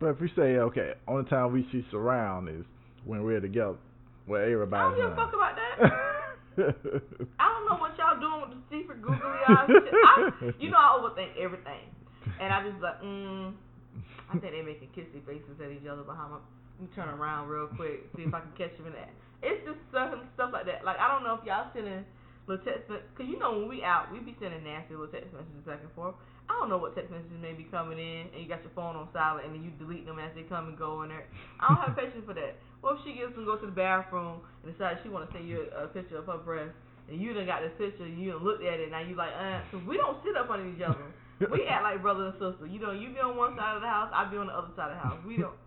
But 0.00 0.08
if 0.08 0.20
we 0.20 0.28
say 0.36 0.58
okay, 0.58 0.92
only 1.08 1.28
time 1.28 1.52
we 1.52 1.66
see 1.72 1.84
surround 1.90 2.48
is 2.48 2.64
when 3.04 3.24
we're 3.24 3.40
together, 3.40 3.76
where 4.26 4.44
everybody 4.50 4.82
I 4.82 4.98
don't 4.98 5.10
give 5.10 5.12
a 5.12 5.16
fuck 5.16 5.34
about 5.34 5.56
that. 5.56 6.20
I 6.58 7.46
don't 7.50 7.66
know 7.66 7.78
what 7.82 7.98
y'all 7.98 8.18
doing 8.20 8.40
with 8.46 8.52
the 8.54 8.62
secret 8.70 9.02
googly 9.02 9.40
eyes. 9.48 9.66
shit. 9.68 9.90
I, 9.90 10.16
you 10.58 10.70
know 10.70 10.78
I 10.78 10.98
overthink 10.98 11.34
everything, 11.38 11.90
and 12.40 12.52
I 12.52 12.62
just 12.62 12.80
like, 12.80 13.00
mm, 13.02 13.52
I 14.30 14.38
think 14.38 14.52
they 14.54 14.62
making 14.62 14.90
kissy 14.94 15.18
faces 15.26 15.58
at 15.62 15.70
each 15.70 15.86
other 15.86 16.02
behind 16.02 16.30
my. 16.32 16.38
Let 16.74 16.90
me 16.90 16.94
turn 16.98 17.06
around 17.06 17.46
real 17.46 17.70
quick, 17.78 18.02
see 18.18 18.26
if 18.26 18.34
I 18.34 18.42
can 18.42 18.50
catch 18.58 18.74
them 18.74 18.90
in 18.90 18.98
that. 18.98 19.14
It's 19.46 19.62
just 19.62 19.78
stuff 19.94 20.10
stuff 20.34 20.50
like 20.50 20.66
that. 20.66 20.82
Like 20.82 20.98
I 20.98 21.06
don't 21.06 21.22
know 21.22 21.38
if 21.38 21.46
y'all 21.46 21.70
sending 21.70 22.02
little 22.50 22.64
text, 22.66 22.90
cause 22.90 23.26
you 23.30 23.38
know 23.38 23.54
when 23.56 23.68
we 23.70 23.86
out, 23.86 24.10
we 24.10 24.18
be 24.18 24.34
sending 24.42 24.66
nasty 24.66 24.98
little 24.98 25.10
text 25.10 25.30
messages 25.30 25.62
back 25.62 25.80
and 25.86 25.92
forth. 25.94 26.18
I 26.50 26.58
don't 26.60 26.68
know 26.68 26.76
what 26.76 26.92
text 26.92 27.08
messages 27.14 27.40
may 27.40 27.54
be 27.56 27.64
coming 27.70 27.96
in, 27.96 28.28
and 28.34 28.42
you 28.42 28.48
got 28.50 28.60
your 28.66 28.74
phone 28.76 28.96
on 28.98 29.08
silent, 29.16 29.46
and 29.48 29.54
then 29.54 29.62
you 29.64 29.72
delete 29.80 30.04
them 30.04 30.18
as 30.18 30.34
they 30.36 30.42
come 30.44 30.68
and 30.68 30.76
go 30.76 31.00
in 31.06 31.08
there. 31.08 31.24
I 31.56 31.72
don't 31.72 31.80
have 31.80 31.96
patience 31.96 32.26
for 32.26 32.34
that. 32.36 32.58
What 32.84 33.00
if 33.00 33.08
she 33.08 33.16
gets 33.16 33.32
to 33.32 33.48
go 33.48 33.56
to 33.56 33.64
the 33.64 33.72
bathroom 33.72 34.44
and 34.60 34.68
decides 34.68 35.00
she 35.00 35.08
want 35.08 35.24
to 35.24 35.32
send 35.32 35.48
you 35.48 35.72
a, 35.72 35.84
a 35.84 35.88
picture 35.88 36.20
of 36.20 36.28
her 36.28 36.36
breast, 36.36 36.76
and 37.08 37.16
you 37.16 37.32
done 37.32 37.48
got 37.48 37.64
this 37.64 37.72
picture, 37.80 38.04
and 38.04 38.20
you 38.20 38.36
done 38.36 38.44
looked 38.44 38.60
at 38.60 38.76
it, 38.76 38.92
now 38.92 39.00
you 39.00 39.16
like, 39.16 39.32
uh, 39.32 39.64
cause 39.72 39.80
we 39.88 39.96
don't 39.96 40.20
sit 40.20 40.36
up 40.36 40.52
under 40.52 40.68
each 40.68 40.84
other. 40.84 41.00
We 41.50 41.66
act 41.66 41.82
like 41.82 42.00
brother 42.00 42.30
and 42.30 42.34
sister. 42.38 42.64
You 42.64 42.78
know, 42.78 42.92
you 42.92 43.10
be 43.10 43.18
on 43.18 43.36
one 43.36 43.56
side 43.58 43.74
of 43.74 43.82
the 43.82 43.88
house, 43.90 44.08
I 44.14 44.30
be 44.30 44.36
on 44.38 44.46
the 44.46 44.54
other 44.54 44.70
side 44.76 44.92
of 44.92 44.96
the 44.96 45.02
house. 45.02 45.18
We 45.26 45.36
don't. 45.36 45.58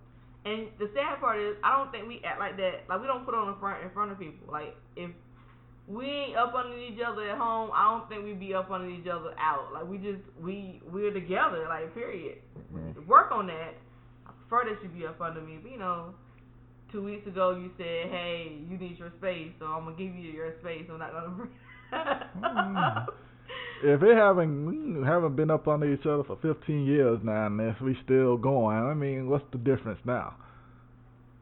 And 0.47 0.71
the 0.80 0.88
sad 0.95 1.19
part 1.19 1.41
is, 1.43 1.58
I 1.62 1.75
don't 1.75 1.91
think 1.91 2.08
we 2.08 2.21
act 2.23 2.39
like 2.39 2.56
that. 2.56 2.88
Like 2.88 3.01
we 3.01 3.06
don't 3.06 3.25
put 3.25 3.36
on 3.36 3.51
the 3.51 3.58
front 3.60 3.84
in 3.84 3.91
front 3.91 4.13
of 4.13 4.17
people. 4.17 4.47
Like 4.47 4.77
if 4.95 5.12
we 5.86 6.06
ain't 6.08 6.38
up 6.38 6.56
under 6.56 6.77
each 6.77 6.97
other 7.03 7.30
at 7.30 7.38
home, 7.38 7.71
I 7.75 7.91
don't 7.91 8.08
think 8.08 8.23
we 8.23 8.32
be 8.32 8.56
up 8.56 8.71
under 8.71 8.88
each 8.89 9.08
other 9.12 9.36
out. 9.38 9.73
Like 9.75 9.86
we 9.91 9.97
just 9.99 10.23
we 10.39 10.80
we're 10.88 11.12
together. 11.12 11.67
Like 11.67 11.93
period. 11.93 12.39
Mhm. 12.73 13.06
Work 13.06 13.32
on 13.36 13.47
that. 13.47 13.75
I 14.25 14.32
prefer 14.47 14.71
that 14.71 14.82
you 14.82 14.88
be 14.89 15.06
up 15.06 15.19
under 15.19 15.41
me. 15.41 15.60
But 15.62 15.71
you 15.71 15.80
know, 15.80 16.15
two 16.91 17.04
weeks 17.04 17.28
ago 17.28 17.52
you 17.52 17.71
said, 17.78 18.12
hey, 18.12 18.58
you 18.69 18.78
need 18.78 18.97
your 18.97 19.12
space, 19.19 19.52
so 19.60 19.65
I'm 19.65 19.86
gonna 19.86 19.97
give 19.97 20.15
you 20.15 20.32
your 20.32 20.54
space. 20.62 20.86
I'm 20.91 21.00
not 21.00 21.12
gonna 21.12 21.30
bring. 21.30 21.50
Mm. 21.93 23.06
if 23.84 24.02
they 24.02 24.13
haven't 24.13 24.65
we 24.65 25.06
haven't 25.06 25.36
been 25.36 25.50
up 25.50 25.67
under 25.67 25.91
each 25.91 26.06
other 26.06 26.23
for 26.23 26.38
15 26.41 26.86
years 26.86 27.19
now, 27.23 27.47
and 27.47 27.60
if 27.62 27.80
we 27.82 27.97
still 28.04 28.38
going, 28.38 28.78
I 28.78 28.93
mean, 28.93 29.30
what's 29.30 29.45
the 29.52 29.58
difference 29.58 30.00
now? 30.06 30.36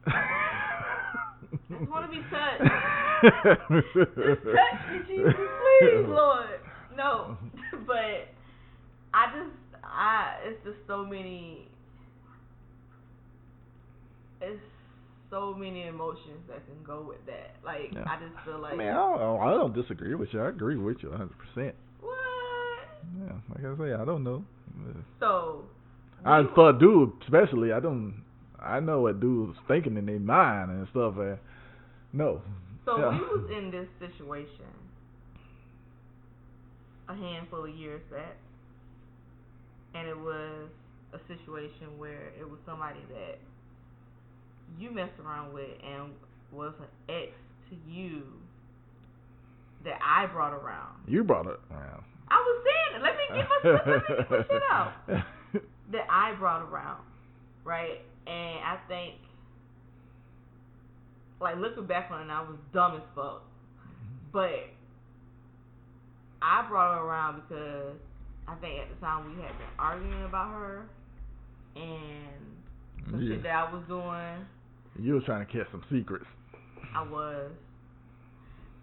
I 0.07 1.53
just 1.69 1.89
wanna 1.89 2.09
be 2.09 2.21
touched. 2.29 2.61
Just 3.25 4.43
touch 4.43 4.91
me, 4.91 4.99
Jesus, 5.07 5.33
please, 5.33 6.05
Lord. 6.07 6.59
No, 6.95 7.37
but 7.87 8.29
I 9.13 9.25
just, 9.33 9.83
I, 9.83 10.37
it's 10.45 10.63
just 10.63 10.77
so 10.87 11.03
many, 11.03 11.67
it's 14.41 14.59
so 15.35 15.53
many 15.53 15.87
emotions 15.87 16.39
that 16.47 16.65
can 16.65 16.81
go 16.85 17.01
with 17.05 17.23
that. 17.25 17.55
Like, 17.63 17.91
Yeah. 17.91 18.05
I 18.07 18.17
just 18.23 18.39
feel 18.45 18.59
like, 18.59 18.73
I 18.73 18.77
mean, 18.77 18.87
I 18.87 18.93
don't, 18.93 19.41
I 19.41 19.49
don't 19.51 19.73
disagree 19.75 20.15
with 20.15 20.29
you. 20.31 20.41
I 20.41 20.47
agree 20.47 20.77
with 20.77 21.03
you 21.03 21.09
100. 21.09 21.29
percent 21.37 21.75
what? 21.99 22.15
Yeah, 23.19 23.33
like 23.49 23.65
I 23.65 23.83
say, 23.83 23.93
I 24.01 24.05
don't 24.05 24.23
know. 24.23 24.45
So, 25.19 25.65
I 26.25 26.43
for 26.55 26.69
a 26.69 26.79
dude 26.79 27.13
especially, 27.23 27.71
I 27.73 27.79
don't. 27.79 28.23
I 28.59 28.79
know 28.79 29.01
what 29.01 29.19
dudes 29.19 29.57
thinking 29.67 29.95
in 29.97 30.05
their 30.05 30.19
mind 30.19 30.71
and 30.71 30.87
stuff. 30.89 31.13
And 31.17 31.37
no. 32.13 32.41
so 32.83 32.97
yeah. 32.97 33.11
we 33.11 33.19
was 33.19 33.51
in 33.55 33.69
this 33.71 33.87
situation 33.99 34.73
a 37.07 37.15
handful 37.15 37.65
of 37.65 37.75
years 37.75 38.01
back, 38.09 38.37
and 39.93 40.07
it 40.07 40.17
was 40.17 40.67
a 41.13 41.19
situation 41.27 41.97
where 41.97 42.31
it 42.39 42.49
was 42.49 42.59
somebody 42.65 42.99
that 43.09 43.37
you 44.79 44.91
messed 44.91 45.19
around 45.23 45.53
with 45.53 45.69
and 45.83 46.11
was 46.51 46.73
an 46.79 47.13
ex 47.13 47.31
to 47.69 47.75
you 47.91 48.23
that 49.83 49.99
I 50.03 50.25
brought 50.27 50.53
around. 50.53 50.95
You 51.07 51.23
brought 51.23 51.47
it 51.47 51.59
around. 51.71 52.03
I 52.27 52.35
was 52.35 52.65
saying, 52.65 53.03
let 53.03 53.15
me 53.15 53.23
get 53.35 53.47
my 53.49 53.71
let 53.71 53.85
me 53.87 54.15
get 54.17 54.31
my 54.31 54.37
shit 54.37 54.63
out. 54.71 54.93
That 55.91 56.07
I 56.09 56.33
brought 56.33 56.63
around, 56.63 57.03
right? 57.63 58.01
And 58.25 58.59
I 58.65 58.77
think, 58.87 59.13
like 61.39 61.57
looking 61.57 61.85
back 61.85 62.09
on 62.11 62.27
it, 62.27 62.33
I 62.33 62.41
was 62.41 62.57
dumb 62.73 62.95
as 62.95 63.03
fuck. 63.13 63.43
Mm-hmm. 63.43 64.31
But 64.31 64.69
I 66.41 66.65
brought 66.67 66.95
her 66.97 67.01
around 67.05 67.43
because 67.47 67.93
I 68.47 68.55
think 68.55 68.79
at 68.81 68.89
the 68.89 68.95
time 69.05 69.25
we 69.29 69.41
had 69.43 69.51
been 69.59 69.67
arguing 69.77 70.23
about 70.23 70.49
her 70.53 70.85
and 71.75 72.41
some 73.11 73.21
Yeah. 73.21 73.35
shit 73.35 73.43
that 73.43 73.55
I 73.55 73.71
was 73.71 73.83
doing. 73.87 74.45
You 74.99 75.13
was 75.15 75.23
trying 75.25 75.45
to 75.45 75.51
catch 75.51 75.67
some 75.71 75.83
secrets. 75.91 76.25
I 76.95 77.03
was. 77.03 77.51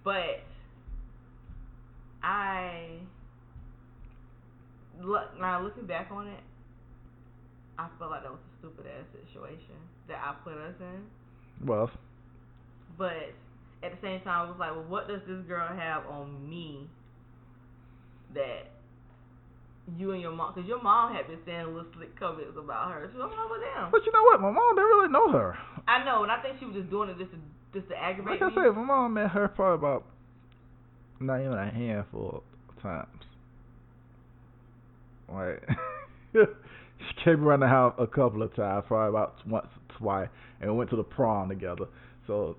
But 0.04 0.42
I 2.22 2.98
look 5.00 5.38
now 5.40 5.62
looking 5.62 5.86
back 5.86 6.08
on 6.10 6.26
it, 6.28 6.40
I 7.78 7.88
feel 7.98 8.10
like 8.10 8.22
that 8.22 8.30
was 8.30 8.40
a 8.40 8.58
stupid 8.58 8.86
ass 8.86 9.06
situation 9.12 9.76
that 10.08 10.18
I 10.18 10.34
put 10.44 10.54
us 10.54 10.74
in. 10.80 11.66
Well, 11.66 11.90
But 12.98 13.32
at 13.82 13.92
the 13.92 13.98
same 14.02 14.20
time, 14.20 14.46
I 14.46 14.50
was 14.50 14.58
like, 14.58 14.70
well, 14.72 14.84
what 14.84 15.08
does 15.08 15.22
this 15.26 15.40
girl 15.46 15.66
have 15.66 16.06
on 16.06 16.48
me 16.48 16.88
that 18.34 18.70
you 19.96 20.12
and 20.12 20.20
your 20.20 20.32
mom? 20.32 20.52
Because 20.54 20.68
your 20.68 20.82
mom 20.82 21.14
had 21.14 21.26
been 21.26 21.38
saying 21.44 21.66
little 21.66 21.86
slick 21.96 22.18
comments 22.18 22.54
about 22.56 22.92
her. 22.92 23.10
So 23.14 23.22
I'm 23.22 23.30
like, 23.30 23.50
well, 23.50 23.60
damn. 23.74 23.90
but 23.90 24.04
you 24.06 24.12
know 24.12 24.22
what? 24.22 24.40
My 24.40 24.50
mom 24.50 24.74
didn't 24.76 24.90
really 24.90 25.12
know 25.12 25.32
her. 25.32 25.56
I 25.88 26.04
know, 26.04 26.22
and 26.22 26.30
I 26.32 26.40
think 26.42 26.58
she 26.60 26.66
was 26.66 26.74
just 26.76 26.90
doing 26.90 27.10
it 27.10 27.18
just 27.18 27.30
to 27.32 27.38
just 27.74 27.88
to 27.88 27.96
aggravate 27.96 28.40
Like 28.40 28.42
I 28.42 28.48
me. 28.48 28.54
said, 28.54 28.76
my 28.76 28.84
mom 28.84 29.14
met 29.14 29.30
her 29.30 29.48
probably 29.48 29.74
about 29.86 30.04
not 31.20 31.40
even 31.40 31.54
a 31.54 31.70
handful 31.70 32.42
of 32.68 32.82
times. 32.82 33.08
Like 35.32 35.62
She 36.98 37.24
came 37.24 37.44
around 37.44 37.60
the 37.60 37.68
house 37.68 37.94
a 37.98 38.06
couple 38.06 38.42
of 38.42 38.54
times, 38.54 38.84
probably 38.86 39.08
about 39.08 39.34
once, 39.46 39.66
or 39.66 39.98
twice, 39.98 40.28
and 40.60 40.70
we 40.70 40.76
went 40.76 40.90
to 40.90 40.96
the 40.96 41.02
prom 41.02 41.48
together. 41.48 41.86
So 42.26 42.56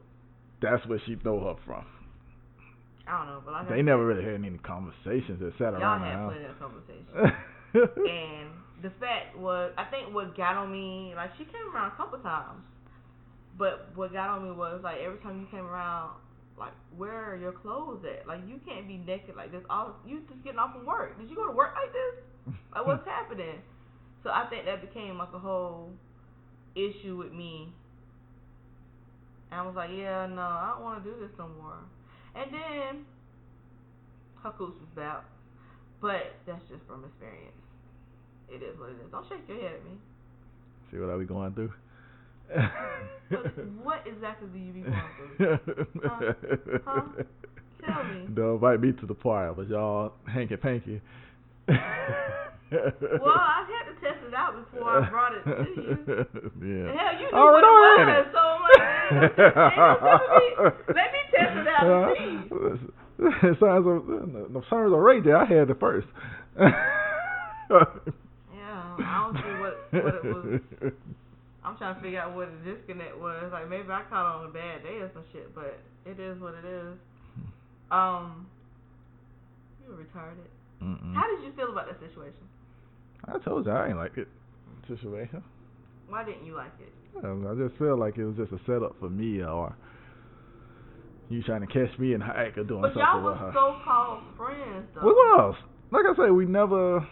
that's 0.61 0.85
where 0.87 0.99
she 1.05 1.15
know 1.23 1.39
her 1.39 1.55
from. 1.65 1.85
I 3.07 3.17
don't 3.17 3.27
know, 3.27 3.41
but 3.43 3.51
like 3.53 3.67
I 3.67 3.69
They 3.69 3.77
said, 3.79 3.85
never 3.85 4.05
really 4.05 4.23
had 4.23 4.35
any 4.35 4.57
conversations 4.63 5.39
that 5.39 5.51
sat 5.57 5.73
Y'all 5.73 5.81
around 5.81 6.01
the 6.01 6.07
had 6.07 6.15
house. 6.15 6.31
plenty 6.31 6.47
of 6.47 6.59
conversation. 6.59 7.07
and 8.07 8.47
the 8.81 8.91
fact 8.99 9.37
was, 9.37 9.73
I 9.77 9.85
think 9.85 10.13
what 10.13 10.35
got 10.37 10.55
on 10.55 10.71
me, 10.71 11.13
like 11.15 11.31
she 11.37 11.43
came 11.45 11.67
around 11.73 11.91
a 11.91 11.95
couple 11.95 12.19
times, 12.19 12.63
but 13.57 13.91
what 13.95 14.13
got 14.13 14.29
on 14.29 14.43
me 14.43 14.51
was 14.51 14.81
like 14.83 14.99
every 15.03 15.19
time 15.19 15.39
you 15.41 15.47
came 15.51 15.65
around, 15.67 16.15
like 16.57 16.73
where 16.95 17.33
are 17.33 17.35
your 17.35 17.51
clothes 17.51 18.05
at? 18.05 18.27
Like 18.27 18.39
you 18.47 18.59
can't 18.65 18.87
be 18.87 18.97
naked 18.97 19.35
like 19.35 19.51
this. 19.51 19.63
All 19.69 19.95
you 20.05 20.21
just 20.29 20.43
getting 20.43 20.59
off 20.59 20.73
from 20.73 20.85
work. 20.85 21.19
Did 21.19 21.29
you 21.29 21.35
go 21.35 21.45
to 21.47 21.51
work 21.53 21.73
like 21.75 21.91
this? 21.91 22.55
Like 22.73 22.85
what's 22.87 23.05
happening? 23.07 23.59
So 24.23 24.29
I 24.29 24.45
think 24.49 24.65
that 24.65 24.79
became 24.81 25.17
like 25.17 25.33
a 25.33 25.39
whole 25.39 25.91
issue 26.75 27.17
with 27.17 27.33
me. 27.33 27.73
And 29.51 29.59
I 29.61 29.65
was 29.65 29.75
like, 29.75 29.89
yeah, 29.91 30.25
no, 30.27 30.41
I 30.41 30.73
don't 30.73 30.83
want 30.83 31.03
to 31.03 31.09
do 31.11 31.15
this 31.19 31.29
no 31.37 31.49
more. 31.61 31.77
And 32.35 32.51
then 32.53 33.05
cooch 34.41 34.57
was 34.59 34.97
out. 35.03 35.25
But 36.01 36.35
that's 36.45 36.61
just 36.69 36.83
from 36.87 37.05
experience. 37.05 37.55
It 38.49 38.61
is 38.63 38.77
what 38.79 38.89
it 38.89 38.97
is. 39.03 39.11
Don't 39.11 39.25
shake 39.29 39.47
your 39.47 39.57
head 39.57 39.73
at 39.79 39.85
me. 39.85 39.91
See 40.91 40.97
what 40.97 41.09
are 41.09 41.17
we 41.17 41.25
going 41.25 41.53
through? 41.53 41.71
What, 43.81 44.03
exactly 44.05 44.47
do 44.49 44.59
you 44.59 44.73
be 44.73 44.81
going 44.81 45.01
through? 45.37 45.57
Huh? 46.03 46.33
Huh? 46.85 47.01
Tell 47.85 48.03
me. 48.03 48.27
Don't 48.35 48.55
invite 48.55 48.79
me 48.81 48.91
to 48.91 49.05
the 49.05 49.13
party, 49.15 49.53
but 49.57 49.67
y'all 49.69 50.13
hanky 50.27 50.55
panky. 50.57 51.01
Well, 51.67 51.77
I 53.37 53.65
had 53.69 53.85
to 53.89 53.95
test 54.01 54.23
it 54.27 54.33
out 54.33 54.53
before 54.71 54.89
I 54.89 55.09
brought 55.09 55.33
it 55.33 55.43
to 55.45 55.51
you. 55.51 55.97
Yeah. 56.63 56.89
And 56.89 56.99
hell, 56.99 57.13
you 57.19 57.27
knew 57.27 57.37
what 57.37 57.63
it 57.63 57.67
was, 58.07 58.27
so 58.33 58.39
I'm 58.39 58.61
like, 58.63 58.81
ain't 59.11 59.37
no- 59.37 59.45
ain't 59.59 59.77
no 59.77 59.97
telling 60.09 60.39
me. 60.39 60.49
let 60.95 61.09
me 61.11 61.21
test 61.33 61.57
it 61.57 61.67
out 61.67 62.17
and 62.17 62.79
see. 62.79 62.93
It 63.19 63.57
sounds 63.59 63.85
the 63.85 64.47
the 64.51 64.61
sounds 64.69 64.93
are 64.93 65.01
right 65.01 65.23
there. 65.23 65.37
I 65.37 65.45
had 65.45 65.67
the 65.67 65.75
first. 65.75 66.07
Yeah, 66.59 66.71
I 68.99 69.31
don't 69.31 69.37
see 69.37 69.53
what 69.59 69.75
what 70.03 70.15
it 70.15 70.23
was. 70.23 70.61
I'm 71.63 71.77
trying 71.77 71.95
to 71.95 72.01
figure 72.01 72.19
out 72.19 72.35
what 72.35 72.49
the 72.51 72.73
disconnect 72.73 73.17
was. 73.19 73.49
Like 73.51 73.69
maybe 73.69 73.89
I 73.89 74.03
caught 74.09 74.25
on 74.35 74.45
a 74.45 74.53
bad 74.53 74.83
day 74.83 74.99
or 74.99 75.09
some 75.13 75.23
shit, 75.31 75.53
but 75.55 75.79
it 76.05 76.19
is 76.19 76.39
what 76.41 76.53
it 76.55 76.65
is. 76.65 76.97
Um, 77.89 78.47
you 79.81 79.91
were 79.91 80.03
retarded. 80.03 80.49
Mm-mm. 80.81 81.15
How 81.15 81.23
did 81.33 81.43
you 81.45 81.53
feel 81.55 81.71
about 81.71 81.87
that 81.87 81.99
situation? 81.99 82.43
I 83.25 83.37
told 83.39 83.65
you 83.65 83.71
I 83.71 83.87
ain't 83.87 83.97
like 83.97 84.17
it 84.17 84.27
situation. 84.87 85.43
Why 86.09 86.25
didn't 86.25 86.45
you 86.45 86.55
like 86.55 86.73
it? 86.79 87.23
Um, 87.23 87.47
I 87.47 87.55
just 87.55 87.77
feel 87.79 87.97
like 87.97 88.17
it 88.17 88.25
was 88.25 88.35
just 88.35 88.51
a 88.51 88.59
setup 88.65 88.95
for 88.99 89.09
me, 89.09 89.41
or 89.41 89.75
you 91.33 91.43
trying 91.43 91.61
to 91.61 91.67
catch 91.67 91.97
me 91.99 92.15
the 92.15 92.23
act 92.25 92.57
of 92.57 92.67
doing 92.67 92.81
But 92.81 92.89
something 92.89 93.01
y'all 93.01 93.25
with 93.25 93.41
were 93.41 93.51
so-called 93.53 94.23
friends, 94.37 94.87
though. 94.95 95.05
We 95.05 95.11
was. 95.11 95.55
Like 95.91 96.05
I 96.05 96.15
said, 96.15 96.31
we 96.31 96.45
never. 96.45 97.07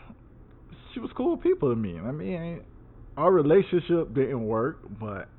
She 0.93 0.99
was 0.99 1.09
cool 1.15 1.37
people 1.37 1.69
to 1.69 1.75
me. 1.75 1.99
I 1.99 2.11
mean, 2.11 2.61
our 3.17 3.31
relationship 3.31 4.13
didn't 4.13 4.45
work, 4.45 4.79
but 4.99 5.29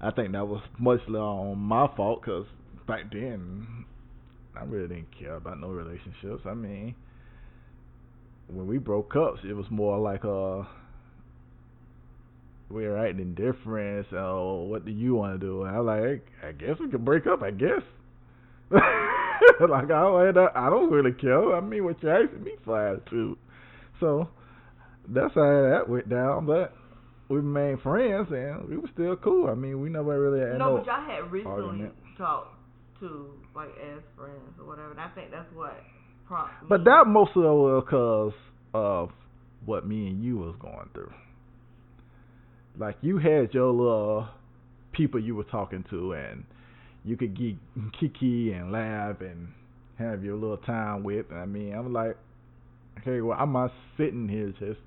I 0.00 0.10
think 0.10 0.32
that 0.32 0.46
was 0.46 0.62
mostly 0.78 1.16
on 1.16 1.58
my 1.58 1.88
fault 1.96 2.22
because 2.22 2.46
back 2.86 3.10
then 3.12 3.84
I 4.58 4.64
really 4.64 4.88
didn't 4.88 5.18
care 5.18 5.36
about 5.36 5.60
no 5.60 5.68
relationships. 5.68 6.42
I 6.46 6.54
mean, 6.54 6.94
when 8.48 8.66
we 8.66 8.78
broke 8.78 9.16
up, 9.16 9.36
it 9.44 9.54
was 9.54 9.66
more 9.70 9.98
like 9.98 10.24
uh. 10.24 10.68
We 12.70 12.86
were 12.86 12.98
acting 12.98 13.32
different, 13.32 14.08
so 14.10 14.66
what 14.68 14.84
do 14.84 14.90
you 14.90 15.14
want 15.14 15.40
to 15.40 15.46
do? 15.46 15.62
And 15.62 15.74
I 15.74 15.80
was 15.80 15.86
like, 15.86 16.26
I 16.46 16.52
guess 16.52 16.78
we 16.78 16.90
could 16.90 17.02
break 17.02 17.26
up, 17.26 17.42
I 17.42 17.50
guess. 17.50 17.80
like 19.60 19.84
I 19.84 20.32
don't, 20.32 20.56
I 20.56 20.70
don't 20.70 20.90
really 20.90 21.12
care. 21.12 21.54
I 21.54 21.60
mean, 21.60 21.84
what 21.84 22.02
you 22.02 22.10
asking 22.10 22.44
me 22.44 22.52
for 22.64 22.88
attitude? 22.88 23.38
So 24.00 24.28
that's 25.08 25.34
how 25.34 25.40
that 25.40 25.88
went 25.88 26.08
down. 26.08 26.46
But 26.46 26.74
we 27.28 27.36
remained 27.36 27.80
friends, 27.82 28.28
and 28.30 28.68
we 28.68 28.76
were 28.76 28.88
still 28.92 29.16
cool. 29.16 29.48
I 29.48 29.54
mean, 29.54 29.80
we 29.80 29.90
never 29.90 30.20
really 30.20 30.40
had 30.40 30.58
no, 30.58 30.70
no. 30.70 30.76
but 30.78 30.86
y'all 30.86 31.04
had 31.04 31.30
recently 31.30 31.62
argument. 31.62 31.94
talked 32.16 32.54
to 33.00 33.26
like 33.54 33.70
as 33.70 34.02
friends 34.16 34.54
or 34.58 34.66
whatever, 34.66 34.90
and 34.90 35.00
I 35.00 35.08
think 35.10 35.30
that's 35.30 35.52
what 35.54 35.78
prompted. 36.26 36.68
but 36.68 36.84
that 36.84 37.04
mostly 37.06 37.42
was 37.42 37.84
because 37.84 38.32
of 38.74 39.10
what 39.64 39.86
me 39.86 40.08
and 40.08 40.22
you 40.24 40.36
was 40.36 40.54
going 40.60 40.88
through. 40.92 41.12
Like 42.78 42.96
you 43.00 43.18
had 43.18 43.52
your 43.52 43.72
little 43.72 44.28
people 44.92 45.20
you 45.20 45.34
were 45.34 45.44
talking 45.44 45.84
to, 45.90 46.12
and 46.12 46.44
you 47.04 47.16
could 47.16 47.36
geek, 47.36 47.56
kiki 48.00 48.52
and 48.52 48.72
laugh 48.72 49.20
and 49.20 49.48
have 49.98 50.22
your 50.24 50.36
little 50.36 50.58
time 50.58 51.02
with. 51.02 51.26
I 51.32 51.44
mean, 51.46 51.74
I'm 51.74 51.92
like, 51.92 52.16
okay, 53.00 53.20
well, 53.20 53.36
I'm 53.38 53.52
not 53.52 53.72
sitting 53.96 54.28
here 54.28 54.52
just 54.58 54.80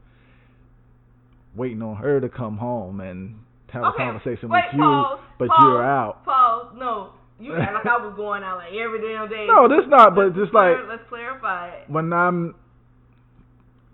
waiting 1.56 1.82
on 1.82 1.98
her 1.98 2.20
to 2.22 2.30
come 2.30 2.58
home 2.58 3.02
and 3.02 3.36
have 3.74 3.84
Okay, 3.84 4.04
a 4.04 4.06
conversation 4.06 4.50
wait, 4.50 4.64
with 4.72 4.76
you, 4.76 4.82
pause, 4.84 5.20
but 5.40 5.48
pause, 5.50 5.58
you're 5.62 5.84
out. 5.84 6.24
Pause. 6.26 6.76
No, 6.78 7.10
you 7.40 7.56
act 7.60 7.74
like 7.74 7.86
I 7.86 7.98
was 8.06 8.14
going 8.16 8.44
out 8.44 8.58
like 8.58 8.74
every 8.74 9.02
damn 9.02 9.30
day. 9.30 9.48
No, 9.48 9.68
this 9.68 9.86
not, 9.88 10.16
but 10.16 10.28
Let's 10.28 10.38
just 10.38 10.52
clar- 10.52 10.80
like 10.82 10.90
let's 10.90 11.10
clarify 11.10 11.70
it. 11.76 11.90
when 11.90 12.12
I'm 12.14 12.56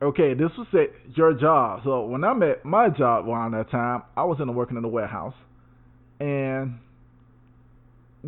okay, 0.02 0.34
this 0.36 0.52
was 0.58 0.68
at 0.74 1.18
your 1.18 1.34
job. 1.34 1.82
So 1.84 2.06
when 2.06 2.24
I'm 2.24 2.42
at 2.44 2.64
my 2.66 2.90
job 2.90 3.28
around 3.28 3.52
that 3.54 3.72
time, 3.72 4.04
I 4.16 4.24
was 4.24 4.38
in 4.40 4.48
the 4.48 4.54
working 4.54 4.78
in 4.78 4.84
the 4.84 4.90
warehouse, 4.90 5.34
and 6.20 6.80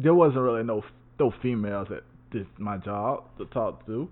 there 0.01 0.13
wasn't 0.13 0.41
really 0.41 0.63
no 0.63 0.83
no 1.19 1.33
females 1.41 1.87
at 1.91 2.03
this 2.31 2.45
my 2.57 2.77
job 2.77 3.23
to 3.37 3.45
talk 3.45 3.85
to. 3.85 4.09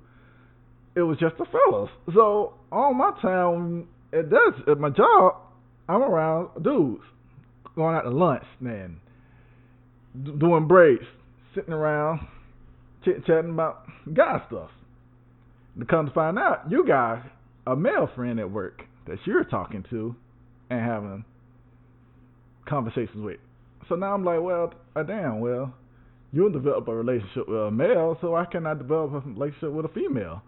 It 0.95 1.01
was 1.01 1.17
just 1.19 1.38
the 1.38 1.45
fellas. 1.45 1.89
So 2.13 2.53
all 2.71 2.93
my 2.93 3.11
time 3.21 3.88
at 4.13 4.29
this 4.29 4.53
at 4.69 4.79
my 4.79 4.89
job, 4.89 5.35
I'm 5.88 6.01
around 6.01 6.63
dudes 6.63 7.03
going 7.75 7.95
out 7.95 8.01
to 8.01 8.09
lunch, 8.09 8.43
man, 8.59 8.99
doing 10.39 10.67
breaks, 10.67 11.05
sitting 11.55 11.73
around 11.73 12.27
chit 13.05 13.25
chatting 13.25 13.51
about 13.51 13.85
guy 14.13 14.41
stuff. 14.47 14.71
To 15.79 15.85
come 15.85 16.07
to 16.07 16.11
find 16.11 16.39
out, 16.39 16.69
you 16.71 16.85
got 16.85 17.23
a 17.67 17.75
male 17.75 18.09
friend 18.15 18.39
at 18.39 18.51
work 18.51 18.81
that 19.07 19.19
you're 19.25 19.43
talking 19.43 19.85
to 19.91 20.15
and 20.69 20.81
having 20.81 21.23
conversations 22.67 23.23
with. 23.23 23.38
So 23.88 23.95
now 23.95 24.13
I'm 24.13 24.25
like, 24.25 24.41
well, 24.41 24.73
uh, 24.97 25.03
damn, 25.03 25.39
well, 25.39 25.73
you'll 26.31 26.51
develop 26.51 26.87
a 26.87 26.95
relationship 26.95 27.47
with 27.47 27.59
a 27.59 27.71
male, 27.71 28.17
so 28.21 28.31
why 28.31 28.45
can't 28.45 28.65
I 28.65 28.73
develop 28.73 29.13
a 29.13 29.29
relationship 29.29 29.71
with 29.71 29.85
a 29.85 29.89
female? 29.89 30.41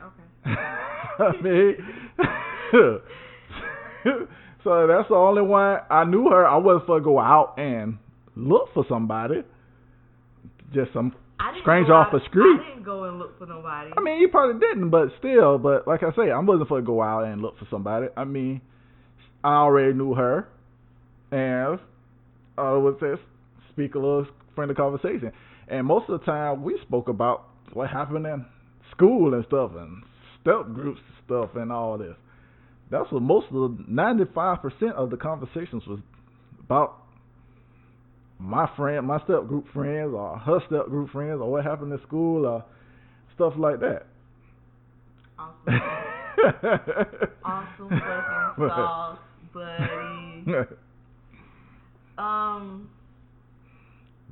Okay. 0.00 0.22
I 0.46 1.32
mean, 1.42 1.76
so 4.64 4.86
that's 4.86 5.08
the 5.08 5.14
only 5.14 5.42
one 5.42 5.78
I 5.90 6.04
knew 6.04 6.28
her. 6.30 6.46
I 6.46 6.56
wasn't 6.56 6.86
for 6.86 6.98
to 6.98 7.04
go 7.04 7.18
out 7.18 7.54
and 7.58 7.98
look 8.36 8.72
for 8.72 8.84
somebody. 8.88 9.42
Just 10.72 10.92
some 10.92 11.14
I 11.40 11.52
didn't 11.52 11.62
Stranger 11.62 11.94
off 11.94 12.12
the 12.12 12.20
street. 12.28 12.60
I 12.60 12.70
didn't 12.70 12.84
go 12.84 13.04
and 13.04 13.18
look 13.18 13.38
for 13.38 13.46
nobody. 13.46 13.92
I 13.96 14.00
mean, 14.00 14.20
you 14.20 14.28
probably 14.28 14.60
didn't, 14.60 14.90
but 14.90 15.08
still, 15.18 15.58
but 15.58 15.86
like 15.86 16.02
I 16.02 16.10
say, 16.16 16.30
I 16.30 16.38
wasn't 16.38 16.68
for 16.68 16.80
to 16.80 16.86
go 16.86 17.00
out 17.02 17.24
and 17.24 17.40
look 17.40 17.58
for 17.58 17.66
somebody. 17.70 18.08
I 18.16 18.24
mean, 18.24 18.60
I 19.44 19.54
already 19.54 19.92
knew 19.94 20.14
her, 20.14 20.48
and 21.30 21.78
I 22.56 22.72
would 22.72 22.98
just 23.00 23.22
speak 23.72 23.94
a 23.94 23.98
little 23.98 24.26
friendly 24.54 24.74
conversation. 24.74 25.32
And 25.68 25.86
most 25.86 26.08
of 26.08 26.20
the 26.20 26.26
time, 26.26 26.62
we 26.62 26.78
spoke 26.82 27.08
about 27.08 27.44
what 27.72 27.90
happened 27.90 28.26
in 28.26 28.44
school 28.90 29.34
and 29.34 29.44
stuff, 29.46 29.72
and 29.76 30.02
step 30.40 30.72
groups 30.74 31.00
and 31.06 31.16
stuff, 31.26 31.50
and 31.54 31.70
all 31.70 31.98
this. 31.98 32.16
That's 32.90 33.10
what 33.12 33.22
most 33.22 33.46
of 33.52 33.54
the 33.54 33.84
ninety-five 33.86 34.62
percent 34.62 34.92
of 34.96 35.10
the 35.10 35.16
conversations 35.16 35.82
was 35.86 36.00
about. 36.60 37.02
My 38.40 38.70
friend, 38.76 39.06
my 39.06 39.18
step 39.24 39.46
group 39.48 39.66
friends, 39.74 40.14
or 40.14 40.38
her 40.38 40.60
step 40.68 40.86
group 40.86 41.10
friends, 41.10 41.40
or 41.40 41.50
what 41.50 41.64
happened 41.64 41.92
in 41.92 42.00
school, 42.06 42.46
or 42.46 42.64
stuff 43.34 43.52
like 43.58 43.80
that. 43.80 44.06
awesome. 45.38 45.74
awesome 47.44 47.88
fucking 47.88 48.68
sauce, 48.68 49.18
buddy. 49.52 50.44
Um, 52.18 52.90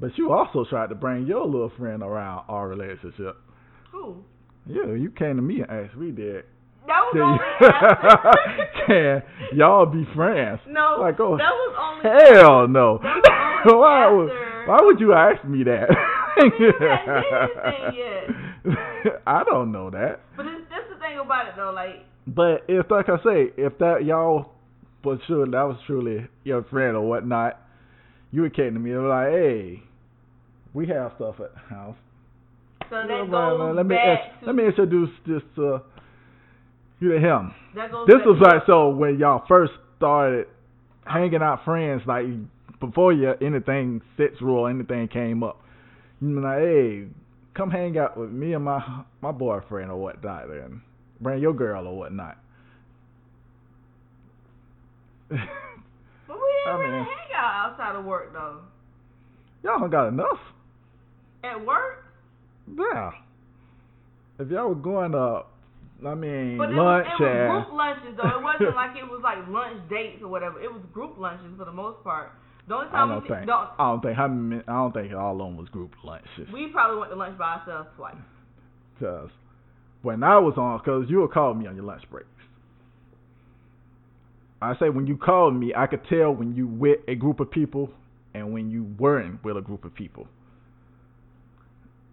but 0.01 0.11
you 0.17 0.33
also 0.33 0.65
tried 0.69 0.89
to 0.89 0.95
bring 0.95 1.27
your 1.27 1.47
little 1.47 1.73
friend 1.79 2.03
around 2.03 2.45
our 2.49 2.69
relationship. 2.69 3.37
who? 3.91 4.17
Yeah, 4.67 4.95
you 4.95 5.11
came 5.17 5.37
to 5.37 5.43
me 5.43 5.61
and 5.61 5.71
asked 5.71 5.97
me 5.97 6.11
that. 6.11 6.45
That 6.87 7.01
was 7.01 7.41
Can, 8.87 9.03
only 9.03 9.23
can 9.53 9.59
y'all 9.59 9.87
be 9.87 10.07
friends? 10.15 10.61
No, 10.69 10.99
Like, 11.01 11.19
oh, 11.19 11.37
that 11.37 11.51
was 11.51 11.75
only 11.81 12.37
hell 12.37 12.69
no. 12.69 13.01
Only 13.03 13.77
why, 13.79 14.11
would, 14.11 14.31
why 14.69 14.79
would 14.83 15.01
you 15.01 15.13
ask 15.13 15.45
me 15.45 15.65
that? 15.65 15.89
You 16.37 16.73
hadn't 16.79 17.95
did 17.95 18.05
anything 18.67 19.23
I 19.27 19.43
don't 19.45 19.73
know 19.73 19.91
that. 19.91 20.21
But 20.37 20.47
it's, 20.47 20.69
that's 20.71 20.89
the 20.93 20.99
thing 21.01 21.19
about 21.19 21.49
it 21.49 21.55
though. 21.57 21.73
Like 21.75 22.05
But 22.27 22.65
if, 22.69 22.91
like 22.91 23.09
I 23.09 23.17
say, 23.25 23.53
if 23.57 23.79
that 23.79 24.05
y'all 24.05 24.53
was 25.05 25.19
sure 25.27 25.47
that 25.47 25.53
was 25.53 25.79
truly 25.87 26.27
your 26.45 26.65
friend 26.65 26.97
or 26.97 27.09
whatnot, 27.09 27.61
you 28.37 28.43
would 28.43 28.55
came 28.55 28.75
to 28.75 28.79
me 28.79 28.91
and 28.91 29.03
be 29.03 29.09
like, 29.09 29.29
hey, 29.29 29.83
we 30.75 30.87
have 30.89 31.13
stuff 31.17 31.37
at 31.41 31.55
the 31.55 31.75
house. 31.75 31.97
So 32.91 32.97
that 32.97 33.31
goes 33.31 33.75
let 33.75 33.87
me 33.87 33.97
back 33.97 34.41
to 34.41 34.47
let 34.47 34.55
me 34.55 34.67
introduce 34.67 35.09
this 35.27 35.41
uh 35.57 35.79
you 37.01 37.13
to 37.13 37.19
him. 37.19 37.55
This 37.75 38.21
was 38.27 38.39
to- 38.39 38.45
like 38.45 38.63
so 38.67 38.91
when 38.91 39.19
y'all 39.19 39.43
first 39.49 39.73
started 39.97 40.49
hanging 41.07 41.41
out 41.41 41.65
friends, 41.65 42.03
like 42.07 42.27
before 42.79 43.15
you 43.15 43.33
anything 43.41 44.03
sexual 44.19 44.59
or 44.59 44.71
anything 44.71 45.09
came 45.09 45.43
up. 45.43 45.63
You 46.21 46.35
be 46.35 46.41
like, 46.43 46.59
hey, 46.59 47.07
come 47.55 47.71
hang 47.71 47.97
out 47.97 48.19
with 48.19 48.31
me 48.31 48.53
and 48.53 48.65
my 48.65 49.03
my 49.23 49.33
boyfriend 49.33 49.91
or 49.91 49.97
whatnot 49.97 50.51
and 50.51 50.83
bring 51.23 51.41
your 51.41 51.55
girl 51.55 51.87
or 51.87 51.97
whatnot. 51.97 52.37
But 56.67 56.73
I 56.75 56.91
mean- 56.91 57.05
hang 57.05 57.33
out 57.37 57.71
outside 57.71 57.95
of 57.97 58.05
work 58.05 58.33
though. 58.33 58.59
y'all 59.63 59.79
don't 59.79 59.91
got 59.91 60.09
enough. 60.09 60.39
At 61.45 61.65
work, 61.65 62.05
Yeah. 62.77 63.11
If 64.39 64.51
y'all 64.51 64.69
were 64.69 64.75
going 64.75 65.15
up 65.15 65.53
I 66.05 66.15
mean 66.15 66.59
but 66.59 66.69
it 66.71 66.75
lunch 66.77 67.07
was, 67.19 67.21
it 67.21 67.49
was 67.49 67.65
group 67.65 67.79
lunches 67.79 68.17
though. 68.17 68.39
It 68.39 68.43
wasn't 68.43 68.77
like 68.83 68.97
it 68.97 69.09
was 69.09 69.21
like 69.23 69.39
lunch 69.49 69.89
dates 69.89 70.23
or 70.23 70.29
whatever. 70.29 70.61
It 70.61 70.71
was 70.73 70.83
group 70.93 71.17
lunches 71.19 71.47
for 71.57 71.65
the 71.65 71.73
most 71.73 72.03
part. 72.05 72.33
The 72.69 72.75
only 72.75 72.89
I 72.89 72.91
time 72.91 73.09
don't 73.09 73.23
we 73.23 73.29
think 73.29 73.47
don't, 73.47 73.69
I 73.79 73.85
don't 73.91 74.03
think 74.03 74.17
how 74.17 74.27
many, 74.29 74.63
I 74.67 74.73
don't 74.73 74.93
think 74.93 75.15
all 75.15 75.33
of 75.33 75.39
them 75.39 75.57
was 75.57 75.69
group 75.69 75.93
lunches. 76.05 76.51
we 76.53 76.67
probably 76.73 76.99
went 76.99 77.13
to 77.13 77.17
lunch 77.17 77.39
by 77.39 77.55
ourselves 77.63 77.89
twice. 77.97 78.17
Cause 78.99 79.31
when 80.03 80.23
I 80.23 80.39
was 80.39 80.55
on, 80.59 80.81
cause 80.81 81.07
you 81.09 81.21
would 81.21 81.31
call 81.31 81.55
me 81.55 81.67
on 81.67 81.77
your 81.77 81.85
lunch 81.85 82.03
breaks. 82.11 82.27
I 84.61 84.75
say 84.79 84.89
when 84.89 85.07
you 85.07 85.17
called 85.17 85.55
me, 85.55 85.73
I 85.77 85.87
could 85.87 86.01
tell 86.09 86.33
when 86.33 86.55
you 86.55 86.67
with 86.67 87.01
a 87.09 87.15
group 87.15 87.41
of 87.41 87.51
people 87.51 87.91
and 88.35 88.53
when 88.53 88.71
you 88.71 88.85
weren't 88.99 89.43
with 89.45 89.57
a 89.57 89.61
group 89.61 89.85
of 89.85 89.95
people. 89.95 90.27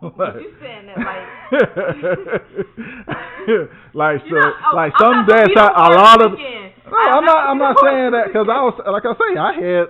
But 0.00 0.36
you 0.40 0.52
saying 0.60 0.86
that 0.86 0.96
like 0.98 1.50
like 3.94 4.20
so, 4.30 4.34
not- 4.36 4.54
oh, 4.72 4.76
like 4.76 4.92
I'm 4.94 5.26
some 5.26 5.26
days 5.26 5.48
I, 5.56 5.66
a 5.74 5.90
lot 5.92 6.22
of 6.24 6.30
weekend. 6.32 6.72
no, 6.86 6.96
I'm 6.96 7.18
I'm 7.18 7.24
not. 7.24 7.34
not 7.34 7.50
I'm 7.50 7.58
not 7.58 7.76
saying 7.82 8.10
that 8.12 8.26
because 8.28 8.46
I 8.48 8.62
was 8.62 8.80
like 8.86 9.04
I 9.04 9.12
say 9.18 9.36
I 9.36 9.52
had 9.54 9.88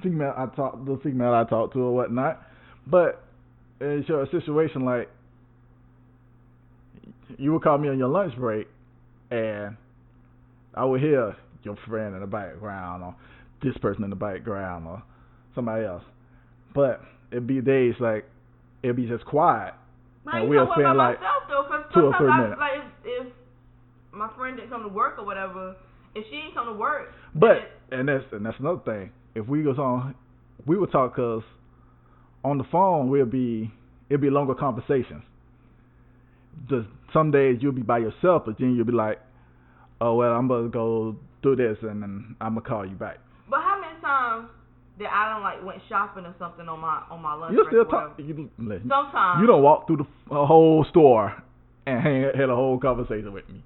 female 0.00 0.32
I 0.36 0.46
talked 0.54 0.86
the 0.86 0.96
female 1.02 1.34
I 1.34 1.42
talked 1.42 1.72
to 1.74 1.80
or 1.80 1.92
whatnot, 1.92 2.40
but 2.86 3.24
it's 3.80 4.08
your 4.08 4.26
situation 4.30 4.84
like 4.84 5.08
you 7.36 7.52
would 7.52 7.62
call 7.62 7.78
me 7.78 7.88
on 7.88 7.98
your 7.98 8.08
lunch 8.08 8.36
break, 8.36 8.68
and 9.32 9.76
I 10.74 10.84
would 10.84 11.00
hear 11.00 11.36
your 11.62 11.76
friend 11.88 12.14
in 12.14 12.20
the 12.20 12.26
background 12.26 13.02
or 13.02 13.14
this 13.62 13.76
person 13.78 14.04
in 14.04 14.10
the 14.10 14.16
background 14.16 14.86
or 14.86 15.02
somebody 15.54 15.84
else, 15.84 16.04
but 16.74 17.00
it'd 17.30 17.46
be 17.46 17.60
days 17.60 17.94
like 18.00 18.24
it'd 18.82 18.96
be 18.96 19.06
just 19.06 19.24
quiet. 19.24 19.74
But 20.24 20.34
And 20.34 20.48
we'll 20.48 20.68
spend, 20.72 20.96
like, 20.96 21.20
myself 21.20 21.42
though, 21.48 21.62
two 21.94 22.06
or 22.06 22.12
sometimes 22.12 22.16
three 22.18 22.30
I 22.30 22.40
minutes. 22.40 22.60
like 22.60 22.72
if, 23.04 23.26
if 23.26 23.32
my 24.12 24.30
friend 24.36 24.56
didn't 24.56 24.70
come 24.70 24.82
to 24.82 24.88
work 24.88 25.18
or 25.18 25.24
whatever, 25.24 25.76
if 26.14 26.24
she 26.30 26.36
didn't 26.36 26.54
come 26.54 26.66
to 26.66 26.72
work, 26.74 27.08
But 27.34 27.70
and 27.90 28.08
that's 28.08 28.24
and 28.32 28.44
that's 28.46 28.58
another 28.58 28.80
thing. 28.84 29.10
If 29.34 29.46
we 29.48 29.62
was 29.62 29.78
on, 29.78 30.14
we 30.66 30.76
would 30.78 30.90
talk 30.92 31.14
because 31.16 31.42
on 32.44 32.58
the 32.58 32.64
phone 32.70 33.08
we'll 33.10 33.26
be 33.26 33.70
it'd 34.08 34.20
be 34.20 34.30
longer 34.30 34.54
conversations. 34.54 35.22
Just 36.68 36.88
some 37.12 37.30
days 37.30 37.58
you'll 37.60 37.72
be 37.72 37.82
by 37.82 37.98
yourself, 37.98 38.42
but 38.46 38.56
then 38.58 38.74
you'll 38.74 38.84
be 38.86 38.92
like, 38.92 39.20
oh 40.00 40.14
well, 40.14 40.32
I'm 40.32 40.48
gonna 40.48 40.68
go 40.68 41.16
do 41.42 41.56
this 41.56 41.78
and 41.82 42.02
then 42.02 42.36
I'm 42.40 42.54
gonna 42.54 42.66
call 42.66 42.86
you 42.86 42.96
back. 42.96 43.18
But 43.48 43.60
how 43.60 43.80
many 43.80 44.00
times 44.00 44.48
that 44.98 45.10
I 45.12 45.32
don't 45.32 45.42
like 45.42 45.64
went 45.64 45.80
shopping 45.88 46.26
or 46.26 46.34
something 46.38 46.68
on 46.68 46.80
my 46.80 47.02
on 47.10 47.22
my 47.22 47.34
lunch 47.34 47.54
You 47.54 47.64
still 47.68 47.84
talk. 47.84 48.14
You, 48.18 48.50
listen, 48.58 48.88
Sometimes 48.88 49.40
you 49.40 49.46
don't 49.46 49.62
walk 49.62 49.86
through 49.86 50.06
the 50.28 50.46
whole 50.46 50.84
store 50.90 51.42
and 51.86 52.00
hang, 52.04 52.22
had 52.36 52.50
a 52.50 52.54
whole 52.54 52.78
conversation 52.78 53.32
with 53.32 53.48
me. 53.48 53.62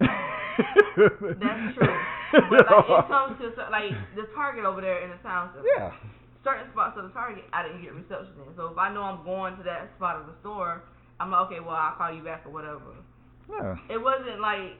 That's 0.00 1.74
true. 1.76 1.96
But 2.30 2.62
like 2.70 2.86
it 2.86 3.08
comes 3.10 3.42
to 3.42 3.50
like 3.74 3.90
the 4.14 4.22
Target 4.36 4.64
over 4.64 4.80
there 4.80 5.02
in 5.02 5.10
the 5.10 5.16
town. 5.16 5.50
so 5.52 5.66
yeah. 5.66 5.90
Certain 6.44 6.70
spots 6.70 6.94
of 6.96 7.02
the 7.02 7.10
Target, 7.10 7.42
I 7.52 7.66
didn't 7.66 7.82
get 7.82 7.92
reception 7.92 8.38
in. 8.46 8.54
So 8.54 8.70
if 8.70 8.78
I 8.78 8.94
know 8.94 9.02
I'm 9.02 9.24
going 9.24 9.56
to 9.58 9.64
that 9.64 9.90
spot 9.98 10.14
of 10.14 10.26
the 10.26 10.34
store, 10.40 10.80
I'm 11.18 11.32
like, 11.32 11.50
okay, 11.50 11.58
well 11.58 11.74
I'll 11.74 11.98
call 11.98 12.14
you 12.14 12.22
back 12.22 12.46
or 12.46 12.52
whatever. 12.52 12.94
Yeah. 13.50 13.74
It 13.90 13.98
wasn't 13.98 14.38
like 14.38 14.78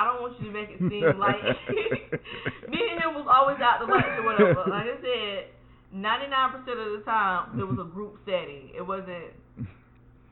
I 0.00 0.04
don't 0.08 0.22
want 0.24 0.40
you 0.40 0.46
to 0.48 0.52
make 0.56 0.70
it 0.72 0.80
seem 0.80 1.04
like 1.20 1.44
me 2.72 2.80
and 2.88 2.96
him 3.04 3.12
was 3.12 3.28
always 3.28 3.60
out 3.60 3.84
the 3.84 3.86
lunch 3.92 4.08
or 4.16 4.24
whatever. 4.24 4.64
Like 4.72 4.88
I 4.88 4.96
said, 5.04 5.52
ninety 5.92 6.28
nine 6.32 6.56
percent 6.56 6.80
of 6.80 6.88
the 6.96 7.02
time 7.04 7.60
it 7.60 7.64
was 7.68 7.76
a 7.76 7.84
group 7.84 8.16
setting. 8.24 8.70
It 8.72 8.80
wasn't 8.80 9.36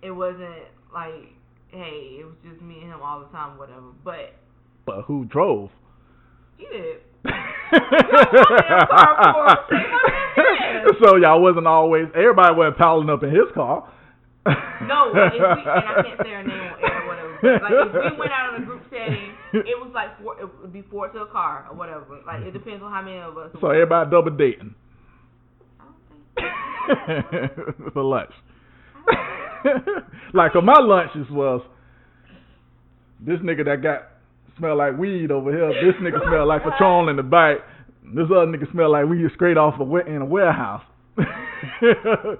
it 0.00 0.10
wasn't 0.10 0.64
like, 0.94 1.36
hey, 1.68 2.16
it 2.20 2.24
was 2.24 2.34
just 2.48 2.62
me 2.62 2.80
and 2.80 2.92
him 2.96 3.00
all 3.04 3.20
the 3.20 3.26
time, 3.28 3.58
whatever. 3.58 3.92
But 4.02 4.32
But 4.86 5.02
who 5.04 5.26
drove? 5.26 5.68
he 6.56 6.64
did. 6.72 7.04
damn 7.24 8.88
car 8.88 9.20
for 9.20 9.52
it. 9.52 9.58
Say 9.68 9.84
my 9.84 10.00
damn 10.34 10.88
ass. 10.88 10.96
so 11.04 11.16
y'all 11.16 11.42
wasn't 11.42 11.66
always 11.66 12.06
everybody 12.16 12.56
wasn't 12.56 12.78
piling 12.78 13.10
up 13.10 13.22
in 13.22 13.28
his 13.30 13.52
car. 13.54 13.92
No, 14.88 15.12
if 15.12 15.32
we, 15.32 15.38
and 15.44 15.68
I 15.68 16.00
can't 16.00 16.20
say 16.24 16.30
her 16.32 16.42
name 16.42 16.56
on 16.56 16.80
air 16.80 17.04
or 17.04 17.08
whatever. 17.08 17.27
Like 17.42 17.72
if 17.72 18.12
we 18.12 18.18
went 18.18 18.32
out 18.32 18.54
in 18.56 18.62
a 18.62 18.66
group 18.66 18.82
setting, 18.90 19.34
it 19.52 19.78
was 19.78 19.90
like 19.94 20.20
four, 20.20 20.40
it 20.40 20.48
would 20.60 20.72
be 20.72 20.82
four 20.90 21.08
to 21.08 21.20
a 21.20 21.26
car 21.26 21.66
or 21.70 21.76
whatever. 21.76 22.18
Like 22.26 22.42
it 22.42 22.52
depends 22.52 22.82
on 22.82 22.90
how 22.90 23.02
many 23.02 23.18
of 23.18 23.36
us. 23.38 23.50
so 23.60 23.70
everybody 23.70 24.10
double 24.10 24.30
dating 24.30 24.74
I 25.80 25.84
don't 25.84 27.30
think. 27.30 27.92
for 27.92 28.02
lunch. 28.02 28.32
like 30.34 30.54
on 30.56 30.64
my 30.64 30.80
lunches 30.80 31.26
was 31.30 31.62
this 33.20 33.38
nigga 33.38 33.64
that 33.64 33.82
got 33.82 34.08
smell 34.58 34.76
like 34.76 34.98
weed 34.98 35.30
over 35.30 35.50
here. 35.52 35.68
This 35.68 36.00
nigga 36.02 36.18
smell 36.26 36.46
like 36.46 36.62
Patron 36.62 37.08
in 37.08 37.16
the 37.16 37.22
back. 37.22 37.58
This 38.04 38.26
other 38.26 38.46
nigga 38.46 38.70
smell 38.72 38.92
like 38.92 39.06
weed 39.06 39.26
straight 39.34 39.56
off 39.56 39.80
a 39.80 40.06
in 40.06 40.22
a 40.22 40.24
warehouse. 40.24 40.82
you 41.18 41.94
know 42.04 42.36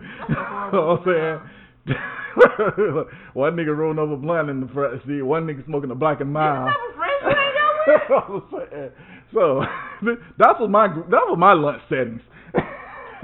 what 0.72 0.84
I'm 0.84 1.04
saying? 1.04 1.57
one 3.34 3.56
nigga 3.56 3.76
rolling 3.76 3.98
over 3.98 4.16
blunt 4.16 4.50
in 4.50 4.60
the 4.60 4.68
front 4.68 5.00
seat. 5.06 5.22
One 5.22 5.46
nigga 5.46 5.64
smoking 5.66 5.90
a 5.90 5.94
black 5.94 6.20
and 6.20 6.28
You 6.30 6.34
mild. 6.34 6.68
have 6.68 6.76
a 6.76 6.96
friend 6.96 7.12
you 7.22 7.30
hang 7.30 7.54
out 7.58 8.30
with? 8.30 8.52
I'm 8.52 8.70
saying. 8.70 8.90
so 9.34 9.62
that's 10.38 10.60
what 10.60 10.70
my 10.70 10.88
that 10.88 11.24
was 11.26 11.36
my 11.38 11.52
lunch 11.54 11.82
settings. 11.88 12.20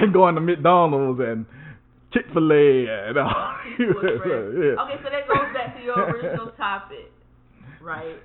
and 0.00 0.12
going 0.12 0.34
to 0.34 0.40
McDonald's 0.40 1.20
and 1.22 1.46
Chick 2.12 2.24
Fil 2.32 2.50
A 2.52 3.08
and 3.08 3.18
all. 3.18 3.54
People 3.76 3.94
with 4.02 4.22
friends. 4.22 4.54
yeah. 4.56 4.82
Okay, 4.82 4.96
so 5.02 5.10
that 5.10 5.28
goes 5.28 5.54
back 5.54 5.76
to 5.76 5.82
your 5.84 5.98
original 6.10 6.50
topic, 6.56 7.10
right? 7.82 8.16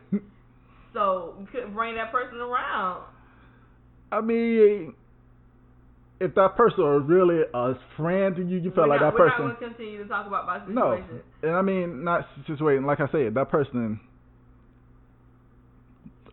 So 0.93 1.35
you 1.39 1.47
couldn't 1.51 1.73
bring 1.73 1.95
that 1.95 2.11
person 2.11 2.37
around. 2.39 3.03
I 4.11 4.21
mean, 4.21 4.93
if 6.19 6.35
that 6.35 6.55
person 6.55 6.83
was 6.83 7.03
really 7.07 7.41
a 7.53 7.73
friend 7.97 8.35
to 8.35 8.43
you, 8.43 8.57
you 8.57 8.71
felt 8.71 8.87
we're 8.87 8.93
like 8.95 9.01
not, 9.01 9.13
that 9.13 9.19
we're 9.19 9.29
person. 9.29 9.47
not 9.47 9.59
going 9.59 9.71
to 9.71 9.77
continue 9.77 10.03
to 10.03 10.09
talk 10.09 10.27
about 10.27 10.45
my 10.45 10.59
situation. 10.59 11.21
No, 11.41 11.47
and 11.49 11.55
I 11.57 11.61
mean 11.61 12.03
not 12.03 12.27
situation. 12.47 12.85
Like 12.85 12.99
I 12.99 13.07
said, 13.11 13.33
that 13.33 13.49
person. 13.49 13.99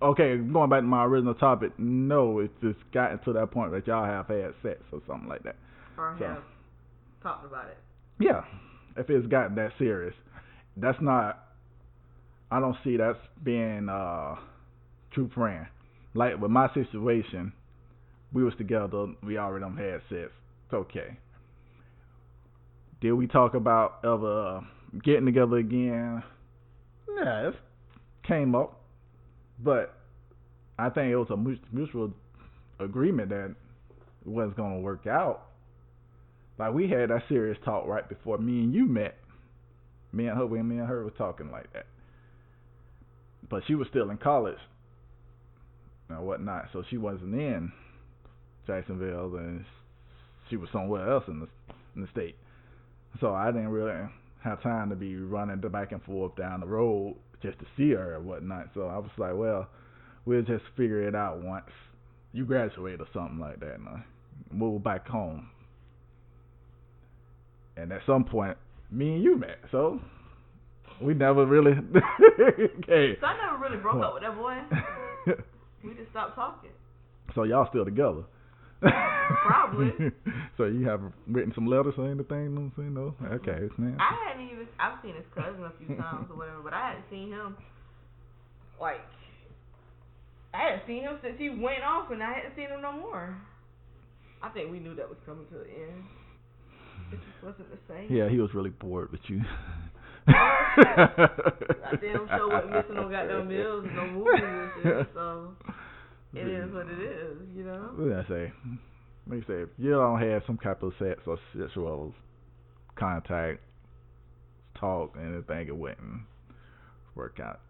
Okay, 0.03 0.37
going 0.39 0.71
back 0.71 0.81
to 0.81 0.87
my 0.87 1.05
original 1.05 1.35
topic. 1.35 1.73
No, 1.79 2.39
it's 2.39 2.53
just 2.63 2.79
gotten 2.93 3.19
to 3.25 3.33
that 3.35 3.51
point 3.51 3.73
that 3.73 3.87
y'all 3.87 4.05
have 4.05 4.29
had 4.29 4.55
sex 4.63 4.81
or 4.93 5.03
something 5.07 5.29
like 5.29 5.43
that. 5.43 5.57
Or 5.99 6.17
So. 6.19 6.27
have 6.27 6.43
talked 7.23 7.45
about 7.45 7.67
it. 7.67 7.77
Yeah, 8.19 8.43
if 8.97 9.11
it's 9.11 9.27
gotten 9.27 9.57
that 9.57 9.73
serious, 9.79 10.15
that's 10.77 10.99
not. 11.03 11.45
I 12.51 12.61
don't 12.61 12.77
see 12.83 12.97
that's 12.97 13.19
being 13.43 13.89
uh 13.91 14.37
true 15.13 15.31
friend. 15.35 15.67
Like 16.15 16.41
with 16.41 16.51
my 16.51 16.73
situation, 16.75 17.53
we 18.33 18.45
was 18.45 18.55
together. 18.57 19.07
We 19.23 19.39
already 19.39 19.65
done 19.65 19.77
had 19.77 20.01
sex. 20.09 20.31
It's 20.67 20.75
okay. 20.75 21.17
Did 23.01 23.13
we 23.13 23.27
talk 23.27 23.55
about 23.55 23.99
ever 24.05 24.61
getting 25.03 25.25
together 25.25 25.57
again? 25.57 26.23
Yeah, 27.17 27.49
it 27.49 27.55
came 28.27 28.55
up, 28.55 28.81
but 29.59 29.95
I 30.79 30.91
think 30.91 31.11
it 31.11 31.17
was 31.17 31.31
a 31.31 31.37
mutual 31.75 32.13
agreement 32.79 33.31
that 33.31 33.47
it 33.47 33.57
wasn't 34.27 34.57
gonna 34.57 34.81
work 34.81 35.07
out. 35.07 35.47
Like 36.59 36.75
we 36.75 36.89
had 36.89 37.11
that 37.11 37.23
serious 37.29 37.59
talk 37.65 37.87
right 37.87 38.07
before 38.09 38.39
me 38.39 38.61
and 38.61 38.75
you 38.75 38.87
met. 38.87 39.17
Me 40.13 40.27
and 40.27 40.37
her, 40.37 40.47
me 40.47 40.79
and 40.79 40.87
her 40.87 41.05
were 41.05 41.11
talking 41.11 41.51
like 41.51 41.73
that. 41.73 41.87
But 43.49 43.63
she 43.67 43.75
was 43.75 43.89
still 43.89 44.11
in 44.11 44.19
college 44.19 44.59
and 46.09 46.21
whatnot, 46.27 46.69
so 46.73 46.83
she 46.91 46.99
wasn't 46.99 47.35
in 47.35 47.73
Jacksonville, 48.71 49.37
and 49.37 49.65
she 50.49 50.57
was 50.57 50.69
somewhere 50.73 51.11
else 51.11 51.25
in 51.27 51.41
the 51.41 51.49
in 51.97 52.03
the 52.03 52.09
state. 52.13 52.37
So 53.21 53.35
I 53.35 53.47
didn't 53.47 53.69
really 53.69 54.09
have 54.45 54.63
time 54.63 54.91
to 54.91 54.97
be 54.97 55.17
running 55.17 55.61
back 55.61 55.93
and 55.93 56.03
forth 56.03 56.37
down 56.37 56.61
the 56.61 56.67
road 56.67 57.17
just 57.43 57.59
to 57.59 57.67
see 57.77 57.91
her 57.91 58.15
or 58.15 58.21
whatnot. 58.21 58.69
So 58.75 58.83
I 58.83 58.99
was 58.99 59.11
like, 59.19 59.35
well, 59.35 59.69
we'll 60.25 60.43
just 60.43 60.63
figure 60.77 61.07
it 61.09 61.15
out 61.15 61.43
once 61.43 61.67
you 62.33 62.45
graduate 62.45 63.01
or 63.01 63.07
something 63.13 63.41
like 63.41 63.59
that, 63.61 63.75
and 63.75 63.89
uh, 63.89 63.97
move 64.53 64.85
back 64.85 65.09
home. 65.09 65.49
And 67.77 67.93
at 67.93 68.03
some 68.07 68.25
point, 68.25 68.57
me 68.91 69.15
and 69.15 69.23
you 69.23 69.37
met, 69.37 69.59
so 69.73 70.01
we 71.03 71.15
never 71.15 71.45
really. 71.47 71.73
okay. 71.73 73.17
So 73.21 73.27
I 73.27 73.37
never 73.37 73.59
really 73.61 73.79
broke 73.79 74.05
up 74.05 74.15
with 74.15 74.23
that 74.23 74.37
boy. 74.37 74.59
We 75.83 75.95
just 75.95 76.11
stopped 76.11 76.35
talking. 76.35 76.69
so 77.35 77.45
y'all 77.45 77.67
still 77.71 77.87
together? 77.87 78.25
Probably. 78.81 80.11
so 80.57 80.65
you 80.65 80.89
have 80.89 81.01
written 81.29 81.53
some 81.55 81.67
letters 81.67 81.95
or 81.99 82.11
anything? 82.11 82.55
No, 82.55 82.71
say 82.77 82.89
no. 82.89 83.15
Okay, 83.35 83.59
it's 83.61 83.79
man. 83.79 83.97
I 84.01 84.17
hadn't 84.29 84.47
even 84.47 84.67
I've 84.79 84.99
seen 85.03 85.15
his 85.15 85.25
cousin 85.35 85.65
a 85.65 85.73
few 85.79 85.97
times 85.97 86.29
or 86.31 86.37
whatever, 86.37 86.61
but 86.63 86.73
I 86.73 86.89
hadn't 86.89 87.05
seen 87.11 87.29
him 87.29 87.57
like 88.81 89.01
I 90.55 90.63
hadn't 90.63 90.83
seen 90.87 91.03
him 91.03 91.19
since 91.23 91.37
he 91.39 91.51
went 91.51 91.85
off 91.85 92.11
and 92.11 92.23
I 92.23 92.33
hadn't 92.33 92.57
seen 92.57 92.69
him 92.69 92.81
no 92.83 92.93
more. 92.93 93.37
I 94.43 94.49
think 94.49 94.71
we 94.71 94.81
knew 94.81 94.95
that 94.95 95.09
was 95.09 95.19
coming 95.27 95.45
to 95.53 95.61
an 95.61 95.67
end. 95.69 96.05
It 97.13 97.21
just 97.21 97.45
wasn't 97.45 97.71
the 97.71 97.79
same. 97.93 98.09
Yeah, 98.11 98.29
he 98.29 98.39
was 98.39 98.55
really 98.55 98.71
bored 98.71 99.13
with 99.13 99.21
you. 99.29 99.43
Goddamn 100.27 102.27
show 102.29 102.49
wasn't 102.49 102.73
missing 102.73 102.95
no 102.95 103.09
goddamn 103.09 103.49
meals 103.49 103.85
and 103.85 103.97
no 103.97 104.07
movies 104.07 104.43
and 104.43 104.71
shit, 104.83 105.09
so 105.15 105.53
it 106.35 106.47
is 106.47 106.73
what 106.73 106.87
it 106.89 107.01
is, 107.01 107.37
you 107.55 107.65
know? 107.65 107.91
What 107.97 108.09
did 108.09 108.19
I 108.19 108.29
say? 108.29 108.53
Let 109.27 109.37
me 109.39 109.45
say, 109.47 109.55
if 109.63 109.69
you 109.79 109.91
don't 109.91 110.21
have 110.21 110.43
some 110.47 110.59
type 110.59 110.83
of 110.83 110.93
sex 110.99 111.21
or 111.27 111.39
sexual 111.57 112.15
contact, 112.99 113.61
talk, 114.79 115.17
anything, 115.21 115.69
it 115.69 115.77
wouldn't 115.77 116.23
work 117.15 117.39
out. 117.43 117.61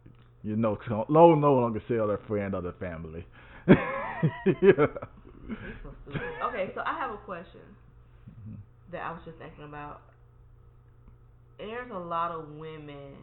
You 0.43 0.57
know, 0.57 0.79
no, 1.09 1.35
no 1.35 1.53
longer 1.55 1.83
sell 1.89 2.07
their 2.09 2.21
friend 2.27 2.55
or 2.55 2.63
their 2.63 2.73
family. 2.73 3.27
yeah. 3.69 4.87
He's 5.65 5.75
so 5.83 5.91
stupid. 6.03 6.21
Okay, 6.49 6.71
so 6.75 6.83
I 6.87 6.95
have 6.99 7.13
a 7.13 7.19
question 7.19 7.61
Mm-hmm. 8.41 8.55
that 8.93 9.03
I 9.03 9.11
was 9.13 9.21
just 9.25 9.39
thinking 9.39 9.65
about. 9.65 10.03
There's 11.59 11.91
a 11.91 11.99
lot 11.99 12.31
of 12.31 12.49
women 12.57 13.17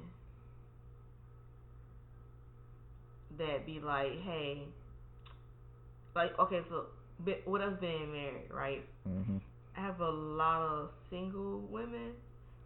that 3.38 3.66
be 3.66 3.80
like, 3.80 4.22
hey, 4.24 4.68
like, 6.18 6.38
okay, 6.40 6.62
so 6.70 6.86
with 7.46 7.62
us 7.62 7.74
being 7.80 8.12
married, 8.12 8.50
right? 8.52 8.84
hmm 9.06 9.38
I 9.78 9.82
have 9.82 10.00
a 10.02 10.10
lot 10.10 10.62
of 10.64 10.90
single 11.12 11.60
women 11.70 12.14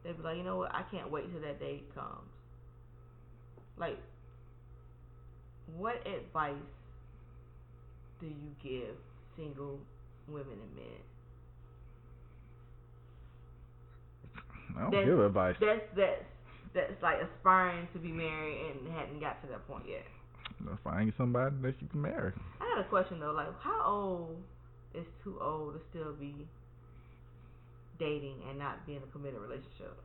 that 0.03 0.17
be 0.17 0.23
like, 0.23 0.37
you 0.37 0.43
know 0.43 0.57
what, 0.57 0.73
I 0.73 0.83
can't 0.89 1.11
wait 1.11 1.29
till 1.31 1.41
that 1.41 1.59
day 1.59 1.83
comes. 1.93 2.29
Like, 3.77 3.97
what 5.77 5.95
advice 6.07 6.55
do 8.21 8.27
you 8.27 8.51
give 8.63 8.95
single 9.35 9.79
women 10.27 10.53
and 10.53 10.75
men? 10.75 10.85
I 14.77 14.81
don't 14.83 14.91
That's- 14.91 15.05
give 15.09 15.19
advice. 15.19 15.55
That's 15.59 15.81
that's 15.95 16.23
that's 16.73 17.01
like 17.03 17.17
aspiring 17.21 17.87
to 17.93 17.99
be 17.99 18.11
married 18.11 18.71
and 18.71 18.87
hadn't 18.93 19.19
got 19.19 19.41
to 19.43 19.47
that 19.49 19.67
point 19.67 19.83
yet. 19.87 20.05
Find 20.83 21.13
somebody 21.17 21.55
that 21.61 21.75
you 21.81 21.87
can 21.87 22.01
marry. 22.01 22.33
I 22.59 22.75
had 22.75 22.85
a 22.85 22.89
question 22.89 23.19
though, 23.19 23.31
like 23.33 23.47
how 23.61 23.83
old 23.85 24.37
is 24.93 25.05
too 25.23 25.37
old 25.41 25.73
to 25.75 25.79
still 25.89 26.13
be 26.13 26.47
dating 27.99 28.35
and 28.49 28.57
not 28.59 28.85
be 28.85 28.95
in 28.95 29.03
a 29.03 29.11
committed 29.11 29.39
relationship? 29.39 29.97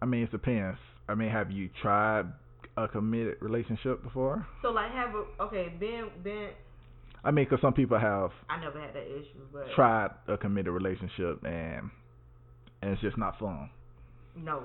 I 0.00 0.06
mean, 0.06 0.22
it 0.22 0.30
depends. 0.30 0.78
I 1.08 1.14
mean, 1.14 1.30
have 1.30 1.50
you 1.50 1.70
tried 1.82 2.26
a 2.76 2.86
committed 2.88 3.36
relationship 3.40 4.02
before? 4.02 4.46
So 4.62 4.70
like 4.70 4.90
have 4.92 5.10
a 5.14 5.42
okay, 5.44 5.72
Ben 5.80 6.10
Ben 6.22 6.50
I 7.24 7.32
mean, 7.32 7.46
'cause 7.46 7.58
some 7.60 7.72
people 7.74 7.98
have 7.98 8.30
I 8.48 8.60
never 8.60 8.80
had 8.80 8.94
that 8.94 9.06
issue, 9.06 9.40
but 9.52 9.66
tried 9.74 10.10
a 10.28 10.36
committed 10.38 10.72
relationship 10.72 11.44
and 11.44 11.90
and 12.80 12.92
it's 12.92 13.00
just 13.02 13.18
not 13.18 13.38
fun. 13.38 13.70
no. 14.36 14.62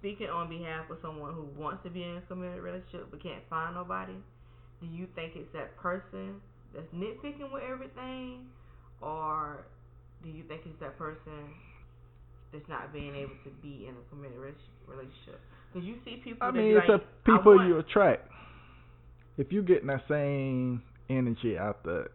Speaking 0.00 0.28
on 0.28 0.48
behalf 0.48 0.88
of 0.90 0.96
someone 1.02 1.34
who 1.34 1.44
wants 1.60 1.84
to 1.84 1.90
be 1.90 2.02
in 2.02 2.16
a 2.16 2.20
committed 2.22 2.62
relationship 2.62 3.08
but 3.10 3.22
can't 3.22 3.44
find 3.50 3.74
nobody, 3.74 4.16
do 4.80 4.86
you 4.86 5.06
think 5.14 5.36
it's 5.36 5.52
that 5.52 5.76
person 5.76 6.40
that's 6.74 6.88
nitpicking 6.94 7.52
with 7.52 7.62
everything, 7.62 8.46
or 9.02 9.66
do 10.24 10.30
you 10.30 10.42
think 10.48 10.62
it's 10.64 10.80
that 10.80 10.96
person 10.96 11.52
that's 12.50 12.66
not 12.68 12.94
being 12.94 13.14
able 13.14 13.36
to 13.44 13.50
be 13.60 13.86
in 13.88 13.94
a 13.94 14.04
committed 14.08 14.38
relationship? 14.88 15.38
Because 15.72 15.86
you 15.86 15.96
see 16.04 16.16
people. 16.24 16.48
I 16.48 16.50
mean, 16.50 16.76
it's 16.76 16.88
like, 16.88 17.02
the 17.26 17.32
people 17.32 17.66
you 17.66 17.78
attract. 17.78 18.26
If 19.36 19.52
you 19.52 19.62
getting 19.62 19.88
that 19.88 20.02
same 20.08 20.82
energy 21.10 21.58
out 21.58 21.82
the 21.84 22.06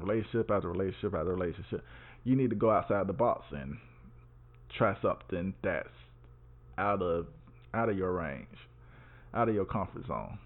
relationship 0.00 0.50
after 0.50 0.68
relationship 0.70 1.14
after 1.14 1.34
relationship, 1.34 1.84
you 2.24 2.36
need 2.36 2.50
to 2.50 2.56
go 2.56 2.70
outside 2.70 3.06
the 3.06 3.12
box 3.12 3.44
and 3.52 3.76
try 4.76 4.96
something 5.02 5.54
that's 5.62 5.88
out 6.78 7.02
of 7.02 7.26
out 7.72 7.88
of 7.88 7.96
your 7.98 8.12
range, 8.12 8.46
out 9.34 9.48
of 9.48 9.54
your 9.54 9.64
comfort 9.64 10.06
zone. 10.06 10.38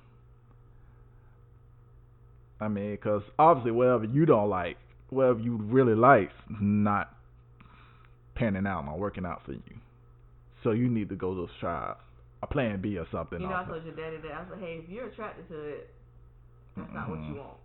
I 2.61 2.69
mean, 2.69 2.93
because 2.93 3.23
obviously, 3.39 3.71
whatever 3.73 4.05
you 4.05 4.27
don't 4.27 4.51
like, 4.51 4.77
whatever 5.11 5.39
you 5.41 5.57
really 5.57 5.95
like, 5.95 6.31
not 6.61 7.15
panning 8.35 8.67
out, 8.67 8.85
not 8.85 8.99
working 8.99 9.25
out 9.25 9.43
for 9.45 9.53
you. 9.53 9.63
So 10.65 10.73
you 10.73 10.89
need 10.89 11.09
to 11.11 11.15
go 11.15 11.35
to 11.35 11.49
try 11.61 11.95
a 12.43 12.47
plan 12.47 12.81
B 12.81 12.99
or 12.99 13.07
something. 13.13 13.41
You 13.41 13.49
know, 13.49 13.55
I 13.55 13.65
told 13.65 13.85
your 13.85 13.95
daddy 13.95 14.17
that. 14.23 14.33
I 14.33 14.45
said, 14.51 14.59
hey, 14.59 14.81
if 14.83 14.91
you're 14.91 15.07
attracted 15.07 15.49
to 15.49 15.61
it, 15.61 15.91
that's 16.77 16.93
not 16.93 17.09
what 17.09 17.21
you 17.21 17.35
want. 17.37 17.59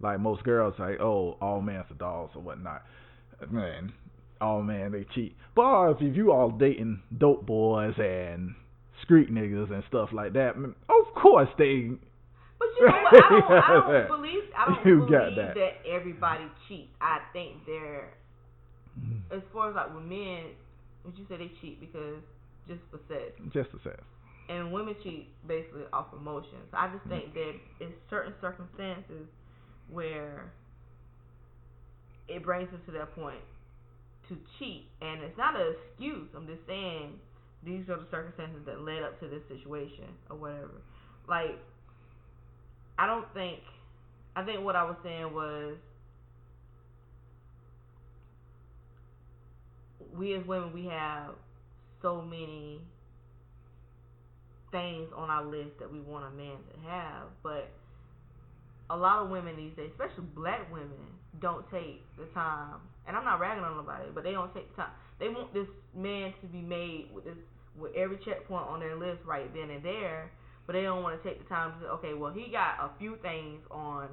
like 0.00 0.20
most 0.20 0.42
girls 0.44 0.74
like, 0.78 1.00
oh, 1.00 1.36
all 1.40 1.60
men 1.60 1.76
are 1.76 1.94
dogs 1.98 2.32
or 2.34 2.42
whatnot. 2.42 2.82
Man, 3.50 3.92
all 4.40 4.62
man, 4.62 4.92
they 4.92 5.04
cheat. 5.14 5.36
But 5.54 5.92
if 6.00 6.16
you 6.16 6.32
all 6.32 6.50
dating 6.50 7.02
dope 7.16 7.46
boys 7.46 7.94
and 7.98 8.54
street 9.02 9.32
niggas 9.32 9.72
and 9.72 9.82
stuff 9.88 10.10
like 10.12 10.32
that, 10.34 10.54
of 10.56 11.14
course 11.14 11.48
they. 11.58 11.90
But 12.58 12.68
you 12.80 12.86
know 12.86 12.92
what? 12.92 13.14
I 13.24 13.28
don't, 13.28 13.44
I 13.52 14.06
don't 14.06 14.08
believe. 14.22 14.42
I 14.56 14.64
don't 14.66 14.86
You 14.86 14.96
believe 15.06 15.10
got 15.10 15.36
that. 15.36 15.54
that. 15.54 15.90
everybody 15.90 16.44
cheats. 16.68 16.88
I 17.00 17.18
think 17.32 17.64
they're 17.66 18.08
as 19.30 19.42
far 19.52 19.70
as 19.70 19.76
like 19.76 19.94
with 19.94 20.04
men, 20.04 20.44
would 21.04 21.18
you 21.18 21.26
say 21.28 21.36
they 21.36 21.50
cheat 21.60 21.80
because 21.80 22.16
just 22.66 22.80
for 22.90 22.98
sex, 23.08 23.32
Just 23.52 23.68
a 23.78 23.82
sex. 23.88 24.00
and 24.48 24.72
women 24.72 24.94
cheat 25.02 25.28
basically 25.46 25.82
off 25.92 26.06
emotions. 26.18 26.64
I 26.72 26.88
just 26.88 27.04
think 27.08 27.34
that 27.34 27.52
in 27.80 27.92
certain 28.08 28.32
circumstances 28.40 29.28
where 29.90 30.50
it 32.28 32.42
brings 32.42 32.68
us 32.72 32.80
to 32.86 32.92
that 32.92 33.14
point 33.14 33.38
to 34.28 34.36
cheat, 34.58 34.86
and 35.00 35.22
it's 35.22 35.36
not 35.38 35.54
an 35.54 35.74
excuse. 35.74 36.28
I'm 36.34 36.46
just 36.46 36.66
saying 36.66 37.18
these 37.64 37.88
are 37.88 37.96
the 37.96 38.06
circumstances 38.10 38.62
that 38.66 38.80
led 38.80 39.02
up 39.02 39.18
to 39.20 39.28
this 39.28 39.42
situation 39.48 40.08
or 40.30 40.36
whatever. 40.36 40.82
Like, 41.28 41.58
I 42.98 43.06
don't 43.06 43.26
think. 43.34 43.60
I 44.34 44.44
think 44.44 44.62
what 44.64 44.76
I 44.76 44.84
was 44.84 44.96
saying 45.02 45.32
was 45.32 45.76
we 50.16 50.34
as 50.34 50.46
women 50.46 50.72
we 50.72 50.86
have 50.86 51.30
so 52.02 52.20
many 52.22 52.80
things 54.70 55.08
on 55.16 55.30
our 55.30 55.44
list 55.44 55.78
that 55.78 55.90
we 55.90 56.00
want 56.00 56.24
a 56.26 56.36
man 56.36 56.56
to 56.72 56.88
have, 56.88 57.28
but 57.42 57.70
a 58.90 58.96
lot 58.96 59.22
of 59.22 59.30
women 59.30 59.56
these 59.56 59.74
days, 59.76 59.90
especially 59.92 60.24
black 60.34 60.70
women, 60.72 61.10
don't 61.40 61.68
take 61.70 62.02
the 62.16 62.24
time. 62.34 62.80
And 63.06 63.16
I'm 63.16 63.24
not 63.24 63.40
ragging 63.40 63.64
on 63.64 63.76
nobody, 63.76 64.08
but 64.14 64.24
they 64.24 64.32
don't 64.32 64.52
take 64.54 64.70
the 64.70 64.82
time. 64.82 64.92
They 65.18 65.28
want 65.28 65.52
this 65.54 65.68
man 65.94 66.32
to 66.40 66.46
be 66.46 66.60
made 66.60 67.08
with 67.14 67.24
this 67.24 67.38
with 67.78 67.94
every 67.94 68.16
checkpoint 68.24 68.66
on 68.68 68.80
their 68.80 68.96
list 68.96 69.20
right 69.26 69.52
then 69.52 69.68
and 69.68 69.84
there, 69.84 70.30
but 70.66 70.72
they 70.72 70.82
don't 70.82 71.02
want 71.02 71.22
to 71.22 71.28
take 71.28 71.42
the 71.42 71.48
time 71.48 71.72
to 71.72 71.80
say, 71.80 71.86
okay, 71.86 72.14
well 72.14 72.32
he 72.32 72.50
got 72.50 72.80
a 72.80 72.90
few 72.98 73.16
things 73.20 73.60
on 73.70 74.08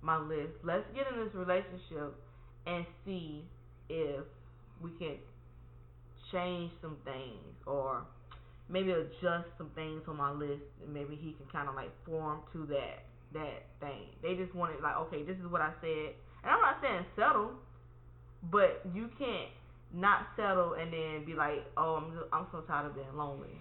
my 0.00 0.18
list. 0.18 0.52
Let's 0.64 0.84
get 0.94 1.06
in 1.12 1.22
this 1.22 1.34
relationship 1.34 2.14
and 2.66 2.86
see 3.04 3.44
if 3.90 4.24
we 4.80 4.90
can 4.98 5.16
change 6.32 6.72
some 6.80 6.96
things 7.04 7.54
or 7.66 8.02
maybe 8.70 8.92
adjust 8.92 9.48
some 9.58 9.70
things 9.74 10.00
on 10.08 10.16
my 10.16 10.32
list 10.32 10.64
and 10.82 10.92
maybe 10.92 11.14
he 11.14 11.32
can 11.32 11.46
kind 11.52 11.68
of 11.68 11.74
like 11.74 11.90
form 12.06 12.40
to 12.52 12.64
that 12.66 13.04
that 13.34 13.66
thing. 13.80 14.12
They 14.22 14.34
just 14.34 14.54
want 14.54 14.72
it 14.74 14.82
like, 14.82 14.96
okay, 15.08 15.22
this 15.22 15.36
is 15.36 15.46
what 15.50 15.60
I 15.60 15.72
said. 15.80 16.14
And 16.42 16.50
I'm 16.50 16.60
not 16.60 16.78
saying 16.82 17.04
settle, 17.16 17.50
but 18.50 18.82
you 18.94 19.08
can't 19.18 19.50
not 19.94 20.26
settle 20.36 20.74
and 20.74 20.92
then 20.92 21.24
be 21.24 21.34
like, 21.34 21.64
oh, 21.76 21.96
I'm 21.96 22.12
just, 22.12 22.26
I'm 22.32 22.46
so 22.50 22.60
tired 22.60 22.86
of 22.86 22.94
being 22.94 23.14
lonely. 23.16 23.54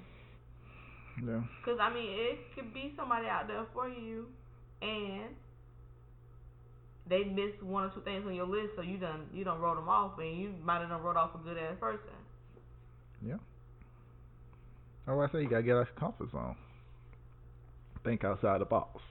Yeah. 1.26 1.42
Because, 1.60 1.80
I 1.82 1.94
mean, 1.94 2.10
it 2.10 2.40
could 2.56 2.74
be 2.74 2.94
somebody 2.96 3.28
out 3.28 3.48
there 3.48 3.66
for 3.74 3.90
you, 3.90 4.28
and 4.82 5.36
they 7.08 7.26
missed 7.26 7.62
one 7.62 7.84
or 7.84 7.90
two 7.90 8.02
things 8.02 8.24
on 8.26 8.34
your 8.34 8.48
list, 8.48 8.74
so 8.76 8.82
you 8.82 8.98
done 8.98 9.28
you 9.34 9.44
done 9.44 9.60
wrote 9.60 9.76
them 9.76 9.90
off, 9.90 10.18
and 10.18 10.40
you 10.40 10.54
might 10.64 10.80
have 10.80 10.90
done 10.90 11.02
wrote 11.02 11.18
off 11.18 11.36
a 11.36 11.38
good 11.40 11.58
ass 11.58 11.76
person. 11.80 12.00
Yeah. 13.26 13.36
That's 15.06 15.18
why 15.18 15.26
I 15.26 15.32
say 15.32 15.42
you 15.42 15.50
gotta 15.50 15.64
get 15.64 15.76
out 15.76 15.88
your 15.88 16.00
comfort 16.00 16.32
zone. 16.32 16.56
Think 18.04 18.24
outside 18.24 18.62
the 18.62 18.66
box. 18.66 19.02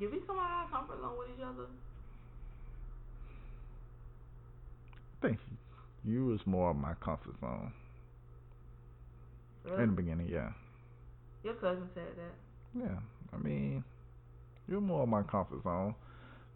Did 0.00 0.10
we 0.12 0.18
come 0.26 0.38
out 0.38 0.64
of 0.66 0.72
our 0.72 0.80
comfort 0.80 1.00
zone 1.02 1.18
with 1.18 1.28
each 1.36 1.44
other? 1.44 1.66
I 5.22 5.26
think 5.26 5.38
you 6.06 6.24
was 6.24 6.40
more 6.46 6.70
of 6.70 6.76
my 6.76 6.94
comfort 7.04 7.34
zone 7.40 7.72
Really? 9.66 9.82
in 9.82 9.90
the 9.90 9.96
beginning. 9.96 10.28
Yeah. 10.28 10.52
Your 11.44 11.52
cousin 11.54 11.88
said 11.94 12.04
that. 12.16 12.80
Yeah. 12.80 12.98
I 13.34 13.36
mean, 13.36 13.84
you're 14.66 14.80
more 14.80 15.02
of 15.02 15.10
my 15.10 15.22
comfort 15.22 15.62
zone. 15.64 15.94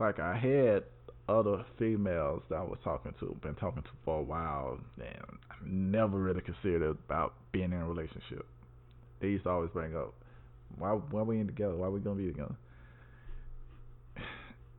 Like 0.01 0.19
I 0.19 0.37
had 0.37 0.85
other 1.29 1.65
females 1.79 2.43
that 2.49 2.57
I 2.57 2.63
was 2.63 2.79
talking 2.83 3.13
to, 3.21 3.37
been 3.43 3.55
talking 3.57 3.83
to 3.83 3.89
for 4.07 4.21
a 4.21 4.23
while, 4.23 4.79
and 4.97 5.39
I 5.51 5.55
never 5.65 6.19
really 6.19 6.41
considered 6.41 6.97
about 7.09 7.35
being 7.53 7.73
in 7.73 7.75
a 7.75 7.87
relationship. 7.87 8.47
They 9.21 9.29
used 9.29 9.45
to 9.45 9.51
always 9.51 9.71
bring 9.71 9.95
up, 9.95 10.15
why 10.79 10.91
why 10.93 11.23
we 11.23 11.39
ain't 11.39 11.49
together? 11.49 11.77
Why 11.77 11.87
are 11.87 11.91
we 11.91 12.01
gonna 12.01 12.17
be 12.17 12.27
together? 12.27 12.57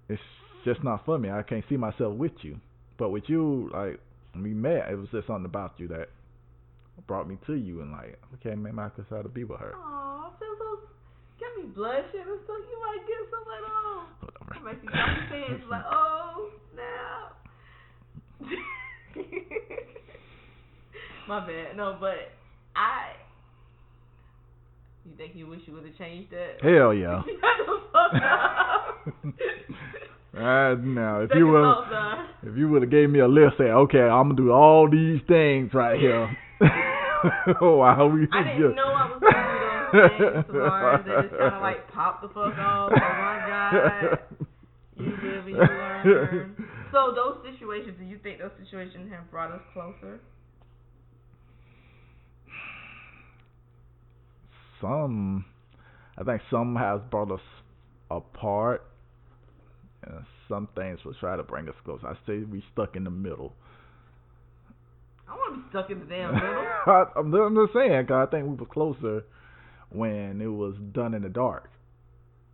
It's 0.10 0.22
just 0.64 0.84
not 0.84 1.06
for 1.06 1.18
me. 1.18 1.30
I 1.30 1.44
can't 1.44 1.64
see 1.70 1.78
myself 1.78 2.16
with 2.16 2.34
you. 2.42 2.60
But 2.98 3.10
with 3.10 3.24
you, 3.28 3.70
like 3.74 4.00
when 4.34 4.44
we 4.44 4.54
met, 4.54 4.90
it 4.90 4.98
was 4.98 5.08
just 5.12 5.28
something 5.28 5.46
about 5.46 5.74
you 5.78 5.88
that 5.90 6.10
brought 7.08 7.28
me 7.28 7.38
to 7.48 7.54
you, 7.54 7.82
and 7.82 7.92
like, 7.92 8.18
okay, 8.36 8.56
maybe 8.56 8.80
I 8.80 8.90
could 8.90 9.08
try 9.08 9.22
to 9.22 9.30
be 9.30 9.44
with 9.44 9.60
her. 9.60 9.74
Aw, 9.76 10.28
I 10.28 10.30
feel 10.40 10.56
so. 10.58 10.80
Got 11.40 11.56
me 11.58 11.64
blushing 11.76 12.26
and 12.26 12.40
stuff. 12.46 12.58
You 12.72 12.80
might 12.82 13.06
get 13.08 13.18
some 13.32 13.46
like, 13.48 13.64
oh. 13.68 14.08
It 14.56 14.64
makes 14.64 14.84
you 14.84 14.90
got 14.90 15.08
me 15.08 15.14
saying 15.30 15.62
like, 15.70 15.86
oh, 15.92 16.50
snap. 16.74 17.36
My 21.28 21.40
bad. 21.46 21.76
No, 21.76 21.98
but 22.00 22.32
I. 22.76 23.14
You 25.06 25.12
think 25.18 25.36
you 25.36 25.48
wish 25.48 25.62
you 25.66 25.74
would 25.74 25.86
have 25.86 25.98
changed 25.98 26.32
that? 26.32 26.62
Hell 26.62 26.94
yeah. 26.94 27.22
Uh, 30.36 30.76
now, 30.84 31.22
if 31.22 31.32
you 31.34 31.48
would, 31.48 31.74
if 32.44 32.58
you 32.58 32.68
would 32.70 32.82
have 32.82 32.92
gave 32.92 33.10
me 33.10 33.20
a 33.20 33.28
list, 33.28 33.56
say, 33.58 33.66
okay, 33.72 34.00
I'm 34.02 34.30
gonna 34.30 34.36
do 34.36 34.52
all 34.52 34.90
these 34.90 35.22
things 35.28 35.74
right 35.74 35.98
here. 36.00 36.28
wow, 37.62 38.08
we 38.14 38.28
I 38.34 38.44
just- 38.44 38.58
didn't 38.60 38.76
know 38.76 38.92
I 38.92 39.08
was 39.12 39.22
gonna 39.22 40.12
do 40.12 40.20
those 40.20 40.44
things, 40.44 40.56
Tavares. 40.56 41.06
That 41.06 41.22
just 41.30 41.40
kind 41.40 41.56
of 41.56 41.62
like 41.62 41.92
popped 41.92 42.22
the 42.22 42.28
fuck 42.30 42.58
off. 42.60 42.92
Oh 42.92 43.00
my 43.00 43.38
god. 43.48 44.20
You 44.98 45.12
live 45.24 45.46
and 45.46 45.50
you 45.50 45.58
learn. 45.58 46.68
So 46.92 47.14
those 47.16 47.38
situations, 47.50 47.96
do 48.00 48.06
you 48.06 48.18
think 48.22 48.40
those 48.40 48.52
situations 48.62 49.12
have 49.14 49.30
brought 49.32 49.52
us 49.52 49.62
closer? 49.74 50.20
some, 54.82 55.46
I 56.18 56.24
think 56.24 56.42
some 56.52 56.76
has 56.76 57.00
brought 57.10 57.32
us 57.32 57.40
apart, 58.12 58.86
and 60.06 60.26
some 60.48 60.68
things 60.76 61.00
will 61.04 61.14
try 61.16 61.36
to 61.36 61.44
bring 61.44 61.68
us 61.68 61.76
close. 61.84 62.00
I 62.04 62.14
say 62.28 62.40
we 62.40 62.64
stuck 62.74 62.96
in 62.96 63.04
the 63.04 63.10
middle. 63.10 63.54
I 65.28 65.32
want 65.34 65.56
to 65.56 65.62
be 65.62 65.70
stuck 65.70 65.90
in 65.90 66.00
the 66.00 66.06
damn 66.06 66.34
middle. 66.36 66.68
I, 66.88 67.06
I'm, 67.16 67.34
I'm 67.34 67.56
just 67.56 67.74
saying, 67.74 68.06
'cause 68.08 68.28
I 68.28 68.32
think 68.32 68.48
we 68.48 68.56
were 68.56 68.66
closer 68.66 69.24
when 69.90 70.42
it 70.42 70.48
was 70.48 70.76
done 70.94 71.14
in 71.14 71.24
the 71.24 71.30
dark, 71.30 71.70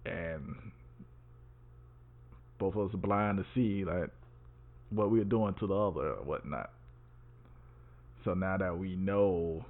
and 0.05 0.71
both 2.59 2.75
of 2.75 2.89
us 2.89 2.95
blind 2.95 3.37
to 3.39 3.45
see 3.55 3.83
like 3.83 4.09
what 4.89 5.09
we 5.09 5.19
were 5.19 5.25
doing 5.25 5.53
to 5.59 5.67
the 5.67 5.73
other 5.73 6.13
or 6.13 6.23
whatnot. 6.23 6.69
So 8.23 8.33
now 8.33 8.57
that 8.57 8.77
we 8.77 8.95
know, 8.95 9.65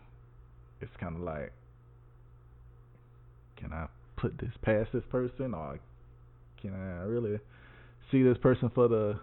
it's 0.82 0.92
kind 1.00 1.16
of 1.16 1.22
like, 1.22 1.54
can 3.58 3.72
I 3.72 3.88
put 4.18 4.38
this 4.40 4.52
past 4.62 4.90
this 4.94 5.04
person, 5.10 5.54
or 5.54 5.80
can 6.62 6.74
I 6.74 7.04
really 7.06 7.40
see 8.12 8.24
this 8.24 8.38
person 8.38 8.72
for 8.74 8.88
the 8.88 9.20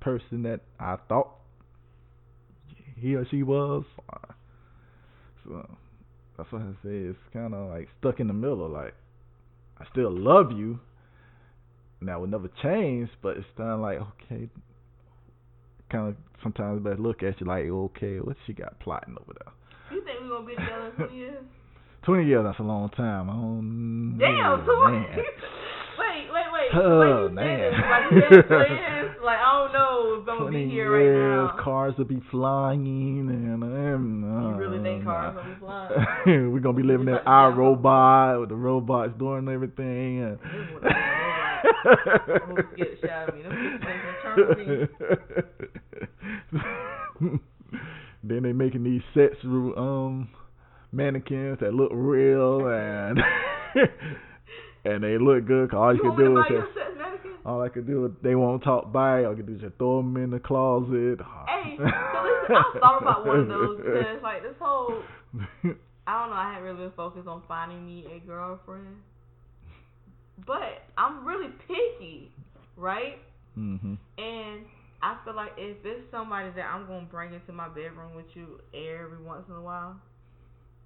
person 0.00 0.42
that 0.42 0.60
I 0.78 0.96
thought 1.08 1.30
he 2.98 3.14
or 3.14 3.26
she 3.30 3.42
was? 3.42 3.84
So 5.44 5.68
that's 6.36 6.50
what 6.52 6.62
I 6.62 6.72
say. 6.82 6.96
It's 7.10 7.18
kind 7.32 7.54
of 7.54 7.70
like 7.70 7.88
stuck 8.00 8.20
in 8.20 8.26
the 8.26 8.34
middle. 8.34 8.68
Like 8.68 8.94
I 9.80 9.84
still 9.92 10.10
love 10.10 10.52
you, 10.52 10.78
and 12.00 12.08
that 12.08 12.20
will 12.20 12.26
never 12.26 12.50
change. 12.62 13.08
But 13.22 13.36
it's 13.36 13.46
kind 13.56 13.70
of 13.70 13.80
like 13.80 13.98
okay, 13.98 14.48
kind 15.90 16.08
of 16.08 16.16
sometimes 16.42 16.82
better 16.82 16.96
look 16.96 17.22
at 17.22 17.40
you 17.40 17.46
like 17.46 17.64
okay, 17.64 18.18
what 18.20 18.36
she 18.46 18.52
got 18.52 18.78
plotting 18.80 19.16
over 19.20 19.32
there? 19.38 19.52
You 19.90 20.04
think 20.04 20.20
we're 20.20 20.28
gonna 20.28 20.46
be 20.46 20.54
together 20.56 20.86
in 20.88 20.92
20 20.96 21.16
years? 21.16 21.44
Twenty 22.04 22.24
years, 22.26 22.44
that's 22.46 22.60
a 22.60 22.62
long 22.62 22.88
time. 22.90 23.28
I 23.28 23.32
don't 23.32 24.16
Damn, 24.18 24.62
know, 24.62 24.62
20. 24.62 24.98
wait, 25.98 26.30
wait, 26.30 26.45
wait. 26.74 26.82
Oh, 26.82 27.28
man. 27.28 27.72
like 27.72 28.08
friends, 28.46 29.16
like 29.24 29.38
I 29.38 29.52
don't 29.52 29.72
know 29.72 30.20
if 30.22 30.28
I'm 30.28 30.38
gonna 30.38 30.50
be 30.50 30.68
here 30.70 30.96
years, 30.96 31.48
right 31.48 31.56
now. 31.56 31.64
cars 31.64 31.94
will 31.98 32.04
be 32.04 32.22
flying, 32.30 33.28
and 33.28 33.62
um, 33.62 34.52
You 34.52 34.56
really 34.56 34.82
think 34.82 35.02
uh, 35.02 35.04
cars 35.04 35.34
will 35.36 35.44
be 35.44 35.58
flying? 35.60 36.52
We're 36.52 36.60
gonna 36.60 36.76
be 36.76 36.82
living 36.82 37.08
in 37.08 37.14
Like, 37.14 37.26
our 37.26 37.52
robot 37.52 38.40
with 38.40 38.48
the 38.50 38.56
robots 38.56 39.12
doing 39.18 39.48
everything. 39.48 40.22
And 40.22 40.38
This 40.38 40.50
is 40.52 40.74
what 40.74 40.84
I'm 40.86 40.96
I'm 41.86 42.48
gonna 42.48 42.62
get 42.76 42.88
shot 43.00 43.28
at 43.28 43.34
me. 43.36 43.42
Them 43.42 43.52
bitches 43.52 43.86
ain't 43.88 44.02
gonna 44.02 44.36
turn 44.36 44.48
me. 47.22 47.30
then 48.24 48.42
they 48.42 48.52
making 48.52 48.84
these 48.84 49.02
sets 49.14 49.36
um 49.44 50.28
mannequins 50.92 51.58
that 51.60 51.74
look 51.74 51.90
real 51.92 52.68
and 52.68 53.18
and 54.86 55.02
they 55.04 55.18
look 55.18 55.46
good. 55.46 55.70
'cause 55.70 55.78
all 55.78 55.94
you, 55.94 56.02
You 56.02 56.10
can 56.10 56.16
do 56.16 56.38
is 56.38 56.44
just, 56.44 56.50
you 56.50 56.58
a 56.58 56.74
sex 56.74 56.90
mannequin? 56.98 57.32
all 57.44 57.62
I 57.62 57.68
can 57.68 57.86
do 57.86 58.06
is 58.06 58.12
they 58.22 58.34
won't 58.34 58.62
talk 58.62 58.92
by. 58.92 59.24
All 59.24 59.32
I 59.32 59.34
can 59.36 59.46
do 59.46 59.54
is 59.54 59.60
just 59.60 59.76
throw 59.78 59.98
them 59.98 60.16
in 60.16 60.30
the 60.30 60.40
closet. 60.40 61.18
Hey, 61.46 61.76
so 61.78 61.84
listen, 61.84 62.56
I 62.56 62.78
thought 62.80 63.02
about 63.02 63.26
one 63.26 63.40
of 63.40 63.48
those 63.48 63.76
because 63.78 64.22
like 64.22 64.42
this 64.42 64.56
whole 64.60 65.02
I 66.08 66.20
don't 66.20 66.30
know, 66.30 66.36
I 66.36 66.52
haven't 66.54 66.64
really 66.64 66.86
been 66.86 66.92
focused 66.96 67.26
on 67.26 67.42
finding 67.48 67.84
me 67.84 68.06
a 68.14 68.24
girlfriend. 68.26 68.96
But 70.46 70.84
I'm 70.96 71.24
really 71.26 71.48
picky, 71.66 72.30
right? 72.76 73.18
mhm. 73.58 73.96
And 74.18 74.60
I 75.02 75.16
feel 75.24 75.34
like 75.34 75.52
if 75.56 75.78
it's 75.84 76.10
somebody 76.10 76.50
that 76.56 76.66
I'm 76.72 76.86
gonna 76.86 77.06
bring 77.10 77.32
into 77.34 77.52
my 77.52 77.68
bedroom 77.68 78.14
with 78.14 78.26
you 78.34 78.60
every 78.74 79.22
once 79.24 79.44
in 79.48 79.54
a 79.54 79.60
while, 79.60 79.96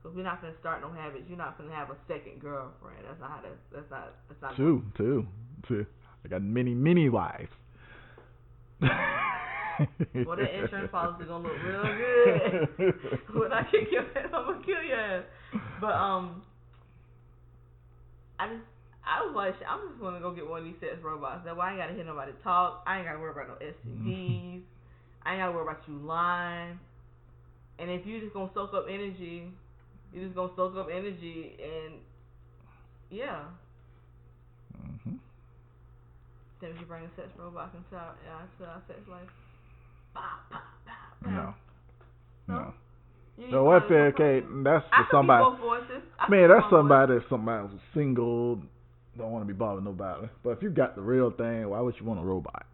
so 0.03 0.11
we're 0.15 0.25
not 0.25 0.41
gonna 0.41 0.55
start 0.61 0.81
no 0.81 0.91
habits. 0.93 1.25
You're 1.29 1.39
not 1.39 1.59
gonna 1.59 1.75
have 1.75 1.91
a 1.91 1.97
second 2.09 2.41
girlfriend. 2.41 3.05
That's 3.07 3.21
not 3.21 3.31
how 3.31 3.41
that's 3.43 3.55
that's 3.73 3.91
not 3.91 4.15
that's 4.29 4.43
not 4.43 4.57
Two, 4.57 4.83
two, 4.97 5.27
two. 5.69 5.87
I 6.25 6.29
got 6.29 6.43
many, 6.43 6.75
many 6.75 7.09
wives. 7.09 7.51
Well, 10.27 10.37
that 10.37 10.55
insurance 10.55 10.91
policy 10.91 11.25
gonna 11.25 11.49
look 11.49 11.57
real 11.65 11.83
good. 11.83 12.95
when 13.35 13.53
I 13.53 13.63
kick 13.71 13.89
your 13.91 14.03
ass, 14.03 14.29
I'm 14.35 14.45
gonna 14.45 14.65
kill 14.65 14.83
your 14.83 15.01
ass. 15.01 15.25
But 15.81 15.93
um, 15.93 16.43
I 18.39 18.49
just 18.49 18.65
I 19.05 19.25
was 19.25 19.35
like, 19.35 19.55
I'm 19.67 19.89
just 19.89 20.01
gonna 20.01 20.21
go 20.21 20.35
get 20.35 20.49
one 20.49 20.61
of 20.61 20.65
these 20.67 20.77
sex 20.81 20.97
robots. 21.03 21.45
That 21.45 21.57
way 21.57 21.65
I 21.65 21.71
ain't 21.71 21.79
gotta 21.79 21.95
hear 21.95 22.05
nobody 22.05 22.33
talk. 22.45 22.85
I 22.87 22.99
ain't 22.99 23.07
gotta 23.07 23.19
worry 23.19 23.33
about 23.33 23.49
no 23.49 23.67
STDs. 23.67 24.61
I 25.25 25.33
ain't 25.33 25.41
gotta 25.41 25.53
worry 25.53 25.63
about 25.63 25.81
you 25.89 25.97
lying. 25.97 26.79
And 27.79 27.91
if 27.91 28.07
you 28.07 28.21
just 28.21 28.35
gonna 28.35 28.51
soak 28.53 28.75
up 28.75 28.85
energy, 28.89 29.49
you 30.13 30.23
just 30.25 30.35
gonna 30.35 30.53
soak 30.57 30.77
up 30.77 30.89
energy, 30.91 31.57
and 31.63 31.95
yeah, 33.11 33.45
hmm 34.75 35.17
then 36.61 36.71
we 36.79 36.85
bring 36.85 37.05
a 37.05 37.11
sex 37.17 37.29
robot 37.39 37.75
into 37.75 37.97
our, 37.97 38.15
into 38.43 38.65
our 38.71 38.83
sex 38.87 39.01
life. 39.09 39.29
Bah, 40.15 40.21
bah, 40.51 40.59
bah, 40.87 40.93
bah. 41.23 41.31
No, 41.31 41.55
No? 42.49 42.57
no. 42.57 42.75
You 43.37 43.63
what? 43.65 43.89
calling 43.89 44.13
Okay, 44.15 44.41
that's 44.65 44.85
for 44.91 45.07
somebody. 45.11 45.45
Be 45.45 45.51
both 45.51 45.61
voices. 45.61 46.03
I 46.19 46.29
Man, 46.31 46.49
that's 46.49 46.69
somebody 46.71 47.15
if 47.15 47.23
somebody 47.31 47.63
was 47.65 47.81
single, 47.95 48.57
don't 49.17 49.31
want 49.33 49.43
to 49.43 49.47
be 49.47 49.57
bothered 49.57 49.85
nobody. 49.85 50.29
But 50.43 50.51
if 50.51 50.63
you 50.63 50.71
got 50.71 50.95
the 50.95 51.03
real 51.03 51.31
thing, 51.31 51.69
why 51.69 51.81
would 51.81 51.95
you 51.99 52.05
want 52.07 52.21
a 52.21 52.25
robot? 52.25 52.67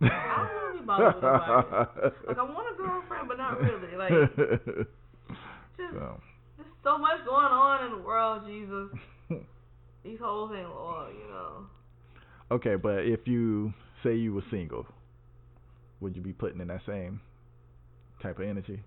I 0.00 0.46
don't 0.46 0.54
want 0.54 0.74
to 0.76 0.80
be 0.80 0.86
bothered 0.86 1.22
nobody. 1.22 1.66
Like 2.26 2.38
I 2.38 2.42
want 2.42 2.68
a 2.72 2.76
girlfriend, 2.76 3.28
but 3.28 3.38
not 3.38 3.58
really. 3.60 3.96
Like 3.96 4.20
just 5.76 5.94
so, 5.94 6.20
so 6.84 6.98
much 6.98 7.24
going 7.24 7.46
on 7.46 7.86
in 7.86 7.98
the 7.98 8.04
world, 8.04 8.42
Jesus. 8.46 8.98
These 10.04 10.18
holes 10.20 10.52
ain't 10.54 10.68
loyal, 10.68 11.08
you 11.10 11.28
know. 11.30 11.66
okay, 12.52 12.76
but 12.76 13.04
if 13.06 13.26
you 13.26 13.72
say 14.02 14.14
you 14.14 14.34
were 14.34 14.44
single, 14.50 14.86
would 16.00 16.14
you 16.14 16.22
be 16.22 16.32
putting 16.32 16.60
in 16.60 16.68
that 16.68 16.82
same 16.86 17.20
type 18.22 18.38
of 18.38 18.46
energy? 18.46 18.82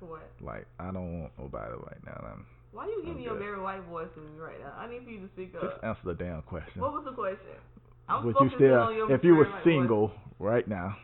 What? 0.00 0.28
Like, 0.40 0.66
I 0.80 0.90
don't 0.90 1.20
want 1.20 1.32
nobody 1.38 1.74
right 1.74 2.04
now. 2.06 2.26
I'm, 2.32 2.46
Why 2.72 2.86
you 2.86 3.02
giving 3.04 3.22
your. 3.22 3.36
Barry 3.36 3.60
White 3.60 3.84
voice 3.84 4.08
to 4.14 4.20
me 4.20 4.38
right 4.38 4.58
now? 4.60 4.72
I 4.76 4.88
need 4.90 5.04
for 5.04 5.10
you 5.10 5.20
to 5.20 5.28
speak 5.34 5.54
up. 5.54 5.62
just 5.62 5.84
answer 5.84 6.00
the 6.06 6.14
damn 6.14 6.42
question. 6.42 6.80
What 6.80 6.92
was 6.92 7.04
the 7.04 7.12
question? 7.12 7.60
I'm 8.08 8.24
would 8.24 8.34
you 8.40 8.50
still, 8.56 8.88
if 9.10 9.22
you 9.22 9.36
were 9.36 9.44
friend, 9.44 9.54
like, 9.54 9.54
what- 9.54 9.64
single 9.64 10.12
right 10.38 10.66
now, 10.66 10.96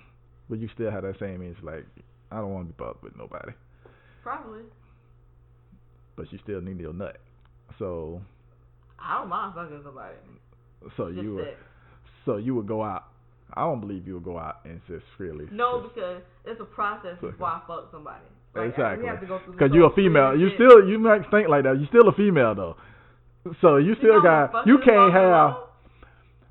would 0.49 0.61
you 0.61 0.69
still 0.75 0.91
have 0.91 1.03
that 1.05 1.19
same 1.21 1.43
age? 1.43 1.57
Like, 1.63 1.87
I 2.33 2.37
don't 2.37 2.53
want 2.53 2.69
to 2.69 2.73
be 2.73 2.77
bothered 2.79 3.03
with 3.03 3.17
nobody, 3.17 3.53
Probably. 4.23 4.63
But 6.19 6.31
you 6.33 6.39
still 6.43 6.61
need 6.61 6.79
your 6.81 6.93
nut. 6.93 7.17
So, 7.79 8.21
I 8.99 9.19
don't 9.21 9.29
mind 9.29 9.55
fucking 9.55 9.81
somebody. 9.85 10.15
so 10.97 11.11
Just 11.11 11.23
you 11.23 11.35
would, 11.37 11.45
sex. 11.47 11.57
so 12.27 12.37
you 12.37 12.55
would 12.57 12.67
go 12.67 12.83
out. 12.83 13.05
I 13.55 13.63
don't 13.63 13.81
believe 13.81 14.07
you 14.07 14.15
would 14.15 14.25
go 14.25 14.39
out 14.39 14.57
and 14.67 14.81
just 14.89 15.05
freely. 15.17 15.47
No, 15.51 15.83
just- 15.83 15.95
because 15.95 16.23
it's 16.45 16.61
a 16.61 16.65
process 16.65 17.17
Okay. 17.23 17.31
before 17.31 17.47
I 17.47 17.61
fuck 17.67 17.89
somebody. 17.91 18.25
Like, 18.55 18.71
Exactly. 18.71 19.05
We 19.05 19.09
have 19.09 19.21
to 19.21 19.27
go 19.27 19.39
through 19.45 19.53
this 19.53 19.59
Cause 19.61 19.71
you're 19.73 19.87
a 19.91 19.95
female. 19.95 20.37
You 20.39 20.51
still 20.55 20.89
you 20.89 20.99
might 20.99 21.23
think 21.31 21.49
like 21.49 21.63
that. 21.65 21.79
You're 21.79 21.87
still 21.89 22.09
a 22.09 22.13
female 22.13 22.55
though. 22.55 22.77
So 23.61 23.77
you 23.77 23.95
still 23.99 24.17
know 24.17 24.23
got 24.23 24.67
you 24.67 24.79
can't 24.85 25.13
have 25.13 25.55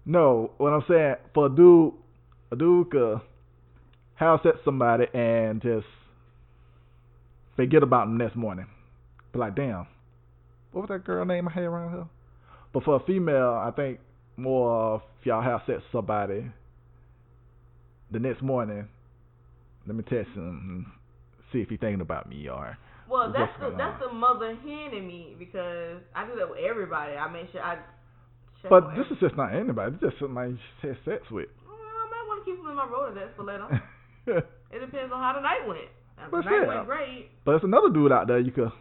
no. 0.06 0.52
What 0.58 0.74
I'm 0.74 0.84
saying 0.88 1.16
for 1.34 1.48
a 1.48 1.50
dude, 1.50 1.94
a 2.52 2.56
dude 2.56 2.92
could 2.92 3.20
have 4.16 4.40
sex 4.44 4.58
somebody 4.64 5.06
and 5.14 5.62
just 5.62 5.86
forget 7.56 7.84
about 7.84 8.06
them 8.08 8.18
next 8.18 8.36
morning. 8.36 8.68
Be 9.34 9.40
like, 9.40 9.56
damn, 9.56 9.88
what 10.72 10.82
was 10.82 10.90
that 10.90 11.06
girl 11.06 11.26
name 11.26 11.48
I 11.48 11.52
had 11.52 11.64
around 11.64 11.92
here? 11.92 12.06
But 12.74 12.84
for 12.84 12.96
a 12.96 13.00
female, 13.06 13.54
I 13.54 13.72
think 13.76 14.00
more 14.36 14.94
of 14.96 15.02
if 15.20 15.26
y'all 15.26 15.42
have 15.42 15.62
sex 15.66 15.78
with 15.78 15.92
somebody 15.92 16.46
the 18.12 18.20
next 18.20 18.42
morning. 18.42 18.88
Let 19.86 19.96
me 19.96 20.04
text 20.04 20.32
him 20.36 20.46
and 20.68 20.86
see 21.52 21.60
if 21.60 21.70
he 21.70 21.78
thinking 21.78 22.02
about 22.02 22.28
me 22.30 22.48
or 22.50 22.78
Well, 23.10 23.32
that's 23.32 23.52
the 23.60 23.74
that's 23.78 24.02
the 24.04 24.12
mother 24.12 24.56
hen 24.56 24.92
in 24.94 25.08
me 25.08 25.36
because 25.40 26.02
I 26.16 26.28
do 26.28 26.36
that 26.38 26.50
with 26.50 26.60
everybody. 26.60 27.14
I 27.14 27.30
make 27.32 27.52
sure 27.52 27.62
I. 27.62 27.76
check 28.62 28.70
But 28.70 28.96
this 28.96 29.08
is 29.12 29.18
just 29.20 29.38
not 29.38 29.56
anybody. 29.56 29.96
It's 29.96 30.04
just 30.04 30.20
somebody 30.20 30.52
you 30.52 30.90
have 30.90 30.98
sex 31.06 31.24
with. 31.32 31.48
Well, 31.66 31.78
I 31.80 32.10
might 32.12 32.26
want 32.28 32.44
to 32.44 32.52
keep 32.52 32.60
them 32.60 32.70
in 32.72 32.76
my 32.76 32.86
Rolodex 32.86 33.36
for 33.36 33.44
later. 33.44 33.82
it 34.76 34.80
depends 34.80 35.12
on 35.14 35.20
how 35.24 35.34
the 35.36 35.42
night 35.42 35.64
went. 35.66 35.88
If 36.20 36.32
But 36.32 36.44
the 36.44 36.50
night 36.52 36.62
yeah. 36.62 36.68
went 36.68 36.88
great. 36.88 37.30
but 37.46 37.56
it's 37.56 37.64
another 37.64 37.90
dude 37.90 38.12
out 38.12 38.28
there 38.28 38.40
you 38.40 38.52
could 38.52 38.72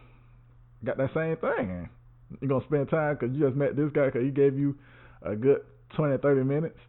got 0.87 0.97
that 0.97 1.13
same 1.13 1.37
thing. 1.37 1.69
And 1.69 1.87
you 2.41 2.47
gonna 2.47 2.65
spend 2.65 2.89
time 2.89 3.15
because 3.19 3.35
you 3.35 3.43
just 3.45 3.55
met 3.55 3.75
this 3.75 3.91
guy 3.93 4.05
because 4.07 4.23
he 4.23 4.31
gave 4.31 4.57
you 4.57 4.75
a 5.21 5.35
good 5.35 5.61
20, 5.95 6.17
30 6.17 6.43
minutes. 6.43 6.79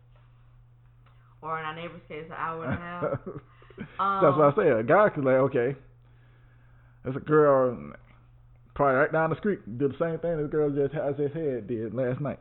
Or 1.42 1.58
in 1.58 1.64
our 1.64 1.74
neighbor's 1.74 2.00
case, 2.08 2.24
an 2.26 2.32
hour 2.36 2.64
and 2.64 2.74
a 2.74 2.76
half. 2.82 3.02
That's 4.22 4.36
what 4.36 4.44
I 4.44 4.48
Um, 4.48 4.54
say. 4.56 4.68
A 4.70 4.82
guy 4.82 5.08
could 5.14 5.24
like, 5.24 5.36
okay, 5.52 5.76
there's 7.04 7.16
a 7.16 7.20
girl 7.20 7.92
probably 8.74 8.94
right 8.96 9.12
down 9.12 9.30
the 9.30 9.36
street 9.36 9.58
did 9.78 9.90
the 9.92 9.98
same 9.98 10.18
thing 10.20 10.36
this 10.40 10.50
girl 10.50 10.70
just 10.70 10.94
has 10.94 11.16
his 11.16 11.32
head 11.32 11.66
did 11.68 11.94
last 11.94 12.20
night. 12.20 12.38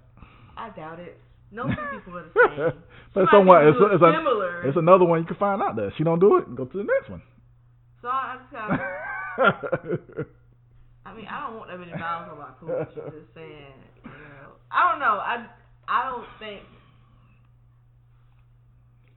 I 0.55 0.70
doubt 0.70 0.99
it. 0.99 1.18
No 1.51 1.64
two 1.68 1.76
people 1.93 2.18
are 2.18 2.24
the 2.24 2.32
same. 2.34 2.84
but 3.14 3.22
She 3.22 3.28
someone, 3.32 3.68
it's, 3.68 3.78
it's, 3.80 4.01
it 4.01 4.03
a, 4.03 4.12
similar. 4.18 4.68
it's 4.68 4.78
another 4.78 5.05
one 5.05 5.20
you 5.20 5.26
can 5.26 5.38
find 5.38 5.62
out 5.62 5.76
that 5.78 5.91
She 5.97 6.03
don't 6.03 6.20
do 6.20 6.38
it, 6.38 6.55
go 6.55 6.66
to 6.66 6.78
the 6.78 6.84
next 6.84 7.10
one. 7.10 7.22
so 8.01 8.08
I 8.10 8.38
just 8.41 8.51
gotta, 8.51 8.74
I 9.38 10.24
mean, 11.18 11.28
I 11.28 11.47
don't 11.47 11.57
want 11.57 11.70
that 11.70 11.80
many 11.80 11.91
miles 11.91 12.30
on 12.32 12.38
my 12.38 12.53
cooch. 12.59 12.95
Just 12.95 13.34
saying, 13.34 13.74
you 14.05 14.11
know. 14.11 14.53
I 14.72 14.91
don't 14.91 14.99
know. 14.99 15.18
I 15.18 15.47
I 15.88 16.09
don't 16.09 16.28
think. 16.39 16.61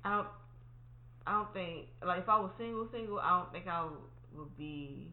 I 0.04 0.16
don't. 0.16 0.28
I 1.26 1.32
don't 1.32 1.52
think 1.52 1.86
like 2.04 2.22
if 2.22 2.28
I 2.28 2.40
was 2.40 2.50
single, 2.58 2.88
single, 2.90 3.20
I 3.20 3.38
don't 3.38 3.52
think 3.52 3.66
I 3.68 3.84
would, 4.34 4.56
be. 4.56 5.12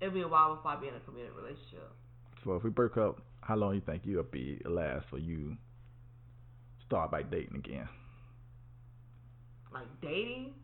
It'd 0.00 0.12
be 0.12 0.22
a 0.22 0.28
while 0.28 0.56
before 0.56 0.72
I 0.72 0.80
be 0.80 0.88
in 0.88 0.94
a 0.94 1.00
committed 1.00 1.30
relationship. 1.36 1.92
so 2.44 2.56
if 2.56 2.64
we 2.64 2.70
break 2.70 2.96
up, 2.96 3.22
how 3.40 3.54
long 3.54 3.70
do 3.70 3.76
you 3.76 3.82
think 3.86 4.02
you'll 4.04 4.24
be 4.24 4.60
last 4.64 5.06
for 5.08 5.18
you 5.18 5.56
start 6.84 7.12
by 7.12 7.22
dating 7.22 7.56
again? 7.56 7.88
Like 9.72 9.86
dating, 10.02 10.54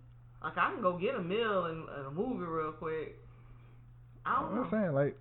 like 0.42 0.59
I 0.59 0.72
can 0.72 0.82
go 0.82 0.98
get 0.98 1.14
a 1.14 1.22
meal 1.22 1.66
and, 1.66 1.88
and 1.88 2.06
a 2.06 2.11
movie 2.11 2.44
real 2.44 2.72
quick. 2.72 3.16
I 4.27 4.43
don't 4.43 4.59
I'm 4.64 4.71
saying 4.71 4.93
like 4.95 5.16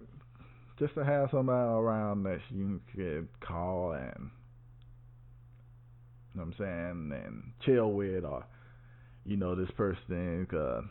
just 0.80 0.94
to 0.96 1.04
have 1.06 1.30
somebody 1.32 1.70
around 1.70 2.24
that 2.24 2.40
you 2.50 2.82
could 2.96 3.28
call 3.42 3.94
and 3.94 4.30
you 6.34 6.42
know 6.42 6.46
what 6.46 6.48
I'm 6.48 6.56
saying 6.58 7.12
and 7.26 7.44
chill 7.66 7.92
with 7.92 8.24
or 8.24 8.46
you 9.26 9.38
know 9.38 9.56
this 9.56 9.72
person 9.76 10.48
uh, 10.52 10.82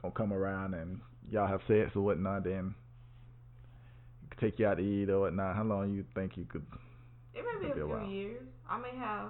gonna 0.00 0.14
come 0.16 0.32
around 0.32 0.74
and 0.74 1.00
y'all 1.30 1.46
have 1.48 1.60
sex 1.68 1.90
or 1.94 2.02
whatnot 2.02 2.44
then 2.44 2.74
take 4.40 4.58
you 4.58 4.66
out 4.66 4.78
to 4.78 4.82
eat 4.82 5.08
or 5.08 5.20
whatnot. 5.20 5.54
How 5.56 5.62
long 5.64 5.94
you 5.94 6.04
think 6.14 6.36
you 6.36 6.44
could 6.44 6.66
It 7.34 7.44
may 7.44 7.66
be 7.66 7.70
a 7.70 7.72
a 7.72 7.74
few 7.74 7.88
while. 7.88 8.06
years. 8.06 8.42
I 8.68 8.78
may 8.78 8.96
have 8.96 9.28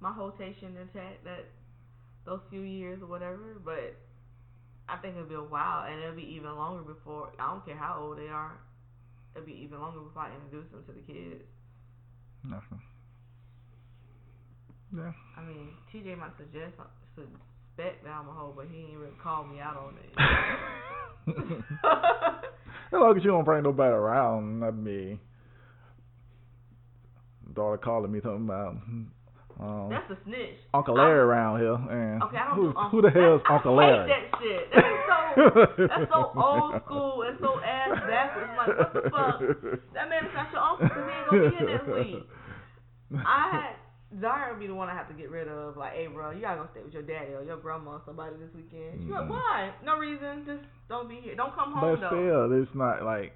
my 0.00 0.14
rotation 0.16 0.76
intact 0.76 1.24
that 1.24 1.46
those 2.24 2.40
few 2.50 2.60
years 2.60 3.00
or 3.02 3.06
whatever, 3.06 3.56
but 3.64 3.96
I 4.88 4.96
think 4.96 5.16
it'll 5.16 5.28
be 5.28 5.34
a 5.34 5.42
while 5.42 5.84
and 5.84 6.00
it'll 6.00 6.16
be 6.16 6.22
even 6.22 6.56
longer 6.56 6.82
before 6.82 7.30
I 7.38 7.52
don't 7.52 7.64
care 7.64 7.76
how 7.76 8.00
old 8.00 8.18
they 8.18 8.28
are. 8.28 8.58
It'll 9.34 9.46
be 9.46 9.60
even 9.62 9.80
longer 9.80 10.00
before 10.00 10.22
I 10.22 10.34
introduce 10.34 10.70
them 10.72 10.82
to 10.86 10.92
the 10.92 11.04
kids. 11.04 11.44
nothing. 12.42 12.80
Yeah. 14.96 15.12
I 15.36 15.42
mean, 15.42 15.68
TJ 15.92 16.16
might 16.18 16.32
suggest 16.38 16.72
suspect 17.14 18.02
that 18.04 18.10
I'm 18.10 18.28
a 18.28 18.32
hoe, 18.32 18.54
but 18.56 18.66
he 18.72 18.78
ain't 18.80 18.98
really 18.98 19.12
called 19.22 19.50
me 19.50 19.60
out 19.60 19.76
on 19.76 19.94
it. 20.00 20.10
as 22.92 22.92
long 22.92 23.16
as 23.16 23.22
you 23.22 23.30
don't 23.30 23.44
bring 23.44 23.64
nobody 23.64 23.92
around, 23.92 24.60
not 24.60 24.76
me. 24.76 25.18
Daughter 27.54 27.76
calling 27.76 28.12
me 28.12 28.20
something 28.22 28.44
about 28.44 28.76
um, 29.60 29.88
That's 29.90 30.08
a 30.10 30.16
snitch. 30.24 30.56
Uncle 30.72 30.94
I- 30.98 31.02
Larry 31.02 31.18
around 31.18 31.60
here, 31.60 31.74
and 31.74 32.22
Okay, 32.22 32.36
I 32.36 32.46
don't 32.48 32.56
who, 32.56 32.72
do 32.72 32.78
Uncle. 32.78 32.88
who 32.90 33.02
the 33.02 33.10
hell 33.10 33.36
is 33.36 33.42
Uncle 33.50 33.78
I 33.78 33.86
Larry? 33.86 34.08
hate 34.08 34.30
that 34.30 34.38
shit. 34.40 34.64
That's 34.74 34.94
so 35.34 35.86
that's 35.86 36.10
so 36.10 36.20
old 36.38 36.82
school 36.86 37.22
and 37.22 37.36
so 37.40 37.60
ass 37.60 37.90
backwards. 38.06 38.52
Like 38.58 38.68
what 38.78 38.92
the 38.94 39.02
fuck? 39.10 39.38
That 39.94 40.08
man 40.08 40.26
is 40.26 40.32
not 40.34 40.52
your 40.52 40.62
uncle 40.62 40.86
because 40.88 41.04
he 41.06 41.14
ain't 41.14 41.26
gonna 41.30 41.50
be 41.50 41.56
here 41.56 41.68
next 41.74 41.88
week. 41.90 42.22
I 43.26 43.48
had 43.50 43.74
Zara 44.20 44.52
would 44.52 44.60
be 44.60 44.66
the 44.66 44.74
one 44.74 44.88
I 44.88 44.94
have 44.94 45.08
to 45.08 45.14
get 45.14 45.30
rid 45.30 45.48
of. 45.48 45.76
Like, 45.76 45.92
hey, 45.92 46.06
bro, 46.06 46.30
you 46.30 46.40
gotta 46.40 46.62
go 46.62 46.68
stay 46.72 46.80
with 46.82 46.94
your 46.94 47.02
daddy 47.02 47.34
or 47.34 47.42
your 47.44 47.56
grandma 47.58 47.92
or 47.98 48.02
somebody 48.06 48.36
this 48.40 48.48
weekend. 48.54 49.00
She's 49.02 49.10
like, 49.10 49.24
Mhm. 49.24 49.28
why? 49.28 49.70
No 49.84 49.98
reason. 49.98 50.44
Just 50.46 50.62
don't 50.88 51.08
be 51.08 51.16
here. 51.16 51.34
Don't 51.34 51.54
come 51.54 51.72
home 51.72 51.98
But 51.98 52.00
though. 52.10 52.48
still, 52.48 52.62
it's 52.62 52.74
not 52.74 53.02
like 53.02 53.32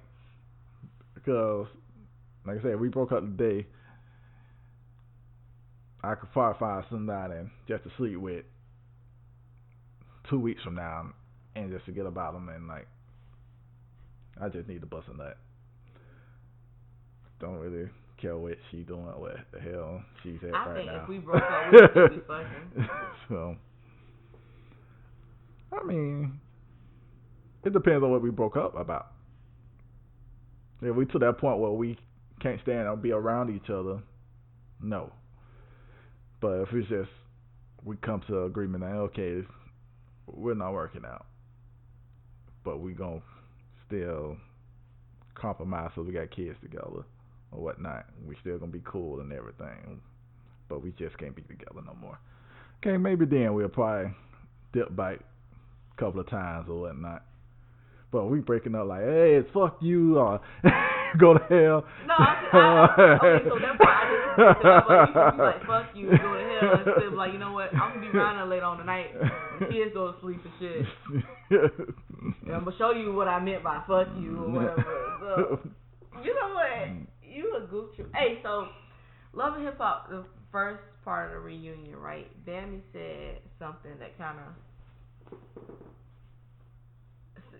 because, 1.15 1.67
like 2.45 2.59
I 2.59 2.61
said, 2.63 2.79
we 2.79 2.89
broke 2.89 3.11
up 3.11 3.21
today. 3.21 3.67
I 6.03 6.15
could 6.15 6.31
probably 6.31 6.59
find 6.59 6.83
somebody 6.89 7.35
just 7.67 7.83
to 7.83 7.89
sleep 7.97 8.17
with 8.19 8.43
two 10.29 10.39
weeks 10.39 10.61
from 10.63 10.75
now, 10.75 11.13
and 11.55 11.71
just 11.71 11.85
forget 11.85 12.05
about 12.05 12.33
them, 12.33 12.49
and 12.49 12.67
like, 12.67 12.87
I 14.41 14.49
just 14.49 14.67
need 14.67 14.81
to 14.81 14.87
bust 14.87 15.07
a 15.13 15.17
nut. 15.17 15.37
Don't 17.39 17.55
really 17.55 17.89
care 18.21 18.37
what 18.37 18.57
she 18.71 18.77
doing, 18.77 19.05
what 19.05 19.37
the 19.53 19.59
hell 19.59 20.03
she's 20.23 20.39
at 20.47 20.53
I 20.53 20.65
right 20.67 20.75
think 20.75 20.85
now. 20.87 21.03
if 21.03 21.09
we 21.09 21.17
broke 21.19 21.41
up, 21.43 21.71
we'd 21.71 22.09
be 22.09 22.21
fucking. 22.27 22.89
so, 23.29 23.55
I 25.71 25.83
mean, 25.85 26.39
it 27.63 27.73
depends 27.73 28.03
on 28.03 28.11
what 28.11 28.21
we 28.21 28.29
broke 28.29 28.57
up 28.57 28.77
about. 28.77 29.07
If 30.81 30.95
we 30.95 31.05
to 31.05 31.19
that 31.19 31.37
point 31.37 31.59
where 31.59 31.71
we 31.71 31.97
can't 32.41 32.59
stand 32.61 32.87
or 32.87 32.97
be 32.97 33.11
around 33.11 33.49
each 33.55 33.69
other, 33.69 34.01
no. 34.81 35.11
But 36.43 36.59
if 36.59 36.73
it's 36.73 36.89
just 36.89 37.09
we 37.85 37.95
come 38.03 38.21
to 38.27 38.41
an 38.41 38.47
agreement 38.47 38.83
that 38.83 38.89
okay, 38.89 39.47
we're 40.27 40.55
not 40.55 40.73
working 40.73 41.03
out, 41.05 41.25
but 42.65 42.81
we 42.81 42.91
gonna 42.91 43.21
still 43.87 44.35
compromise 45.35 45.91
so 45.95 46.01
we 46.01 46.11
got 46.11 46.35
kids 46.35 46.57
together 46.61 47.05
or 47.53 47.63
whatnot. 47.63 48.07
We 48.27 48.35
still 48.41 48.57
gonna 48.57 48.73
be 48.73 48.81
cool 48.83 49.21
and 49.21 49.31
everything, 49.31 50.01
but 50.67 50.83
we 50.83 50.91
just 50.99 51.17
can't 51.17 51.33
be 51.33 51.43
together 51.43 51.79
no 51.85 51.95
more. 52.01 52.19
Okay, 52.85 52.97
maybe 52.97 53.25
then 53.25 53.53
we'll 53.53 53.69
probably 53.69 54.13
dip 54.73 54.93
back 54.97 55.19
a 55.95 55.97
couple 55.97 56.19
of 56.19 56.29
times 56.29 56.67
or 56.69 56.81
whatnot. 56.81 57.23
But 58.11 58.25
we 58.25 58.39
breaking 58.39 58.75
up 58.75 58.87
like, 58.87 59.03
hey, 59.03 59.35
it's 59.35 59.49
fuck 59.53 59.77
you 59.79 60.19
or 60.19 60.41
go 61.17 61.35
to 61.35 61.43
hell. 61.47 61.85
No, 62.05 62.13
I, 62.17 62.49
I, 62.51 63.13
okay, 63.15 63.49
so 63.49 63.55
that 63.59 63.77
part 63.79 64.07
I 64.07 64.19
didn't 64.37 64.55
think 64.55 64.63
about, 64.63 64.97
but 64.97 65.15
you 65.15 65.19
could 65.19 65.37
be 65.37 65.43
like, 65.43 65.65
fuck 65.65 65.87
you, 65.95 66.05
go 66.09 66.33
to 66.33 66.43
hell, 66.43 66.73
instead 66.85 67.07
of 67.07 67.13
like, 67.13 67.33
you 67.33 67.39
know 67.39 67.51
what, 67.51 67.73
I'm 67.73 67.99
gonna 67.99 68.11
be 68.11 68.17
around 68.17 68.37
her 68.37 68.45
later 68.45 68.65
on 68.65 68.77
tonight. 68.77 69.13
The 69.59 69.65
kids 69.67 69.93
go 69.93 70.11
to 70.11 70.19
sleep 70.21 70.41
and 70.43 70.53
shit. 70.59 70.85
And 72.45 72.53
I'm 72.53 72.63
gonna 72.65 72.77
show 72.77 72.91
you 72.91 73.13
what 73.13 73.27
I 73.27 73.39
meant 73.39 73.63
by 73.63 73.83
fuck 73.87 74.07
you 74.19 74.43
or 74.43 74.49
whatever. 74.49 74.83
So, 75.19 75.59
you 76.23 76.33
know 76.35 76.53
what? 76.53 76.69
You 77.23 77.55
a 77.57 77.67
goof 77.67 77.95
troop. 77.95 78.11
Hey, 78.13 78.39
so 78.43 78.67
Love 79.33 79.55
and 79.55 79.65
Hip 79.65 79.77
Hop, 79.77 80.09
the 80.09 80.23
first 80.51 80.83
part 81.03 81.27
of 81.27 81.33
the 81.33 81.39
reunion, 81.39 81.95
right? 81.95 82.27
Bambi 82.45 82.81
said 82.93 83.39
something 83.59 83.91
that 83.99 84.17
kind 84.17 84.37
of, 84.39 84.53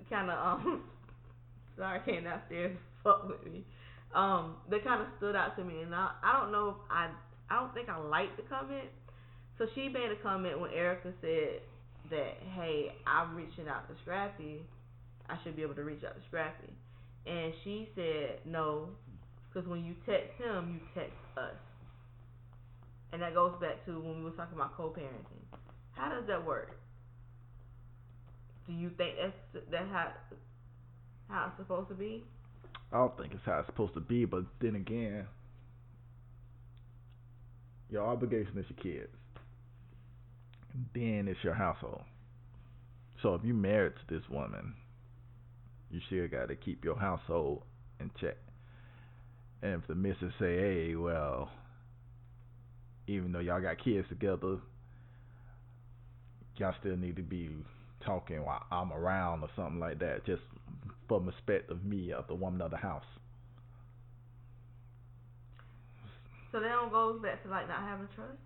kind 0.09 0.30
of 0.30 0.38
um. 0.38 0.84
Sorry, 1.78 1.99
I 1.99 2.05
came 2.05 2.24
downstairs. 2.24 2.78
Fuck 3.03 3.28
with 3.28 3.43
me. 3.51 3.65
Um, 4.14 4.55
that 4.70 4.84
kind 4.84 5.01
of 5.01 5.07
stood 5.18 5.36
out 5.36 5.57
to 5.57 5.64
me, 5.64 5.82
and 5.82 5.93
I 5.93 6.11
I 6.24 6.39
don't 6.39 6.51
know 6.51 6.70
if 6.70 6.76
I 6.89 7.09
I 7.49 7.59
don't 7.59 7.74
think 7.74 7.89
I 7.89 7.97
liked 7.97 8.38
the 8.38 8.43
comment. 8.43 8.89
So 9.57 9.66
she 9.76 9.89
made 9.89 10.11
a 10.11 10.16
comment 10.22 10.59
when 10.59 10.72
Erica 10.72 11.14
said 11.22 11.61
that, 12.09 12.38
hey, 12.55 12.93
I'm 13.05 13.36
reaching 13.36 13.68
out 13.68 13.88
to 13.88 13.95
Scrappy. 14.01 14.61
I 15.30 15.38
should 15.43 15.55
be 15.55 15.61
able 15.61 15.76
to 15.76 15.84
reach 15.84 16.03
out 16.03 16.16
to 16.16 16.22
Scrappy. 16.28 16.74
And 17.26 17.53
she 17.64 17.89
said, 17.95 18.39
no, 18.45 18.89
because 19.47 19.68
when 19.70 19.86
you 19.86 19.95
text 20.05 20.34
him, 20.38 20.80
you 20.82 21.01
text 21.01 21.18
us. 21.38 21.55
And 23.11 23.22
that 23.22 23.34
goes 23.34 23.53
back 23.61 23.86
to 23.86 23.99
when 23.99 24.18
we 24.18 24.24
were 24.24 24.32
talking 24.32 24.55
about 24.55 24.76
co-parenting. 24.76 25.59
How 25.91 26.09
does 26.09 26.26
that 26.28 26.43
work? 26.43 26.76
Do 28.68 28.74
you 28.74 28.89
think 28.97 29.16
that's 29.22 29.66
that's 29.70 29.89
how 29.91 30.11
how 31.30 31.47
it's 31.47 31.57
supposed 31.57 31.89
to 31.89 31.95
be? 31.95 32.24
I 32.93 32.97
don't 32.97 33.17
think 33.17 33.33
it's 33.33 33.41
how 33.43 33.57
it's 33.57 33.67
supposed 33.67 33.95
to 33.95 33.99
be, 33.99 34.25
but 34.25 34.45
then 34.61 34.75
again, 34.75 35.25
your 37.89 38.05
obligation 38.05 38.55
is 38.57 38.65
your 38.69 38.83
kids. 38.83 39.11
Then 40.93 41.27
it's 41.27 41.43
your 41.43 41.55
household. 41.55 42.03
So 43.23 43.33
if 43.33 43.41
you 43.43 43.55
married 43.55 43.93
to 43.95 44.15
this 44.15 44.23
woman, 44.29 44.75
you 45.89 46.01
still 46.07 46.27
got 46.27 46.49
to 46.49 46.55
keep 46.55 46.85
your 46.85 46.97
household 46.97 47.63
in 47.99 48.11
check. 48.21 48.37
And 49.63 49.81
if 49.81 49.87
the 49.87 49.95
missus 49.95 50.33
say, 50.39 50.57
"Hey, 50.57 50.95
well, 50.95 51.49
even 53.07 53.31
though 53.31 53.39
y'all 53.39 53.61
got 53.61 53.83
kids 53.83 54.07
together, 54.09 54.57
y'all 56.57 56.75
still 56.79 56.97
need 56.97 57.15
to 57.15 57.23
be 57.23 57.49
talking 58.05 58.43
while 58.43 58.65
I'm 58.71 58.91
around 58.91 59.41
or 59.43 59.49
something 59.55 59.79
like 59.79 59.99
that, 59.99 60.25
just 60.25 60.41
from 61.08 61.26
respect 61.26 61.70
of 61.70 61.84
me 61.84 62.12
of 62.12 62.28
the 62.28 62.36
woman 62.36 62.62
of 62.62 62.72
the 62.72 62.78
house." 62.78 63.06
So 66.51 66.60
that 66.60 66.72
all 66.72 66.89
goes 66.89 67.22
back 67.22 67.41
to 67.43 67.49
like 67.49 67.68
not 67.68 67.82
having 67.82 68.08
trust. 68.16 68.38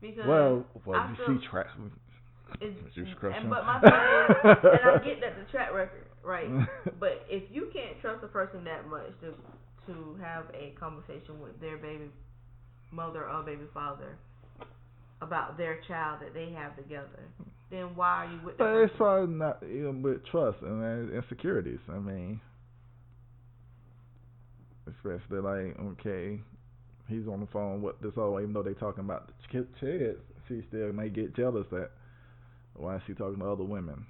Because 0.00 0.26
Well, 0.26 0.64
well, 0.86 0.98
I 0.98 1.10
you 1.10 1.38
see, 1.38 1.46
track. 1.46 1.66
it's, 2.60 2.76
you 2.96 3.04
crush 3.18 3.36
and 3.36 3.50
but 3.50 3.66
my 3.66 3.80
thing 3.80 3.92
is, 3.92 4.56
and 4.64 4.80
I 4.80 4.98
get 5.04 5.20
that 5.20 5.36
the 5.36 5.44
track 5.50 5.74
record, 5.74 6.06
right? 6.24 6.48
But 6.98 7.26
if 7.28 7.44
you 7.52 7.68
can't 7.72 8.00
trust 8.00 8.24
a 8.24 8.28
person 8.28 8.64
that 8.64 8.88
much 8.88 9.12
to 9.20 9.34
to 9.92 10.16
have 10.22 10.44
a 10.54 10.74
conversation 10.78 11.40
with 11.40 11.60
their 11.60 11.76
baby 11.76 12.08
mother 12.90 13.28
or 13.28 13.42
baby 13.42 13.64
father 13.74 14.16
about 15.20 15.58
their 15.58 15.80
child 15.86 16.20
that 16.22 16.32
they 16.32 16.50
have 16.50 16.76
together, 16.76 17.28
then 17.70 17.94
why 17.94 18.26
are 18.26 18.32
you 18.32 18.40
with 18.44 18.58
But 18.58 18.74
it's 18.76 18.92
probably 18.96 19.34
not 19.34 19.62
even 19.62 20.02
with 20.02 20.24
trust 20.26 20.58
and 20.62 20.82
uh, 21.12 21.14
insecurities. 21.16 21.78
I 21.88 21.98
mean, 21.98 22.40
especially 24.88 25.40
like, 25.40 25.76
okay, 26.00 26.40
he's 27.08 27.26
on 27.28 27.40
the 27.40 27.46
phone 27.52 27.82
with 27.82 28.00
this 28.00 28.12
other, 28.16 28.40
even 28.40 28.52
though 28.52 28.62
they 28.62 28.74
talking 28.74 29.04
about 29.04 29.28
the 29.28 29.32
ki- 29.50 29.68
kids, 29.80 30.18
she 30.48 30.62
still 30.68 30.92
may 30.92 31.08
get 31.08 31.34
jealous 31.36 31.66
that 31.70 31.90
why 32.74 32.96
is 32.96 33.02
she 33.06 33.14
talking 33.14 33.38
to 33.40 33.46
other 33.50 33.64
women? 33.64 34.06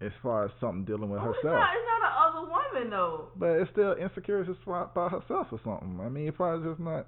As 0.00 0.10
far 0.22 0.44
as 0.44 0.50
something 0.60 0.84
dealing 0.84 1.08
with 1.10 1.20
Oh, 1.22 1.30
it's 1.30 1.38
herself. 1.38 1.54
not, 1.54 1.70
it's 1.74 1.86
not 1.86 2.08
a 2.08 2.38
other 2.38 2.50
woman 2.50 2.90
though. 2.90 3.28
But 3.36 3.50
it's 3.60 3.70
still 3.70 3.94
insecurities 3.94 4.56
about 4.66 5.12
herself 5.12 5.46
or 5.52 5.60
something. 5.64 6.00
I 6.04 6.08
mean, 6.08 6.28
it's 6.28 6.36
probably 6.36 6.68
just 6.68 6.80
not 6.80 7.06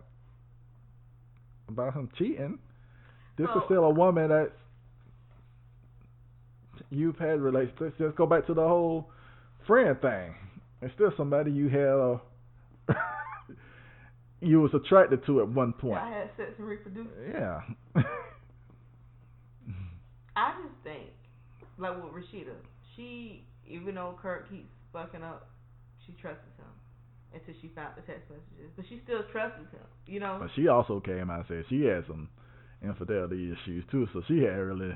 about 1.68 1.94
him 1.94 2.08
cheating. 2.16 2.58
This 3.36 3.48
is 3.56 3.62
still 3.66 3.84
a 3.84 3.90
woman 3.90 4.28
that 4.28 4.52
you've 6.90 7.18
had 7.18 7.40
relationships. 7.40 7.80
Let's 7.80 7.98
just 7.98 8.16
go 8.16 8.26
back 8.26 8.46
to 8.46 8.54
the 8.54 8.66
whole 8.66 9.10
friend 9.66 10.00
thing. 10.00 10.34
It's 10.82 10.94
still 10.94 11.12
somebody 11.16 11.50
you 11.50 11.68
had. 11.68 11.88
Uh, 11.88 12.18
you 14.40 14.60
was 14.60 14.72
attracted 14.74 15.24
to 15.26 15.40
at 15.40 15.48
one 15.48 15.72
point. 15.72 15.98
I 15.98 16.10
had 16.10 16.30
sex 16.36 16.50
and 16.58 16.66
reproduced. 16.66 17.10
Yeah. 17.32 17.60
I 20.36 20.52
just 20.62 20.74
think, 20.82 21.10
like 21.78 21.96
with 22.02 22.12
Rasheeda, 22.12 22.54
she 22.96 23.44
even 23.66 23.94
though 23.94 24.18
Kirk 24.20 24.50
keeps 24.50 24.68
fucking 24.92 25.22
up, 25.22 25.48
she 26.06 26.12
trusts 26.20 26.42
him 26.58 26.66
until 27.32 27.54
she 27.60 27.68
found 27.74 27.94
the 27.96 28.02
text 28.02 28.30
messages, 28.30 28.70
but 28.76 28.84
she 28.88 29.00
still 29.04 29.22
trusts 29.32 29.58
him. 29.58 29.66
You 30.06 30.20
know. 30.20 30.38
but 30.40 30.50
she 30.54 30.68
also 30.68 31.00
came 31.00 31.30
out 31.30 31.48
and 31.50 31.64
said 31.64 31.64
she 31.68 31.84
had 31.84 32.04
some 32.06 32.28
infidelity 32.82 33.52
issues 33.52 33.84
too, 33.90 34.06
so 34.12 34.22
she 34.28 34.40
had 34.40 34.56
really. 34.56 34.94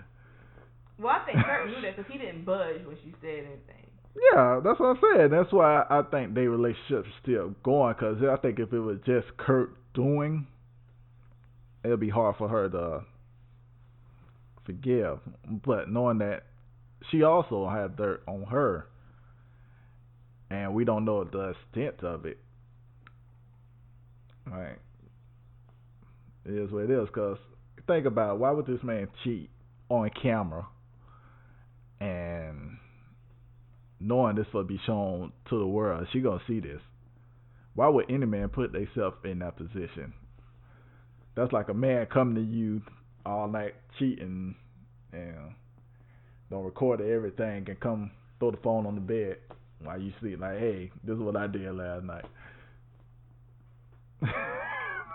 Well, 0.99 1.15
I 1.15 1.25
think 1.25 1.45
Kirk 1.45 1.67
knew 1.67 1.81
that 1.83 1.97
because 1.97 2.11
he 2.11 2.19
didn't 2.19 2.45
budge 2.45 2.85
when 2.85 2.97
she 3.05 3.15
said 3.21 3.47
anything. 3.47 3.87
Yeah, 4.33 4.61
that's 4.65 4.81
what 4.81 4.97
I 4.97 5.01
said. 5.17 5.31
That's 5.31 5.53
why 5.53 5.85
I 5.89 6.03
think 6.11 6.35
their 6.35 6.51
relationship's 6.51 7.09
still 7.23 7.55
going. 7.63 7.95
Cause 7.95 8.17
I 8.29 8.37
think 8.37 8.59
if 8.59 8.73
it 8.73 8.81
was 8.81 8.99
just 9.07 9.27
Kirk 9.37 9.77
doing, 9.95 10.47
it'd 11.85 12.01
be 12.01 12.09
hard 12.09 12.37
for 12.37 12.49
her 12.49 12.69
to 12.69 13.05
forgive. 14.67 15.21
But 15.65 15.89
knowing 15.89 16.19
that 16.19 16.43
she 17.11 17.23
also 17.23 17.69
had 17.69 17.97
dirt 17.97 18.23
on 18.27 18.45
her, 18.45 18.87
and 20.51 20.75
we 20.75 20.85
don't 20.85 21.05
know 21.05 21.23
the 21.23 21.51
extent 21.51 22.03
of 22.03 22.27
it. 22.27 22.39
Right. 24.47 24.79
It 26.45 26.55
is 26.55 26.73
what 26.73 26.85
it 26.85 26.91
is. 26.91 27.09
Cause 27.15 27.37
think 27.87 28.05
about 28.07 28.35
it, 28.35 28.39
why 28.41 28.51
would 28.51 28.67
this 28.67 28.83
man 28.83 29.07
cheat 29.23 29.51
on 29.91 30.11
camera 30.21 30.67
and 32.01 32.79
knowing 34.01 34.37
this 34.37 34.47
will 34.53 34.65
be 34.65 34.81
shown 34.87 35.33
to 35.51 35.59
the 35.59 35.67
world, 35.67 36.07
she 36.13 36.21
gonna 36.21 36.41
see 36.47 36.61
this. 36.61 36.81
Why 37.75 37.89
would 37.89 38.11
any 38.11 38.27
man 38.27 38.49
put 38.49 38.73
themselves 38.73 39.17
in 39.25 39.39
that 39.41 39.57
position? 39.57 40.13
That's 41.37 41.53
like 41.53 41.69
a 41.69 41.75
man 41.75 42.07
coming 42.07 42.35
to 42.35 42.43
you 42.43 42.83
all 43.25 43.47
night 43.49 43.75
cheating 43.99 44.55
and 45.13 45.55
don't 46.51 46.65
record 46.65 47.01
everything 47.01 47.65
and 47.69 47.81
come 47.81 48.11
throw 48.39 48.51
the 48.51 48.57
phone 48.59 48.87
on 48.87 48.95
the 48.95 49.01
bed 49.01 49.37
while 49.83 50.01
you 50.01 50.13
sleep. 50.21 50.41
Like, 50.41 50.59
hey, 50.59 50.91
this 51.05 51.15
is 51.15 51.21
what 51.21 51.37
I 51.37 51.47
did 51.47 51.73
last 51.73 52.05
night. 52.05 52.25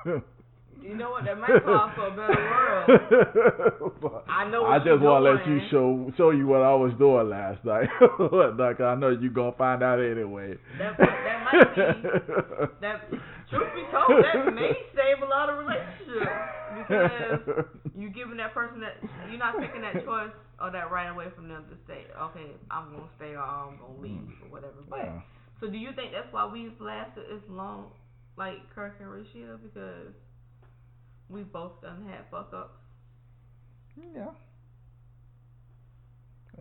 You 0.83 0.95
know 0.95 1.11
what? 1.11 1.23
That 1.23 1.39
might 1.39 1.63
call 1.63 1.91
for 1.95 2.07
a 2.07 2.11
better 2.11 2.35
world. 2.35 4.23
I 4.27 4.49
know 4.49 4.65
I 4.65 4.79
just 4.79 4.99
want 4.99 5.23
to 5.23 5.31
let 5.31 5.47
you 5.47 5.59
show 5.71 6.11
show 6.17 6.31
you 6.31 6.45
what 6.45 6.61
I 6.61 6.75
was 6.75 6.91
doing 6.99 7.29
last 7.29 7.63
night. 7.63 7.87
like 8.59 8.81
I 8.81 8.95
know 8.95 9.15
you're 9.15 9.31
gonna 9.31 9.55
find 9.55 9.81
out 9.81 9.99
anyway. 10.03 10.59
That 10.77 10.97
that 10.99 11.43
might 11.47 11.75
be 11.75 11.81
that. 12.81 13.07
Truth 13.49 13.69
be 13.75 13.85
told, 13.93 14.09
that 14.23 14.51
may 14.51 14.73
save 14.97 15.21
a 15.21 15.29
lot 15.29 15.47
of 15.47 15.61
relationships 15.61 16.25
because 16.73 17.69
you're 17.95 18.09
giving 18.09 18.37
that 18.37 18.53
person 18.53 18.81
that 18.81 18.97
you're 19.29 19.37
not 19.37 19.55
taking 19.61 19.81
that 19.81 20.03
choice 20.03 20.33
or 20.59 20.71
that 20.71 20.89
right 20.89 21.07
away 21.07 21.27
from 21.35 21.47
them 21.47 21.65
to 21.69 21.75
say, 21.85 22.09
okay, 22.17 22.49
I'm 22.71 22.91
gonna 22.91 23.09
stay 23.17 23.37
or 23.37 23.45
I'm 23.45 23.77
gonna 23.77 24.01
leave 24.01 24.25
mm. 24.25 24.41
or 24.41 24.49
whatever. 24.49 24.81
But 24.89 25.05
Yeah. 25.05 25.21
so, 25.59 25.69
do 25.69 25.77
you 25.77 25.93
think 25.93 26.11
that's 26.11 26.31
why 26.33 26.49
we've 26.49 26.79
lasted 26.81 27.25
as 27.29 27.41
long, 27.47 27.91
like 28.37 28.57
Kirk 28.73 28.97
and 28.99 29.09
Rasheeda, 29.09 29.61
because 29.61 30.13
we 31.29 31.43
both 31.43 31.81
done 31.81 32.05
had 32.07 32.25
fuck 32.29 32.53
ups? 32.53 32.77
Yeah. 33.97 34.29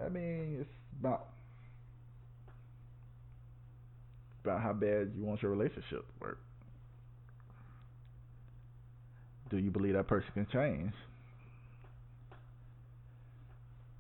I 0.04 0.08
mean, 0.08 0.58
it's 0.60 0.70
about 1.00 1.28
about 4.44 4.60
how 4.60 4.72
bad 4.72 5.12
you 5.16 5.24
want 5.24 5.40
your 5.42 5.52
relationship 5.52 6.04
to 6.06 6.12
work. 6.20 6.38
Do 9.50 9.58
you 9.58 9.70
believe 9.70 9.94
that 9.94 10.08
person 10.08 10.30
can 10.34 10.46
change 10.52 10.92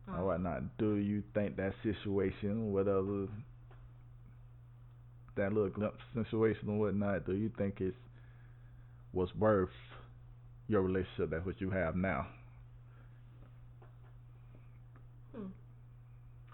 or 0.08 0.26
whatnot? 0.26 0.78
Do 0.78 0.96
you 0.96 1.22
think 1.34 1.56
that 1.56 1.74
situation, 1.82 2.72
whatever 2.72 3.28
that 5.36 5.52
little 5.52 5.70
glimpse 5.70 6.02
situation 6.14 6.68
or 6.68 6.78
whatnot, 6.78 7.26
do 7.26 7.34
you 7.34 7.50
think 7.56 7.80
it's 7.80 7.96
was 9.12 9.28
worth 9.36 9.68
your 10.72 10.82
relationship 10.82 11.30
that 11.30 11.44
what 11.44 11.60
you 11.60 11.70
have 11.70 11.94
now? 11.94 12.26
Hmm. 15.36 15.46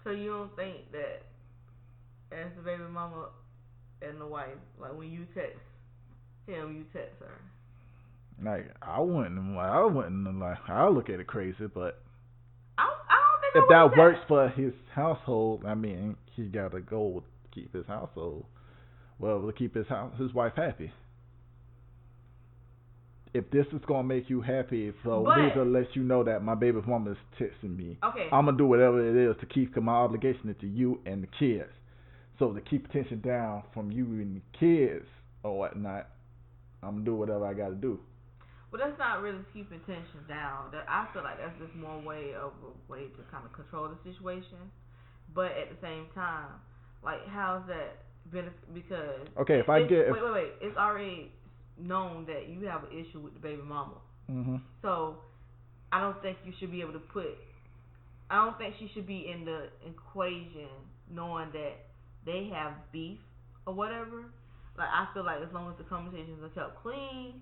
So 0.03 0.11
you 0.11 0.29
don't 0.29 0.55
think 0.55 0.91
that 0.91 1.23
as 2.31 2.51
the 2.57 2.61
baby 2.61 2.83
mama 2.91 3.29
and 4.01 4.19
the 4.19 4.27
wife, 4.27 4.49
like 4.79 4.95
when 4.95 5.11
you 5.11 5.25
text 5.33 5.57
him, 6.45 6.75
you 6.75 6.83
text 6.93 7.15
her. 7.21 7.41
Like 8.43 8.75
I 8.81 8.99
wouldn't, 8.99 9.57
I 9.57 9.83
wouldn't 9.85 10.39
like. 10.39 10.57
I 10.67 10.87
look 10.89 11.09
at 11.09 11.19
it 11.19 11.27
crazy, 11.27 11.67
but 11.73 12.01
I 12.77 12.83
I 12.83 12.87
don't 12.87 13.53
think 13.53 13.65
if 13.65 13.71
I 13.71 13.87
that 13.87 13.97
works 13.97 14.19
for 14.27 14.49
his 14.49 14.73
household, 14.93 15.63
I 15.65 15.75
mean, 15.75 16.15
he 16.35 16.43
got 16.43 16.71
to 16.71 16.81
go 16.81 17.23
to 17.23 17.55
keep 17.55 17.73
his 17.73 17.85
household. 17.87 18.45
Well, 19.17 19.45
to 19.45 19.51
keep 19.51 19.75
his 19.75 19.87
house, 19.87 20.13
his 20.17 20.33
wife 20.33 20.53
happy. 20.55 20.91
If 23.33 23.49
this 23.51 23.67
is 23.67 23.81
gonna 23.85 24.07
make 24.07 24.29
you 24.29 24.41
happy, 24.41 24.91
so 25.03 25.23
But- 25.23 25.35
these 25.35 25.55
will 25.55 25.65
let 25.65 25.95
you 25.95 26.03
know 26.03 26.23
that 26.23 26.43
my 26.43 26.55
baby 26.55 26.81
mama 26.85 27.11
is 27.11 27.17
texting 27.37 27.77
me. 27.77 27.97
Okay. 28.03 28.27
I'm 28.31 28.45
gonna 28.45 28.57
do 28.57 28.65
whatever 28.65 28.99
it 28.99 29.15
is 29.15 29.37
to 29.37 29.45
keep 29.45 29.73
'cause 29.73 29.83
my 29.83 29.93
obligation 29.93 30.49
is 30.49 30.57
to 30.57 30.67
you 30.67 30.99
and 31.05 31.21
the 31.23 31.27
kids. 31.27 31.71
So 32.39 32.53
to 32.53 32.61
keep 32.61 32.89
tension 32.91 33.19
down 33.21 33.63
from 33.73 33.91
you 33.91 34.05
and 34.05 34.37
the 34.37 34.57
kids 34.57 35.05
or 35.43 35.59
whatnot, 35.59 36.07
I'm 36.81 36.91
gonna 36.95 37.05
do 37.05 37.15
whatever 37.15 37.45
I 37.45 37.53
got 37.53 37.69
to 37.69 37.75
do. 37.75 37.99
But 38.71 38.79
that's 38.79 38.97
not 38.97 39.21
really 39.21 39.43
keeping 39.51 39.79
tension 39.81 40.25
down. 40.27 40.71
That 40.71 40.85
I 40.87 41.05
feel 41.11 41.23
like 41.23 41.37
that's 41.37 41.57
just 41.59 41.75
more 41.75 41.99
way 41.99 42.33
of 42.33 42.53
a 42.63 42.91
way 42.91 43.07
to 43.09 43.21
kind 43.31 43.43
of 43.45 43.51
control 43.53 43.89
the 43.89 43.97
situation. 44.11 44.71
But 45.33 45.51
at 45.51 45.69
the 45.69 45.75
same 45.81 46.07
time, 46.15 46.47
like 47.03 47.25
how's 47.27 47.65
that 47.67 48.05
benefit? 48.31 48.73
Because 48.73 49.27
Okay, 49.37 49.59
if 49.59 49.69
I 49.69 49.83
get 49.83 50.11
wait, 50.11 50.23
wait, 50.23 50.33
wait. 50.33 50.51
It's 50.61 50.77
already 50.77 51.31
known 51.79 52.25
that 52.27 52.49
you 52.49 52.67
have 52.67 52.83
an 52.83 52.91
issue 52.91 53.19
with 53.19 53.33
the 53.33 53.39
baby 53.39 53.61
mama. 53.61 53.95
hmm 54.27 54.57
So 54.81 55.17
I 55.91 56.01
don't 56.01 56.21
think 56.21 56.37
you 56.45 56.53
should 56.59 56.71
be 56.71 56.81
able 56.81 56.93
to 56.93 56.99
put. 56.99 57.37
I 58.29 58.45
don't 58.45 58.57
think 58.57 58.75
she 58.79 58.89
should 58.93 59.07
be 59.07 59.31
in 59.31 59.45
the 59.45 59.69
equation 59.87 60.69
knowing 61.09 61.49
that 61.53 61.73
they 62.25 62.49
have 62.53 62.73
beef 62.91 63.17
or 63.65 63.73
whatever. 63.73 64.25
Like 64.77 64.89
I 64.89 65.07
feel 65.13 65.25
like 65.25 65.41
as 65.41 65.51
long 65.53 65.69
as 65.71 65.77
the 65.77 65.83
conversations 65.83 66.41
are 66.43 66.49
kept 66.49 66.81
clean 66.81 67.41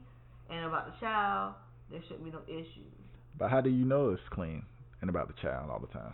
and 0.50 0.66
about 0.66 0.86
the 0.88 1.00
child, 1.00 1.56
there 1.92 2.02
shouldn't 2.08 2.24
be 2.24 2.32
no 2.32 2.42
issues. 2.48 2.94
But 3.38 3.52
how 3.52 3.62
do 3.62 3.70
you 3.70 3.86
know 3.86 4.10
it's 4.12 4.22
clean 4.32 4.64
and 5.02 5.10
about 5.10 5.28
the 5.28 5.34
child 5.42 5.70
all 5.70 5.80
the 5.80 5.88
time? 5.88 6.14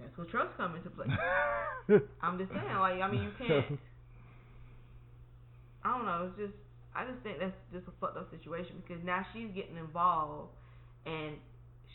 That's 0.00 0.16
where 0.16 0.26
trust 0.26 0.56
come 0.56 0.76
into 0.76 0.90
play. 0.90 1.06
I'm 2.22 2.38
just 2.38 2.50
saying, 2.52 2.74
like 2.78 3.00
I 3.00 3.10
mean, 3.10 3.22
you 3.22 3.30
can't. 3.38 3.78
I 5.84 5.96
don't 5.96 6.06
know. 6.06 6.28
It's 6.30 6.38
just 6.38 6.54
I 6.94 7.04
just 7.04 7.18
think 7.22 7.38
that's 7.40 7.56
just 7.72 7.86
a 7.88 7.92
fucked 8.00 8.16
up 8.16 8.30
situation 8.30 8.82
because 8.86 9.02
now 9.04 9.26
she's 9.32 9.50
getting 9.54 9.76
involved 9.76 10.50
and 11.06 11.36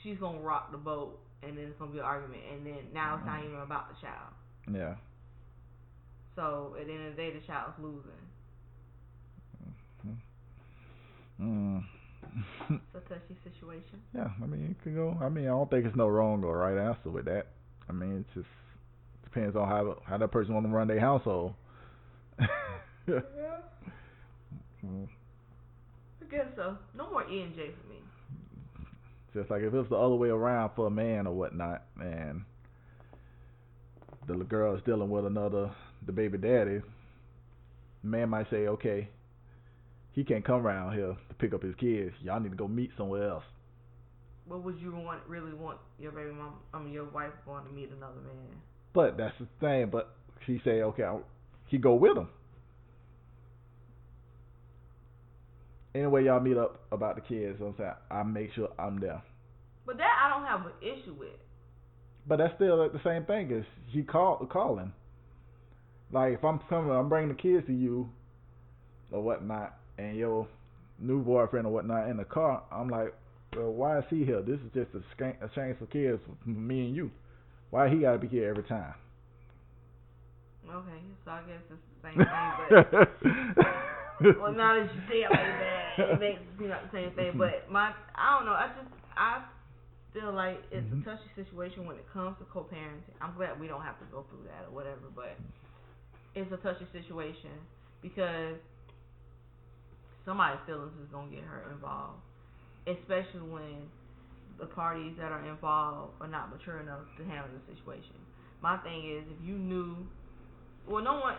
she's 0.04 0.18
gonna 0.18 0.40
rock 0.40 0.72
the 0.72 0.78
boat 0.78 1.20
and 1.44 1.58
then 1.58 1.66
it's 1.66 1.80
gonna 1.80 1.92
be 1.92 2.00
an 2.00 2.06
argument 2.06 2.42
and 2.52 2.66
then 2.66 2.92
now 2.94 3.16
it's 3.16 3.26
not 3.26 3.44
even 3.44 3.60
about 3.60 3.90
the 3.90 3.96
child. 4.02 4.34
yeah. 4.72 4.96
So 6.36 6.76
at 6.80 6.88
the 6.88 6.94
end 6.94 7.08
of 7.08 7.16
the 7.16 7.22
day, 7.22 7.32
the 7.32 7.46
child's 7.46 7.76
losing. 7.80 8.12
Mm. 11.42 11.84
It's 12.70 12.96
a 12.96 13.00
touchy 13.10 13.36
situation. 13.44 14.02
yeah, 14.14 14.30
I 14.42 14.46
mean 14.46 14.76
it 14.78 14.84
could 14.84 14.96
go. 14.96 15.18
I 15.22 15.30
mean 15.30 15.46
I 15.46 15.50
don't 15.50 15.70
think 15.70 15.86
it's 15.86 15.96
no 15.96 16.08
wrong 16.08 16.44
or 16.44 16.58
right 16.58 16.78
answer 16.78 17.10
with 17.10 17.26
that. 17.26 17.48
I 17.90 17.94
mean 17.94 18.20
it 18.20 18.26
just 18.34 18.50
depends 19.24 19.56
on 19.56 19.68
how 19.68 20.02
how 20.06 20.18
that 20.18 20.28
person 20.32 20.54
want 20.54 20.66
to 20.66 20.72
run 20.72 20.88
their 20.88 21.00
household. 21.00 21.54
I 24.84 26.26
guess 26.32 26.48
so. 26.56 26.78
No 26.96 27.10
more 27.12 27.30
E 27.30 27.42
and 27.42 27.56
J 27.56 27.70
for 27.82 27.90
me. 27.90 28.00
Just 29.34 29.52
like 29.52 29.62
if 29.62 29.74
it 29.74 29.78
was 29.78 29.88
the 29.90 29.96
other 29.96 30.16
way 30.16 30.30
around 30.30 30.72
for 30.76 30.88
a 30.88 30.92
man 30.92 31.28
or 31.28 31.34
whatnot, 31.34 31.84
and 32.02 32.42
the 34.28 34.36
girl 34.36 34.76
is 34.76 34.82
dealing 34.86 35.10
with 35.10 35.26
another, 35.26 35.72
the 36.06 36.12
baby 36.12 36.38
daddy, 36.38 36.82
man 38.04 38.30
might 38.30 38.50
say, 38.50 38.68
okay, 38.68 39.10
he 40.14 40.24
can't 40.24 40.46
come 40.46 40.66
around 40.66 40.94
here 40.94 41.16
to 41.30 41.36
pick 41.36 41.54
up 41.54 41.62
his 41.62 41.76
kids. 41.76 42.12
Y'all 42.22 42.40
need 42.40 42.52
to 42.52 42.56
go 42.56 42.68
meet 42.68 42.92
somewhere 42.98 43.30
else. 43.30 43.44
What 44.48 44.64
would 44.64 44.80
you 44.80 44.92
want? 44.92 45.22
Really 45.28 45.54
want 45.54 45.78
your 46.00 46.12
baby 46.12 46.32
mom? 46.32 46.56
I 46.74 46.80
mean, 46.80 46.92
your 46.92 47.06
wife 47.06 47.32
going 47.46 47.66
to 47.66 47.72
meet 47.72 47.92
another 47.96 48.20
man? 48.26 48.58
But 48.94 49.16
that's 49.18 49.36
the 49.40 49.48
thing. 49.60 49.90
But 49.92 50.16
she 50.48 50.60
say, 50.66 50.82
okay, 50.82 51.04
I'll, 51.04 51.24
he 51.68 51.78
go 51.78 51.94
with 51.94 52.18
him. 52.18 52.30
Anyway, 55.96 56.26
y'all 56.26 56.40
meet 56.40 56.58
up 56.58 56.82
about 56.92 57.16
the 57.16 57.22
kids. 57.22 57.60
I'm 57.62 57.74
saying 57.78 57.92
I 58.12 58.24
make 58.24 58.54
sure 58.54 58.70
I'm 58.78 59.00
there. 59.00 59.22
But 59.86 59.98
that 59.98 60.12
I 60.24 60.30
don't 60.30 60.46
have 60.46 60.66
an 60.66 60.74
issue 60.82 61.16
with. 61.18 61.30
But 62.28 62.38
that's 62.38 62.54
still 62.56 62.78
the 62.78 63.02
same 63.04 63.26
thing 63.26 63.52
as 63.52 63.64
he 63.88 64.04
call 64.04 64.38
calling. 64.52 64.94
Like 66.12 66.34
if 66.34 66.44
I'm 66.44 66.60
coming, 66.70 66.92
I'm 66.92 67.10
bringing 67.10 67.30
the 67.30 67.42
kids 67.42 67.66
to 67.68 67.74
you, 67.74 68.10
or 69.12 69.22
whatnot, 69.22 69.76
and 69.98 70.16
your 70.16 70.48
new 71.00 71.24
boyfriend 71.24 71.66
or 71.66 71.72
whatnot 71.72 72.10
in 72.10 72.18
the 72.18 72.26
car. 72.26 72.64
I'm 72.72 72.90
like, 72.90 73.14
well, 73.56 73.72
why 73.72 74.00
is 74.00 74.06
he 74.10 74.26
here? 74.26 74.42
This 74.42 74.60
is 74.60 74.72
just 74.74 74.90
a, 74.94 75.02
scan- 75.16 75.38
a 75.42 75.50
change 75.56 75.78
for 75.80 75.88
kids 75.88 76.20
for 76.26 76.50
me 76.50 76.86
and 76.86 76.96
you. 76.96 77.12
Why 77.72 77.90
he 77.90 78.00
got 78.00 78.14
to 78.14 78.20
be 78.20 78.28
here 78.28 78.50
every 78.50 78.64
time? 78.64 78.94
Okay, 80.70 81.02
so 81.26 81.32
I 81.32 81.42
guess 81.48 81.62
it's 81.72 81.82
the 81.90 82.10
same 82.10 82.18
thing, 82.18 82.28
but 84.22 84.38
well, 84.40 84.52
now 84.52 84.76
that 84.76 84.94
you 84.94 85.02
say 85.10 85.26
it 85.26 85.32
like 85.32 85.40
that, 85.40 85.79
it 86.00 86.20
makes 86.20 86.40
it 86.42 86.58
seem 86.60 86.70
the 86.70 86.90
same 86.92 87.12
thing. 87.14 87.34
But 87.38 87.70
my, 87.72 87.94
I 88.16 88.38
don't 88.38 88.46
know. 88.46 88.54
I 88.54 88.68
just, 88.76 88.90
I 89.18 89.44
feel 90.14 90.34
like 90.34 90.60
it's 90.72 90.88
Mhm. 90.88 91.02
a 91.02 91.06
touchy 91.06 91.30
situation 91.36 91.86
when 91.86 91.98
it 91.98 92.06
comes 92.12 92.38
to 92.40 92.46
co-parenting. 92.46 93.14
I'm 93.22 93.36
glad 93.36 93.60
we 93.60 93.68
don't 93.68 93.84
have 93.84 94.00
to 94.00 94.06
go 94.12 94.24
through 94.30 94.46
that 94.46 94.66
or 94.68 94.72
whatever, 94.74 95.10
but 95.16 95.38
it's 96.36 96.52
a 96.52 96.58
touchy 96.58 96.86
situation 96.92 97.52
because 98.02 98.58
somebody's 100.26 100.60
feelings 100.66 100.94
is 101.02 101.10
gonna 101.12 101.30
get 101.32 101.44
hurt 101.44 101.72
involved, 101.72 102.20
especially 102.88 103.42
when 103.50 103.90
the 104.60 104.66
parties 104.66 105.16
that 105.18 105.32
are 105.32 105.46
involved 105.48 106.14
are 106.22 106.28
not 106.28 106.50
mature 106.52 106.80
enough 106.80 107.02
to 107.18 107.24
handle 107.26 107.48
the 107.54 107.76
situation. 107.76 108.16
My 108.62 108.78
thing 108.78 109.06
is, 109.08 109.24
if 109.32 109.40
you 109.48 109.56
knew, 109.58 109.96
well, 110.88 111.04
no 111.04 111.20
one. 111.20 111.36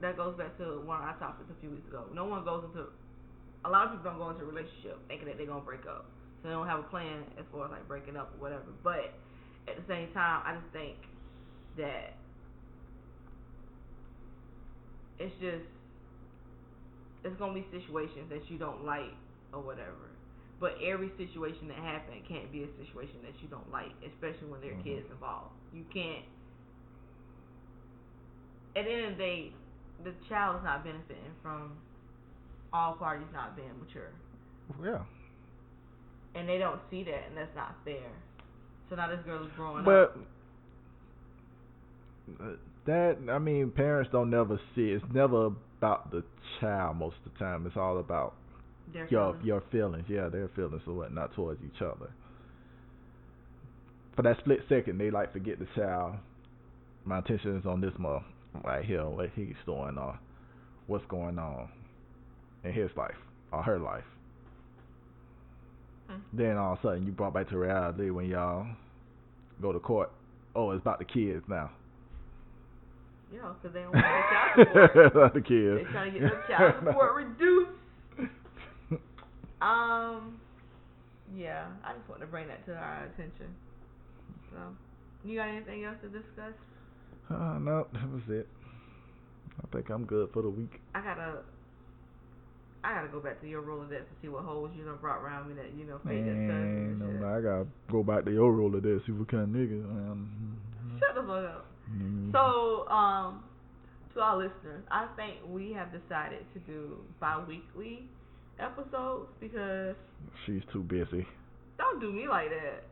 That 0.00 0.16
goes 0.16 0.36
back 0.38 0.56
to 0.58 0.80
one 0.86 0.98
of 0.98 1.04
our 1.04 1.16
topics 1.18 1.50
a 1.50 1.60
few 1.60 1.70
weeks 1.70 1.86
ago. 1.88 2.04
No 2.14 2.24
one 2.24 2.44
goes 2.44 2.64
into. 2.64 2.86
A 3.64 3.70
lot 3.70 3.86
of 3.86 3.92
people 3.92 4.10
don't 4.10 4.18
go 4.18 4.30
into 4.30 4.42
a 4.44 4.46
relationship 4.46 4.98
thinking 5.08 5.26
that 5.26 5.36
they're 5.36 5.46
gonna 5.46 5.60
break 5.64 5.86
up, 5.86 6.06
so 6.42 6.48
they 6.48 6.54
don't 6.54 6.66
have 6.68 6.80
a 6.80 6.88
plan 6.88 7.24
as 7.38 7.44
far 7.50 7.66
as 7.66 7.70
like 7.70 7.86
breaking 7.88 8.16
up 8.16 8.32
or 8.34 8.38
whatever. 8.40 8.70
But 8.82 9.12
at 9.66 9.76
the 9.76 9.86
same 9.88 10.08
time, 10.12 10.42
I 10.46 10.54
just 10.54 10.72
think 10.72 10.96
that 11.76 12.14
it's 15.18 15.34
just 15.40 15.66
it's 17.24 17.36
gonna 17.36 17.54
be 17.54 17.66
situations 17.70 18.30
that 18.30 18.48
you 18.50 18.58
don't 18.58 18.84
like 18.84 19.14
or 19.52 19.60
whatever. 19.60 20.10
But 20.60 20.74
every 20.82 21.10
situation 21.16 21.68
that 21.68 21.78
happens 21.78 22.24
can't 22.28 22.50
be 22.50 22.64
a 22.64 22.70
situation 22.78 23.22
that 23.22 23.34
you 23.42 23.48
don't 23.48 23.70
like, 23.70 23.92
especially 24.06 24.48
when 24.48 24.60
there 24.60 24.72
are 24.72 24.74
Mhm. 24.74 24.82
kids 24.82 25.10
involved. 25.10 25.52
You 25.72 25.84
can't. 25.92 26.24
At 28.76 28.84
the 28.84 28.90
end 28.92 29.04
of 29.06 29.10
the 29.18 29.22
day, 29.22 29.52
the 30.04 30.12
child 30.28 30.58
is 30.58 30.62
not 30.64 30.84
benefiting 30.84 31.34
from 31.42 31.76
all 32.72 32.94
parties 32.94 33.26
not 33.32 33.56
being 33.56 33.70
mature, 33.84 34.10
yeah. 34.84 35.02
and 36.34 36.48
they 36.48 36.58
don't 36.58 36.80
see 36.90 37.02
that, 37.04 37.26
and 37.28 37.36
that's 37.36 37.54
not 37.56 37.74
fair. 37.84 38.10
So 38.90 38.96
now 38.96 39.08
this 39.08 39.20
girl 39.24 39.44
is 39.44 39.50
growing 39.56 39.84
But 39.84 39.92
up. 39.92 40.16
uh, 42.40 42.44
that 42.86 43.16
I 43.30 43.38
mean, 43.38 43.70
parents 43.70 44.10
don't 44.12 44.30
never 44.30 44.58
see. 44.74 44.90
It's 44.90 45.04
never 45.12 45.50
about 45.78 46.10
the 46.10 46.24
child 46.60 46.96
most 46.96 47.16
of 47.24 47.32
the 47.32 47.38
time. 47.38 47.66
It's 47.66 47.76
all 47.76 47.98
about 47.98 48.34
Their 48.92 49.06
your 49.08 49.32
feelings. 49.32 49.44
your 49.46 49.62
feelings. 49.70 50.04
Yeah, 50.08 50.28
their 50.28 50.48
feelings 50.56 50.82
or 50.86 50.94
whatnot 50.94 51.34
towards 51.34 51.60
each 51.64 51.82
other. 51.82 52.10
For 54.16 54.22
that 54.22 54.38
split 54.38 54.60
second, 54.68 54.98
they 54.98 55.10
like 55.10 55.32
forget 55.32 55.58
the 55.58 55.66
child. 55.76 56.16
My 57.04 57.18
attention 57.20 57.56
is 57.56 57.66
on 57.66 57.80
this 57.80 57.92
mother 57.98 58.24
right 58.64 58.84
here, 58.84 59.06
what 59.08 59.30
he's 59.34 59.54
doing 59.64 59.96
or 59.98 60.18
what's 60.86 61.04
going 61.06 61.38
on 61.38 61.68
in 62.64 62.72
his 62.72 62.90
life 62.96 63.16
or 63.52 63.62
her 63.62 63.78
life. 63.78 64.04
Hmm. 66.08 66.18
Then 66.32 66.56
all 66.56 66.74
of 66.74 66.78
a 66.78 66.82
sudden, 66.82 67.06
you 67.06 67.12
brought 67.12 67.34
back 67.34 67.48
to 67.50 67.58
reality 67.58 68.10
when 68.10 68.26
y'all 68.26 68.66
go 69.60 69.72
to 69.72 69.78
court. 69.78 70.10
Oh, 70.54 70.70
it's 70.70 70.80
about 70.80 70.98
the 70.98 71.04
kids 71.04 71.44
now. 71.48 71.70
Yeah, 73.32 73.52
because 73.60 73.74
they 73.74 73.82
don't 73.82 73.92
want 73.92 74.04
get 74.04 74.32
child 74.32 74.68
support. 74.92 75.06
about 75.16 75.34
the 75.34 75.40
kids. 75.40 75.84
They're 75.84 75.92
trying 75.92 76.12
to 76.14 76.20
get 76.20 76.30
their 76.30 76.44
child 76.48 76.74
support 76.84 77.14
reduced. 77.14 77.70
Um, 79.60 80.38
yeah, 81.34 81.66
I 81.84 81.92
just 81.94 82.08
want 82.08 82.20
to 82.20 82.28
bring 82.28 82.46
that 82.46 82.64
to 82.66 82.74
our 82.74 83.04
attention. 83.06 83.48
So, 84.52 84.58
you 85.24 85.36
got 85.36 85.48
anything 85.48 85.84
else 85.84 85.96
to 86.02 86.08
discuss? 86.08 86.54
Uh, 87.28 87.58
no, 87.58 87.86
that 87.92 88.08
was 88.08 88.22
it. 88.28 88.46
I 89.60 89.66
think 89.74 89.90
I'm 89.90 90.04
good 90.04 90.30
for 90.32 90.42
the 90.42 90.48
week. 90.48 90.80
I 90.94 91.00
gotta, 91.00 91.38
I 92.84 92.94
gotta 92.94 93.08
go 93.08 93.20
back 93.20 93.40
to 93.40 93.48
your 93.48 93.60
roller 93.60 93.86
Rolodex 93.86 94.06
to 94.06 94.14
see 94.22 94.28
what 94.28 94.44
holes 94.44 94.70
you 94.76 94.84
done 94.84 94.98
brought 95.00 95.18
around 95.22 95.48
me 95.48 95.54
that 95.54 95.74
you 95.76 95.84
know 95.84 95.98
fake 96.06 96.24
that 96.24 96.34
Man, 96.34 96.48
cousins 96.48 97.02
and 97.02 97.18
shit. 97.18 97.26
I 97.26 97.40
gotta 97.40 97.66
go 97.90 98.02
back 98.02 98.24
to 98.24 98.32
your 98.32 98.52
roller 98.52 98.80
there, 98.80 99.00
see 99.06 99.12
what 99.12 99.28
kind 99.28 99.42
of 99.42 99.48
nigga 99.50 99.82
am. 99.82 100.58
Shut 101.00 101.14
the 101.14 101.22
fuck 101.22 101.44
up. 101.44 101.66
Mhm. 101.90 102.32
So, 102.32 102.88
um, 102.88 103.42
to 104.14 104.20
our 104.20 104.36
listeners, 104.36 104.84
I 104.90 105.06
think 105.16 105.36
we 105.48 105.72
have 105.72 105.90
decided 105.92 106.44
to 106.54 106.60
do 106.60 106.98
bi-weekly 107.20 108.08
episodes 108.58 109.28
because 109.40 109.96
she's 110.46 110.62
too 110.72 110.82
busy. 110.82 111.26
don't 111.78 112.00
do 112.00 112.12
me 112.12 112.28
like 112.28 112.50
that. 112.50 112.84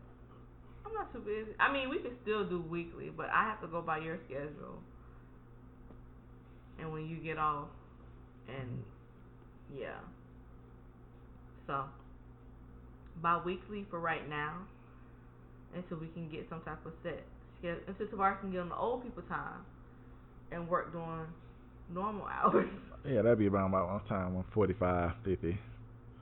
I'm 0.85 0.93
not 0.95 1.13
too 1.13 1.19
busy. 1.21 1.51
I 1.59 1.73
mean, 1.73 1.89
we 1.91 1.99
can 1.99 2.13
still 2.23 2.45
do 2.49 2.61
weekly, 2.61 3.11
but 3.11 3.27
I 3.31 3.43
have 3.45 3.61
to 3.63 3.67
go 3.67 3.83
by 3.83 3.99
your 3.99 4.19
schedule. 4.27 4.79
And 6.79 6.93
when 6.93 7.09
you 7.09 7.17
get 7.17 7.39
off, 7.39 7.69
and 8.49 8.85
yeah. 9.75 9.99
So, 11.67 11.85
bi-weekly 13.23 13.87
for 13.91 13.99
right 13.99 14.29
now, 14.29 14.59
until 15.75 15.99
we 15.99 16.09
can 16.09 16.29
get 16.29 16.47
some 16.49 16.61
type 16.63 16.85
of 16.87 16.93
set 17.03 17.25
until 17.63 18.07
Tavares 18.07 18.41
can 18.41 18.53
get 18.53 18.61
on 18.61 18.69
the 18.69 18.77
old 18.77 19.03
people 19.03 19.23
time 19.23 19.65
and 20.53 20.69
work 20.69 20.93
during 20.93 21.27
normal 21.93 22.27
hours. 22.31 22.69
Yeah, 23.05 23.23
that'd 23.23 23.39
be 23.39 23.49
around 23.49 23.71
about 23.71 23.89
one 23.89 24.01
time, 24.09 24.35
one 24.35 24.45
forty-five, 24.53 25.13
fifty. 25.25 25.59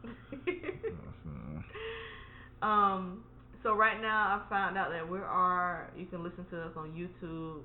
um. 2.63 3.25
So 3.63 3.75
right 3.75 3.99
now, 4.01 4.43
I 4.47 4.51
found 4.51 4.77
out 4.77 4.91
that 4.91 5.09
we 5.09 5.19
are. 5.19 5.91
You 5.97 6.05
can 6.07 6.23
listen 6.23 6.45
to 6.51 6.63
us 6.63 6.73
on 6.77 6.93
YouTube 6.93 7.63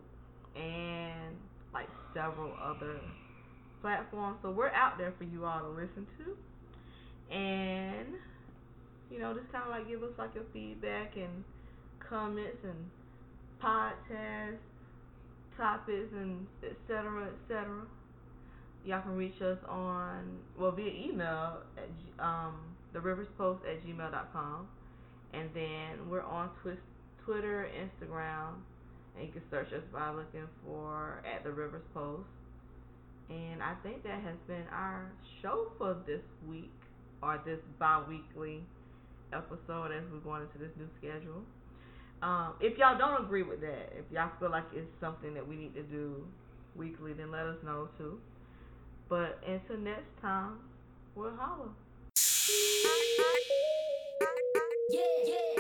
and 0.56 1.35
like 1.73 1.89
several 2.14 2.53
other 2.61 3.01
platforms. 3.81 4.38
So 4.41 4.51
we're 4.51 4.69
out 4.69 4.97
there 4.97 5.14
for 5.18 5.23
you 5.23 5.45
all 5.45 5.61
to 5.61 5.69
listen 5.69 6.07
to, 6.18 7.35
and 7.35 8.15
you 9.11 9.19
know, 9.19 9.34
just 9.34 9.51
kind 9.51 9.64
of 9.65 9.69
like 9.72 9.88
give 9.88 10.03
us 10.03 10.11
like 10.18 10.35
your 10.35 10.45
feedback 10.53 11.15
and 11.15 11.43
comments 12.07 12.57
and 12.64 12.89
podcasts, 13.64 14.57
topics 15.57 16.11
and 16.14 16.47
etc. 16.64 17.30
etc. 17.43 17.85
Y'all 18.85 19.01
can 19.01 19.18
reach 19.18 19.41
us 19.41 19.57
on 19.68 20.39
well 20.57 20.72
via 20.72 20.91
email 20.91 21.57
at 21.77 21.89
um 22.23 22.56
post 23.38 23.61
at 23.65 23.85
gmail.com 23.85 24.68
and 25.34 25.49
then 25.53 26.10
we're 26.10 26.23
on 26.23 26.49
Twi- 26.61 26.77
Twitter, 27.26 27.69
Instagram, 27.77 28.56
and 29.15 29.27
you 29.27 29.31
can 29.31 29.41
search 29.51 29.72
us 29.73 29.84
by 29.93 30.10
looking 30.11 30.47
for 30.65 31.22
at 31.26 31.43
the 31.43 31.51
Rivers 31.51 31.84
Post. 31.93 32.23
And 33.30 33.61
I 33.61 33.76
think 33.84 34.03
that 34.03 34.22
has 34.22 34.38
been 34.47 34.65
our 34.72 35.11
show 35.41 35.72
for 35.77 35.97
this 36.07 36.22
week 36.47 36.72
or 37.22 37.39
this 37.45 37.60
bi 37.77 38.01
weekly 38.07 38.64
episode 39.31 39.91
as 39.91 40.03
we're 40.11 40.19
going 40.19 40.41
into 40.41 40.57
this 40.57 40.72
new 40.77 40.88
schedule. 40.97 41.43
Um, 42.22 42.53
if 42.60 42.77
y'all 42.77 42.97
don't 42.97 43.23
agree 43.23 43.43
with 43.43 43.61
that, 43.61 43.93
if 43.97 44.06
y'all 44.11 44.31
feel 44.39 44.51
like 44.51 44.65
it's 44.73 44.89
something 44.99 45.34
that 45.35 45.47
we 45.47 45.56
need 45.56 45.73
to 45.76 45.84
do 45.84 46.26
weekly, 46.76 47.14
then 47.14 47.31
let 47.31 47.45
us 47.45 47.57
know 47.64 47.88
too. 47.97 48.19
But 49.07 49.41
until 49.47 49.77
next 49.77 50.19
time, 50.22 50.57
we'll 51.15 51.35
holla. 51.35 51.69
Yeah, 54.91 55.01
yeah. 55.26 55.60